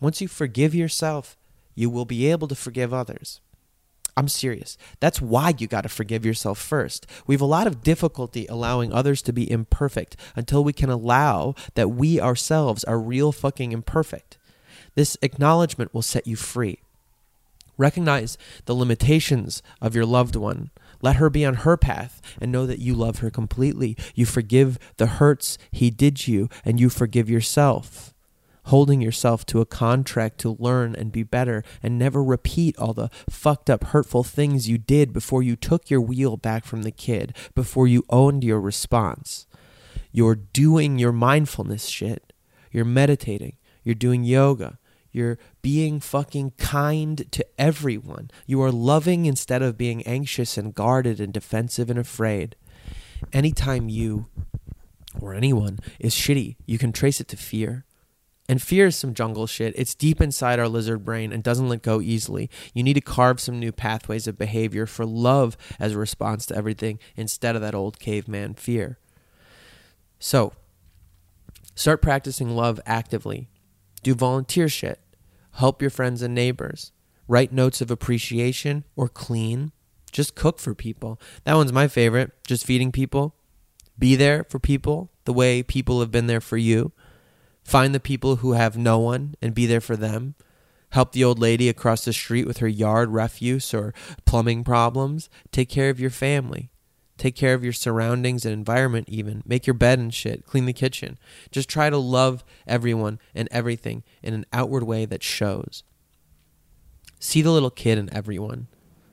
Once 0.01 0.21
you 0.21 0.29
forgive 0.29 0.75
yourself, 0.75 1.37
you 1.75 1.91
will 1.91 2.05
be 2.05 2.31
able 2.31 2.49
to 2.49 2.55
forgive 2.55 2.93
others. 2.93 3.41
I'm 4.17 4.29
serious. 4.29 4.77
That's 4.99 5.23
why 5.23 5.55
you 5.57 5.67
got 5.67 5.83
to 5.83 5.89
forgive 5.89 6.27
yourself 6.27 6.59
first. 6.59 7.07
We 7.27 7.35
have 7.35 7.41
a 7.41 7.47
lot 7.47 7.67
of 7.67 7.83
difficulty 7.83 8.47
allowing 8.49 8.93
others 8.93 9.23
to 9.23 9.33
be 9.33 9.51
imperfect 9.51 10.17
until 10.37 10.65
we 10.65 10.73
can 10.73 10.91
allow 10.91 11.55
that 11.75 11.91
we 11.91 12.21
ourselves 12.21 12.85
are 12.85 12.99
real 12.99 13.33
fucking 13.33 13.73
imperfect. 13.73 14.37
This 14.95 15.17
acknowledgement 15.23 15.95
will 15.95 16.03
set 16.03 16.27
you 16.27 16.37
free. 16.37 16.81
Recognize 17.79 18.37
the 18.67 18.75
limitations 18.75 19.63
of 19.81 19.95
your 19.95 20.05
loved 20.05 20.37
one 20.37 20.71
Let 21.03 21.17
her 21.17 21.31
be 21.31 21.45
on 21.45 21.55
her 21.55 21.77
path 21.77 22.21
and 22.41 22.53
know 22.53 22.67
that 22.67 22.79
you 22.79 22.95
love 22.95 23.19
her 23.19 23.31
completely. 23.31 23.97
You 24.15 24.27
forgive 24.27 24.79
the 24.97 25.07
hurts 25.07 25.59
he 25.71 25.91
did 25.91 26.29
you 26.29 26.49
and 26.65 26.79
you 26.79 26.91
forgive 26.91 27.31
yourself. 27.31 28.13
Holding 28.65 29.01
yourself 29.01 29.47
to 29.47 29.61
a 29.61 29.67
contract 29.67 30.39
to 30.41 30.57
learn 30.59 30.95
and 30.95 31.11
be 31.11 31.23
better 31.23 31.65
and 31.83 31.99
never 31.99 32.23
repeat 32.23 32.77
all 32.77 32.93
the 32.93 33.11
fucked 33.29 33.71
up, 33.71 33.85
hurtful 33.85 34.23
things 34.23 34.69
you 34.69 34.79
did 34.79 35.13
before 35.13 35.43
you 35.43 35.57
took 35.57 35.89
your 35.89 36.01
wheel 36.01 36.37
back 36.37 36.65
from 36.65 36.83
the 36.83 36.91
kid, 36.91 37.35
before 37.55 37.89
you 37.89 38.05
owned 38.11 38.45
your 38.45 38.61
response. 38.61 39.47
You're 40.13 40.35
doing 40.35 40.99
your 40.99 41.13
mindfulness 41.13 41.87
shit. 41.87 42.33
You're 42.71 42.85
meditating. 42.85 43.57
You're 43.83 43.95
doing 43.95 44.25
yoga. 44.25 44.79
You're 45.13 45.39
being 45.63 46.01
fucking 46.01 46.53
kind 46.53 47.31
to 47.33 47.45
everyone. 47.59 48.31
You 48.47 48.63
are 48.63 48.71
loving 48.71 49.27
instead 49.27 49.63
of 49.63 49.79
being 49.79 50.07
anxious 50.07 50.57
and 50.57 50.75
guarded 50.75 51.21
and 51.21 51.33
defensive 51.33 51.91
and 51.91 51.99
afraid. 51.99 52.57
Anytime 53.33 53.89
you 53.89 54.27
or 55.21 55.35
anyone 55.35 55.81
is 55.99 56.15
shitty, 56.15 56.57
you 56.67 56.79
can 56.79 56.93
trace 56.93 57.21
it 57.21 57.29
to 57.29 57.37
fear. 57.37 57.85
And 58.49 58.61
fear 58.61 58.87
is 58.87 58.97
some 58.97 59.15
jungle 59.15 59.47
shit. 59.47 59.75
It's 59.77 59.95
deep 59.95 60.21
inside 60.21 60.59
our 60.59 60.69
lizard 60.69 61.05
brain 61.05 61.33
and 61.33 61.41
doesn't 61.43 61.69
let 61.69 61.83
go 61.83 62.01
easily. 62.01 62.51
You 62.75 62.83
need 62.83 62.95
to 62.95 63.01
carve 63.01 63.41
some 63.41 63.61
new 63.61 63.71
pathways 63.71 64.27
of 64.27 64.39
behavior 64.39 64.87
for 64.87 65.07
love 65.07 65.57
as 65.79 65.93
a 65.93 65.99
response 65.99 66.47
to 66.47 66.57
everything 66.57 66.99
instead 67.17 67.55
of 67.55 67.63
that 67.63 67.77
old 67.77 68.01
caveman 68.01 68.55
fear. 68.55 68.99
So, 70.19 70.53
start 71.77 72.03
practicing 72.03 72.51
love 72.57 72.81
actively. 72.85 73.49
Do 74.03 74.15
volunteer 74.15 74.69
shit. 74.69 75.01
Help 75.53 75.81
your 75.83 75.91
friends 75.91 76.23
and 76.23 76.35
neighbors. 76.35 76.93
Write 77.29 77.53
notes 77.53 77.81
of 77.81 77.91
appreciation 77.91 78.85
or 78.97 79.09
clean. 79.09 79.73
Just 80.11 80.35
cook 80.35 80.59
for 80.59 80.75
people. 80.75 81.21
That 81.45 81.55
one's 81.55 81.73
my 81.73 81.87
favorite. 81.87 82.33
Just 82.45 82.67
feeding 82.67 82.93
people. 82.93 83.35
Be 83.99 84.17
there 84.17 84.45
for 84.49 84.59
people 84.59 85.11
the 85.25 85.33
way 85.33 85.63
people 85.63 86.01
have 86.01 86.11
been 86.11 86.27
there 86.27 86.41
for 86.41 86.57
you. 86.57 86.93
Find 87.63 87.95
the 87.95 88.01
people 88.01 88.37
who 88.37 88.53
have 88.53 88.77
no 88.77 88.99
one 88.99 89.35
and 89.43 89.55
be 89.55 89.67
there 89.67 89.81
for 89.81 89.97
them. 89.97 90.35
Help 90.91 91.13
the 91.13 91.23
old 91.23 91.39
lady 91.39 91.69
across 91.69 92.05
the 92.05 92.13
street 92.13 92.47
with 92.47 92.59
her 92.59 92.69
yard 92.69 93.11
refuse 93.11 93.73
or 93.73 93.95
plumbing 94.25 94.65
problems. 94.65 95.29
Take 95.53 95.69
care 95.69 95.91
of 95.91 96.01
your 96.01 96.11
family. 96.11 96.71
Take 97.21 97.37
care 97.37 97.53
of 97.53 97.63
your 97.63 97.75
surroundings 97.75 98.47
and 98.47 98.55
environment, 98.55 99.07
even. 99.11 99.43
Make 99.45 99.67
your 99.67 99.75
bed 99.75 99.99
and 99.99 100.13
shit. 100.13 100.47
Clean 100.47 100.65
the 100.65 100.73
kitchen. 100.73 101.19
Just 101.51 101.69
try 101.69 101.91
to 101.91 101.99
love 101.99 102.43
everyone 102.67 103.19
and 103.35 103.47
everything 103.53 104.05
in 104.23 104.33
an 104.33 104.47
outward 104.55 104.85
way 104.85 105.05
that 105.05 105.23
shows. 105.23 105.83
See 107.19 107.43
the 107.43 107.51
little 107.51 107.69
kid 107.69 107.99
in 107.99 108.11
everyone. 108.11 108.69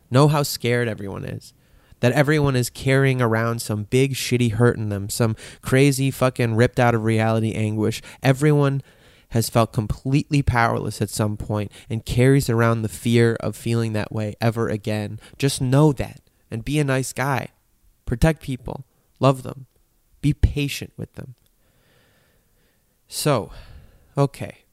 Know 0.09 0.29
how 0.29 0.43
scared 0.43 0.87
everyone 0.87 1.25
is 1.25 1.53
that 1.99 2.13
everyone 2.13 2.55
is 2.55 2.69
carrying 2.69 3.21
around 3.21 3.61
some 3.61 3.83
big 3.83 4.13
shitty 4.13 4.53
hurt 4.53 4.77
in 4.77 4.87
them, 4.87 5.09
some 5.09 5.35
crazy 5.61 6.09
fucking 6.09 6.55
ripped 6.55 6.79
out 6.79 6.95
of 6.95 7.03
reality 7.03 7.51
anguish. 7.55 8.01
Everyone 8.23 8.81
has 9.31 9.49
felt 9.49 9.73
completely 9.73 10.41
powerless 10.41 11.01
at 11.01 11.09
some 11.09 11.35
point 11.35 11.73
and 11.89 12.05
carries 12.05 12.49
around 12.49 12.83
the 12.83 12.87
fear 12.87 13.35
of 13.41 13.53
feeling 13.53 13.91
that 13.91 14.13
way 14.13 14.33
ever 14.39 14.69
again. 14.69 15.19
Just 15.37 15.59
know 15.59 15.91
that 15.91 16.21
and 16.49 16.63
be 16.63 16.79
a 16.79 16.85
nice 16.85 17.11
guy. 17.11 17.49
Protect 18.07 18.41
people, 18.41 18.85
love 19.19 19.43
them, 19.43 19.67
be 20.21 20.33
patient 20.33 20.93
with 20.95 21.13
them. 21.15 21.35
So, 23.07 23.51
okay, 24.17 24.63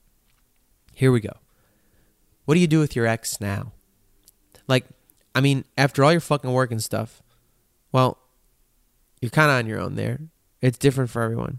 here 0.95 1.11
we 1.11 1.21
go. 1.21 1.33
What 2.45 2.55
do 2.55 2.61
you 2.61 2.69
do 2.69 2.79
with 2.79 2.95
your 2.95 3.07
ex 3.07 3.41
now? 3.41 3.73
Like, 4.69 4.87
I 5.35 5.41
mean, 5.41 5.65
after 5.77 6.05
all 6.05 6.13
your 6.13 6.21
fucking 6.21 6.53
work 6.53 6.71
and 6.71 6.83
stuff, 6.83 7.23
well, 7.91 8.19
you're 9.21 9.31
kind 9.31 9.51
of 9.51 9.59
on 9.59 9.67
your 9.67 9.81
own 9.81 9.97
there. 9.97 10.21
It's 10.63 10.79
different 10.79 11.11
for 11.11 11.21
everyone. 11.21 11.59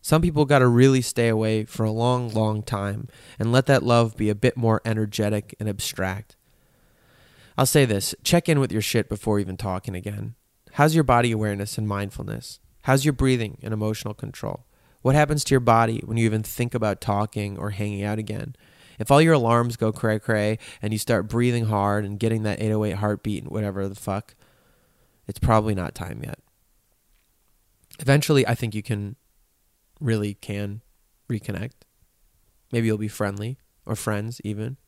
Some 0.00 0.22
people 0.22 0.46
got 0.46 0.60
to 0.60 0.68
really 0.68 1.02
stay 1.02 1.28
away 1.28 1.64
for 1.64 1.84
a 1.84 1.90
long, 1.90 2.30
long 2.30 2.62
time 2.62 3.08
and 3.38 3.52
let 3.52 3.66
that 3.66 3.82
love 3.82 4.16
be 4.16 4.30
a 4.30 4.34
bit 4.34 4.56
more 4.56 4.80
energetic 4.86 5.54
and 5.60 5.68
abstract. 5.68 6.36
I'll 7.58 7.66
say 7.66 7.84
this 7.84 8.14
check 8.24 8.48
in 8.48 8.58
with 8.58 8.72
your 8.72 8.82
shit 8.82 9.10
before 9.10 9.38
even 9.38 9.58
talking 9.58 9.94
again. 9.94 10.34
How's 10.74 10.96
your 10.96 11.04
body 11.04 11.30
awareness 11.30 11.78
and 11.78 11.86
mindfulness? 11.86 12.58
How's 12.82 13.04
your 13.04 13.12
breathing 13.12 13.58
and 13.62 13.72
emotional 13.72 14.12
control? 14.12 14.66
What 15.02 15.14
happens 15.14 15.44
to 15.44 15.54
your 15.54 15.60
body 15.60 16.02
when 16.04 16.16
you 16.16 16.24
even 16.24 16.42
think 16.42 16.74
about 16.74 17.00
talking 17.00 17.56
or 17.56 17.70
hanging 17.70 18.02
out 18.02 18.18
again? 18.18 18.56
If 18.98 19.08
all 19.08 19.22
your 19.22 19.34
alarms 19.34 19.76
go 19.76 19.92
cray 19.92 20.18
cray 20.18 20.58
and 20.82 20.92
you 20.92 20.98
start 20.98 21.28
breathing 21.28 21.66
hard 21.66 22.04
and 22.04 22.18
getting 22.18 22.42
that 22.42 22.60
808 22.60 22.96
heartbeat 22.96 23.44
and 23.44 23.52
whatever 23.52 23.88
the 23.88 23.94
fuck, 23.94 24.34
it's 25.28 25.38
probably 25.38 25.76
not 25.76 25.94
time 25.94 26.22
yet. 26.24 26.40
Eventually, 28.00 28.44
I 28.44 28.56
think 28.56 28.74
you 28.74 28.82
can 28.82 29.14
really 30.00 30.34
can 30.34 30.82
reconnect. 31.30 31.84
Maybe 32.72 32.88
you'll 32.88 32.98
be 32.98 33.06
friendly 33.06 33.58
or 33.86 33.94
friends 33.94 34.40
even. 34.42 34.78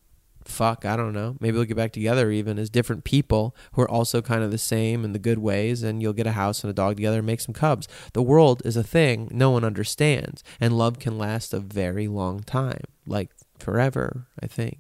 Fuck, 0.47 0.85
I 0.85 0.97
don't 0.97 1.13
know. 1.13 1.37
Maybe 1.41 1.57
we'll 1.57 1.67
get 1.67 1.77
back 1.77 1.93
together 1.93 2.31
even 2.31 2.57
as 2.57 2.71
different 2.71 3.03
people 3.03 3.55
who 3.73 3.83
are 3.83 3.91
also 3.91 4.23
kind 4.23 4.45
of 4.45 4.53
the 4.53 4.59
same 4.59 5.05
in 5.05 5.13
the 5.13 5.19
good 5.19 5.39
ways, 5.39 5.83
and 5.83 6.01
you'll 6.01 6.13
get 6.13 6.27
a 6.27 6.33
house 6.33 6.63
and 6.63 6.71
a 6.71 6.75
dog 6.75 6.97
together 6.97 7.19
and 7.19 7.27
make 7.27 7.41
some 7.41 7.53
cubs. 7.53 7.89
The 8.13 8.23
world 8.23 8.63
is 8.65 8.77
a 8.77 8.85
thing 8.85 9.29
no 9.33 9.51
one 9.51 9.65
understands, 9.65 10.45
and 10.61 10.79
love 10.79 11.01
can 11.01 11.19
last 11.19 11.53
a 11.53 11.59
very 11.59 12.07
long 12.07 12.45
time. 12.45 12.85
Like 13.07 13.31
forever, 13.59 14.29
I 14.41 14.47
think. 14.47 14.79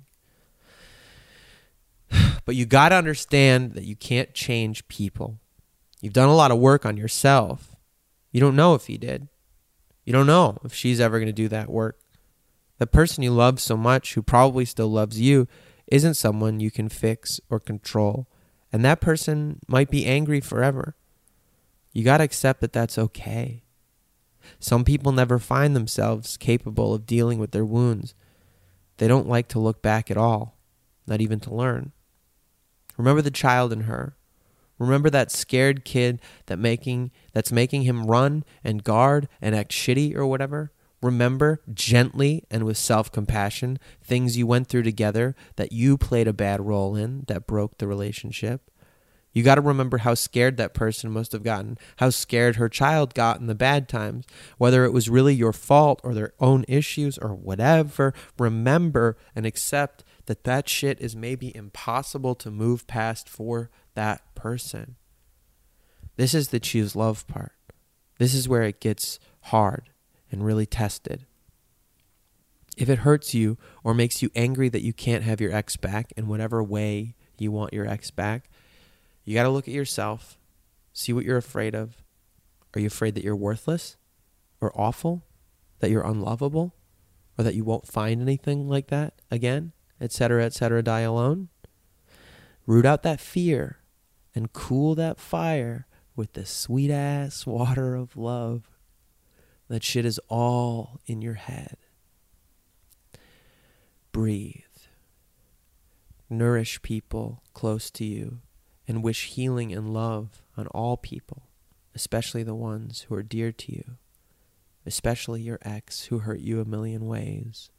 But 2.44 2.54
you 2.54 2.64
got 2.64 2.90
to 2.90 2.94
understand 2.94 3.72
that 3.72 3.82
you 3.82 3.96
can't 3.96 4.32
change 4.32 4.86
people. 4.86 5.40
You've 6.00 6.12
done 6.12 6.28
a 6.28 6.34
lot 6.34 6.52
of 6.52 6.58
work 6.58 6.86
on 6.86 6.96
yourself. 6.96 7.74
You 8.30 8.40
don't 8.40 8.54
know 8.54 8.76
if 8.76 8.86
he 8.86 8.96
did. 8.96 9.26
You 10.04 10.12
don't 10.12 10.28
know 10.28 10.58
if 10.62 10.72
she's 10.72 11.00
ever 11.00 11.18
going 11.18 11.26
to 11.26 11.32
do 11.32 11.48
that 11.48 11.68
work. 11.68 11.98
The 12.78 12.86
person 12.86 13.22
you 13.22 13.30
love 13.30 13.60
so 13.60 13.76
much, 13.76 14.14
who 14.14 14.22
probably 14.22 14.64
still 14.64 14.88
loves 14.88 15.20
you, 15.20 15.48
isn't 15.86 16.14
someone 16.14 16.60
you 16.60 16.70
can 16.70 16.88
fix 16.88 17.40
or 17.48 17.60
control. 17.60 18.26
And 18.72 18.84
that 18.84 19.00
person 19.00 19.60
might 19.66 19.90
be 19.90 20.04
angry 20.04 20.40
forever. 20.40 20.96
You 21.92 22.04
got 22.04 22.18
to 22.18 22.24
accept 22.24 22.60
that 22.60 22.72
that's 22.72 22.98
okay. 22.98 23.62
Some 24.58 24.84
people 24.84 25.12
never 25.12 25.38
find 25.38 25.74
themselves 25.74 26.36
capable 26.36 26.94
of 26.94 27.06
dealing 27.06 27.38
with 27.38 27.52
their 27.52 27.64
wounds 27.64 28.14
they 28.98 29.08
don't 29.08 29.28
like 29.28 29.48
to 29.48 29.58
look 29.58 29.82
back 29.82 30.10
at 30.10 30.16
all, 30.16 30.56
not 31.06 31.20
even 31.20 31.40
to 31.40 31.54
learn. 31.54 31.92
Remember 32.96 33.22
the 33.22 33.30
child 33.30 33.72
in 33.72 33.82
her. 33.82 34.16
Remember 34.78 35.10
that 35.10 35.30
scared 35.30 35.84
kid 35.84 36.20
that 36.46 36.58
making 36.58 37.10
that's 37.32 37.52
making 37.52 37.82
him 37.82 38.06
run 38.06 38.44
and 38.62 38.84
guard 38.84 39.28
and 39.40 39.54
act 39.54 39.72
shitty 39.72 40.14
or 40.14 40.26
whatever? 40.26 40.72
Remember 41.06 41.60
gently 41.72 42.42
and 42.50 42.64
with 42.64 42.76
self-compassion 42.76 43.78
things 44.02 44.36
you 44.36 44.44
went 44.44 44.66
through 44.66 44.82
together 44.82 45.36
that 45.54 45.70
you 45.70 45.96
played 45.96 46.26
a 46.26 46.32
bad 46.32 46.60
role 46.60 46.96
in 46.96 47.22
that 47.28 47.46
broke 47.46 47.78
the 47.78 47.86
relationship. 47.86 48.72
You 49.32 49.44
got 49.44 49.54
to 49.54 49.60
remember 49.60 49.98
how 49.98 50.14
scared 50.14 50.56
that 50.56 50.74
person 50.74 51.12
must 51.12 51.30
have 51.30 51.44
gotten, 51.44 51.78
how 51.98 52.10
scared 52.10 52.56
her 52.56 52.68
child 52.68 53.14
got 53.14 53.38
in 53.38 53.46
the 53.46 53.54
bad 53.54 53.88
times, 53.88 54.24
whether 54.58 54.84
it 54.84 54.92
was 54.92 55.08
really 55.08 55.32
your 55.32 55.52
fault 55.52 56.00
or 56.02 56.12
their 56.12 56.32
own 56.40 56.64
issues 56.66 57.18
or 57.18 57.32
whatever. 57.32 58.12
Remember 58.36 59.16
and 59.36 59.46
accept 59.46 60.02
that 60.24 60.42
that 60.42 60.68
shit 60.68 61.00
is 61.00 61.14
maybe 61.14 61.54
impossible 61.54 62.34
to 62.34 62.50
move 62.50 62.88
past 62.88 63.28
for 63.28 63.70
that 63.94 64.34
person. 64.34 64.96
This 66.16 66.34
is 66.34 66.48
the 66.48 66.58
choose 66.58 66.96
love 66.96 67.28
part. 67.28 67.52
This 68.18 68.34
is 68.34 68.48
where 68.48 68.64
it 68.64 68.80
gets 68.80 69.20
hard 69.42 69.90
and 70.30 70.44
really 70.44 70.66
tested. 70.66 71.26
If 72.76 72.88
it 72.90 72.98
hurts 73.00 73.34
you 73.34 73.56
or 73.82 73.94
makes 73.94 74.22
you 74.22 74.30
angry 74.34 74.68
that 74.68 74.82
you 74.82 74.92
can't 74.92 75.24
have 75.24 75.40
your 75.40 75.52
ex 75.52 75.76
back 75.76 76.12
in 76.16 76.28
whatever 76.28 76.62
way 76.62 77.14
you 77.38 77.50
want 77.50 77.72
your 77.72 77.86
ex 77.86 78.10
back, 78.10 78.50
you 79.24 79.34
got 79.34 79.44
to 79.44 79.50
look 79.50 79.66
at 79.66 79.74
yourself, 79.74 80.38
see 80.92 81.12
what 81.12 81.24
you're 81.24 81.38
afraid 81.38 81.74
of. 81.74 82.02
Are 82.74 82.80
you 82.80 82.86
afraid 82.86 83.14
that 83.14 83.24
you're 83.24 83.34
worthless 83.34 83.96
or 84.60 84.78
awful, 84.78 85.24
that 85.80 85.90
you're 85.90 86.06
unlovable, 86.06 86.74
or 87.38 87.44
that 87.44 87.54
you 87.54 87.64
won't 87.64 87.86
find 87.86 88.20
anything 88.20 88.68
like 88.68 88.88
that 88.88 89.14
again, 89.30 89.72
etc., 90.00 90.44
etc., 90.44 90.82
die 90.82 91.00
alone? 91.00 91.48
Root 92.66 92.84
out 92.84 93.02
that 93.04 93.20
fear 93.20 93.78
and 94.34 94.52
cool 94.52 94.94
that 94.94 95.18
fire 95.18 95.86
with 96.14 96.34
the 96.34 96.44
sweet 96.44 96.90
ass 96.90 97.46
water 97.46 97.94
of 97.94 98.16
love. 98.16 98.70
That 99.68 99.82
shit 99.82 100.04
is 100.04 100.20
all 100.28 101.00
in 101.06 101.22
your 101.22 101.34
head. 101.34 101.76
Breathe. 104.12 104.62
Nourish 106.30 106.82
people 106.82 107.42
close 107.52 107.90
to 107.92 108.04
you 108.04 108.38
and 108.88 109.02
wish 109.02 109.26
healing 109.26 109.72
and 109.72 109.92
love 109.92 110.42
on 110.56 110.66
all 110.68 110.96
people, 110.96 111.48
especially 111.94 112.42
the 112.42 112.54
ones 112.54 113.02
who 113.02 113.14
are 113.14 113.22
dear 113.22 113.52
to 113.52 113.72
you, 113.72 113.96
especially 114.84 115.42
your 115.42 115.58
ex 115.62 116.04
who 116.04 116.20
hurt 116.20 116.40
you 116.40 116.60
a 116.60 116.64
million 116.64 117.06
ways. 117.06 117.70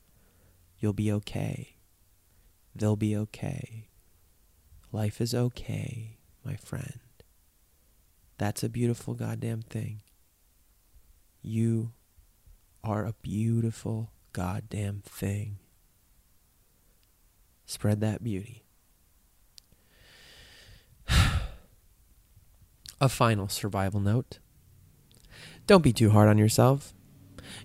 You'll 0.80 0.94
be 0.94 1.12
okay. 1.12 1.78
They'll 2.76 2.96
be 2.96 3.16
okay. 3.18 3.88
Life 4.92 5.20
is 5.20 5.34
okay, 5.34 6.18
my 6.46 6.56
friend. 6.56 7.00
That's 8.38 8.64
a 8.64 8.70
beautiful 8.70 9.16
goddamn 9.16 9.64
thing. 9.64 10.02
You 11.42 11.92
are 12.84 13.06
a 13.06 13.14
beautiful 13.22 14.12
goddamn 14.34 15.02
thing. 15.06 15.60
Spread 17.66 18.02
that 18.02 18.24
beauty. 18.24 18.64
a 23.02 23.10
final 23.10 23.50
survival 23.50 24.00
note. 24.00 24.40
Don't 25.66 25.84
be 25.84 25.92
too 25.94 26.12
hard 26.12 26.30
on 26.30 26.38
yourself. 26.38 26.94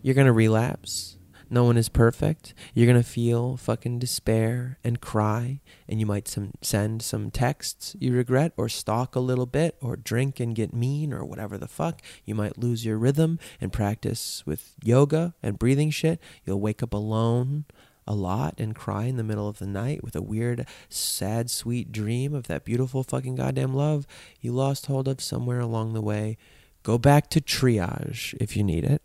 You're 0.03 0.14
going 0.14 0.27
to 0.27 0.33
relapse. 0.33 1.16
No 1.53 1.64
one 1.64 1.76
is 1.76 1.90
perfect. 1.90 2.55
You're 2.72 2.86
going 2.86 3.03
to 3.03 3.07
feel 3.07 3.59
fucking 3.59 3.98
despair 3.98 4.78
and 4.82 5.03
cry, 5.03 5.61
and 5.86 6.00
you 6.00 6.07
might 6.07 6.26
some, 6.26 6.53
send 6.62 7.03
some 7.03 7.30
texts 7.30 7.94
you 8.00 8.14
regret, 8.14 8.55
or 8.57 8.70
stalk 8.70 9.14
a 9.14 9.20
little 9.20 9.44
bit, 9.44 9.76
or 9.82 9.96
drink 9.96 10.40
and 10.40 10.55
get 10.55 10.72
mean, 10.72 11.12
or 11.12 11.26
whatever 11.26 11.59
the 11.59 11.68
fuck. 11.68 12.00
You 12.24 12.34
might 12.34 12.57
lose 12.57 12.86
your 12.86 12.96
rhythm 12.96 13.38
and 13.61 13.70
practice 13.70 14.42
with 14.46 14.76
yoga 14.82 15.34
and 15.42 15.59
breathing 15.59 15.90
shit. 15.90 16.22
You'll 16.46 16.59
wake 16.59 16.82
up 16.82 16.94
alone 16.94 17.66
a 18.07 18.14
lot 18.14 18.55
and 18.57 18.74
cry 18.74 19.05
in 19.05 19.18
the 19.18 19.22
middle 19.22 19.46
of 19.46 19.59
the 19.59 19.66
night 19.66 20.03
with 20.03 20.16
a 20.16 20.22
weird, 20.22 20.66
sad, 20.88 21.50
sweet 21.50 21.92
dream 21.92 22.32
of 22.34 22.46
that 22.46 22.64
beautiful 22.64 23.03
fucking 23.03 23.34
goddamn 23.34 23.74
love 23.74 24.07
you 24.40 24.53
lost 24.53 24.86
hold 24.86 25.07
of 25.07 25.20
somewhere 25.20 25.61
along 25.61 25.92
the 25.92 26.00
way. 26.00 26.38
Go 26.82 26.96
back 26.96 27.28
to 27.28 27.42
triage 27.42 28.32
if 28.40 28.57
you 28.57 28.64
need 28.64 28.84
it. 28.84 29.03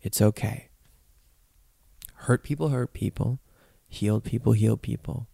It's 0.00 0.22
okay. 0.22 0.69
Hurt 2.24 2.42
people 2.42 2.68
hurt 2.68 2.92
people. 2.92 3.38
Healed 3.88 4.24
people 4.24 4.52
heal 4.52 4.76
people. 4.76 5.26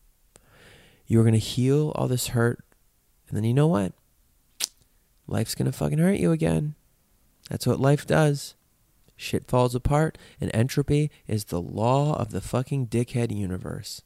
You're 1.07 1.24
going 1.24 1.32
to 1.32 1.39
heal 1.39 1.93
all 1.95 2.09
this 2.09 2.28
hurt. 2.28 2.64
And 3.28 3.37
then 3.37 3.45
you 3.45 3.53
know 3.53 3.66
what? 3.66 3.93
Life's 5.26 5.57
going 5.57 5.66
to 5.66 5.76
fucking 5.76 5.99
hurt 5.99 6.18
you 6.18 6.30
again. 6.30 6.74
That's 7.51 7.66
what 7.66 7.80
life 7.80 8.07
does. 8.07 8.55
Shit 9.16 9.49
falls 9.49 9.74
apart, 9.74 10.16
and 10.41 10.51
entropy 10.55 11.11
is 11.26 11.45
the 11.45 11.61
law 11.61 12.14
of 12.16 12.30
the 12.30 12.41
fucking 12.41 12.87
dickhead 12.87 13.37
universe. 13.37 14.03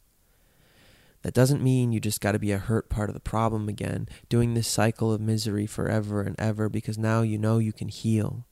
That 1.23 1.35
doesn't 1.35 1.63
mean 1.63 1.93
you 1.93 2.01
just 2.01 2.23
got 2.23 2.33
to 2.33 2.39
be 2.39 2.53
a 2.53 2.59
hurt 2.59 2.89
part 2.89 3.11
of 3.11 3.15
the 3.15 3.21
problem 3.21 3.69
again, 3.69 4.09
doing 4.31 4.55
this 4.55 4.69
cycle 4.69 5.13
of 5.13 5.21
misery 5.21 5.67
forever 5.67 6.23
and 6.23 6.39
ever 6.39 6.71
because 6.71 6.97
now 6.97 7.21
you 7.21 7.37
know 7.37 7.59
you 7.59 7.73
can 7.73 7.89
heal. 7.89 8.47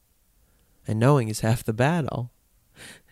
And 0.87 0.99
knowing 1.01 1.29
is 1.29 1.41
half 1.41 1.65
the 1.65 1.73
battle. 1.73 2.31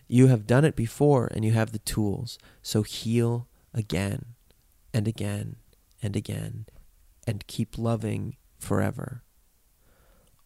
You 0.07 0.27
have 0.27 0.47
done 0.47 0.65
it 0.65 0.75
before 0.75 1.27
and 1.31 1.43
you 1.43 1.51
have 1.51 1.71
the 1.71 1.79
tools. 1.79 2.37
So 2.61 2.83
heal 2.83 3.47
again 3.73 4.35
and 4.93 5.07
again 5.07 5.57
and 6.01 6.15
again 6.15 6.65
and 7.25 7.45
keep 7.47 7.77
loving 7.77 8.37
forever. 8.57 9.23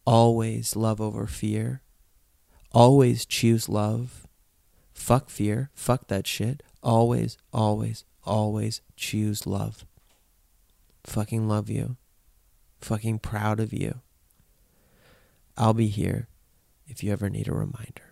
Always 0.04 0.74
love 0.74 1.00
over 1.00 1.26
fear. 1.26 1.82
Always 2.72 3.24
choose 3.24 3.68
love. 3.68 4.26
Fuck 4.92 5.30
fear. 5.30 5.70
Fuck 5.74 6.08
that 6.08 6.26
shit. 6.26 6.62
Always, 6.82 7.38
always, 7.52 8.04
always 8.24 8.80
choose 8.96 9.46
love. 9.46 9.86
Fucking 11.04 11.48
love 11.48 11.70
you. 11.70 11.96
Fucking 12.80 13.20
proud 13.20 13.60
of 13.60 13.72
you. 13.72 14.00
I'll 15.56 15.74
be 15.74 15.88
here 15.88 16.28
if 16.86 17.04
you 17.04 17.12
ever 17.12 17.30
need 17.30 17.46
a 17.46 17.52
reminder. 17.52 18.11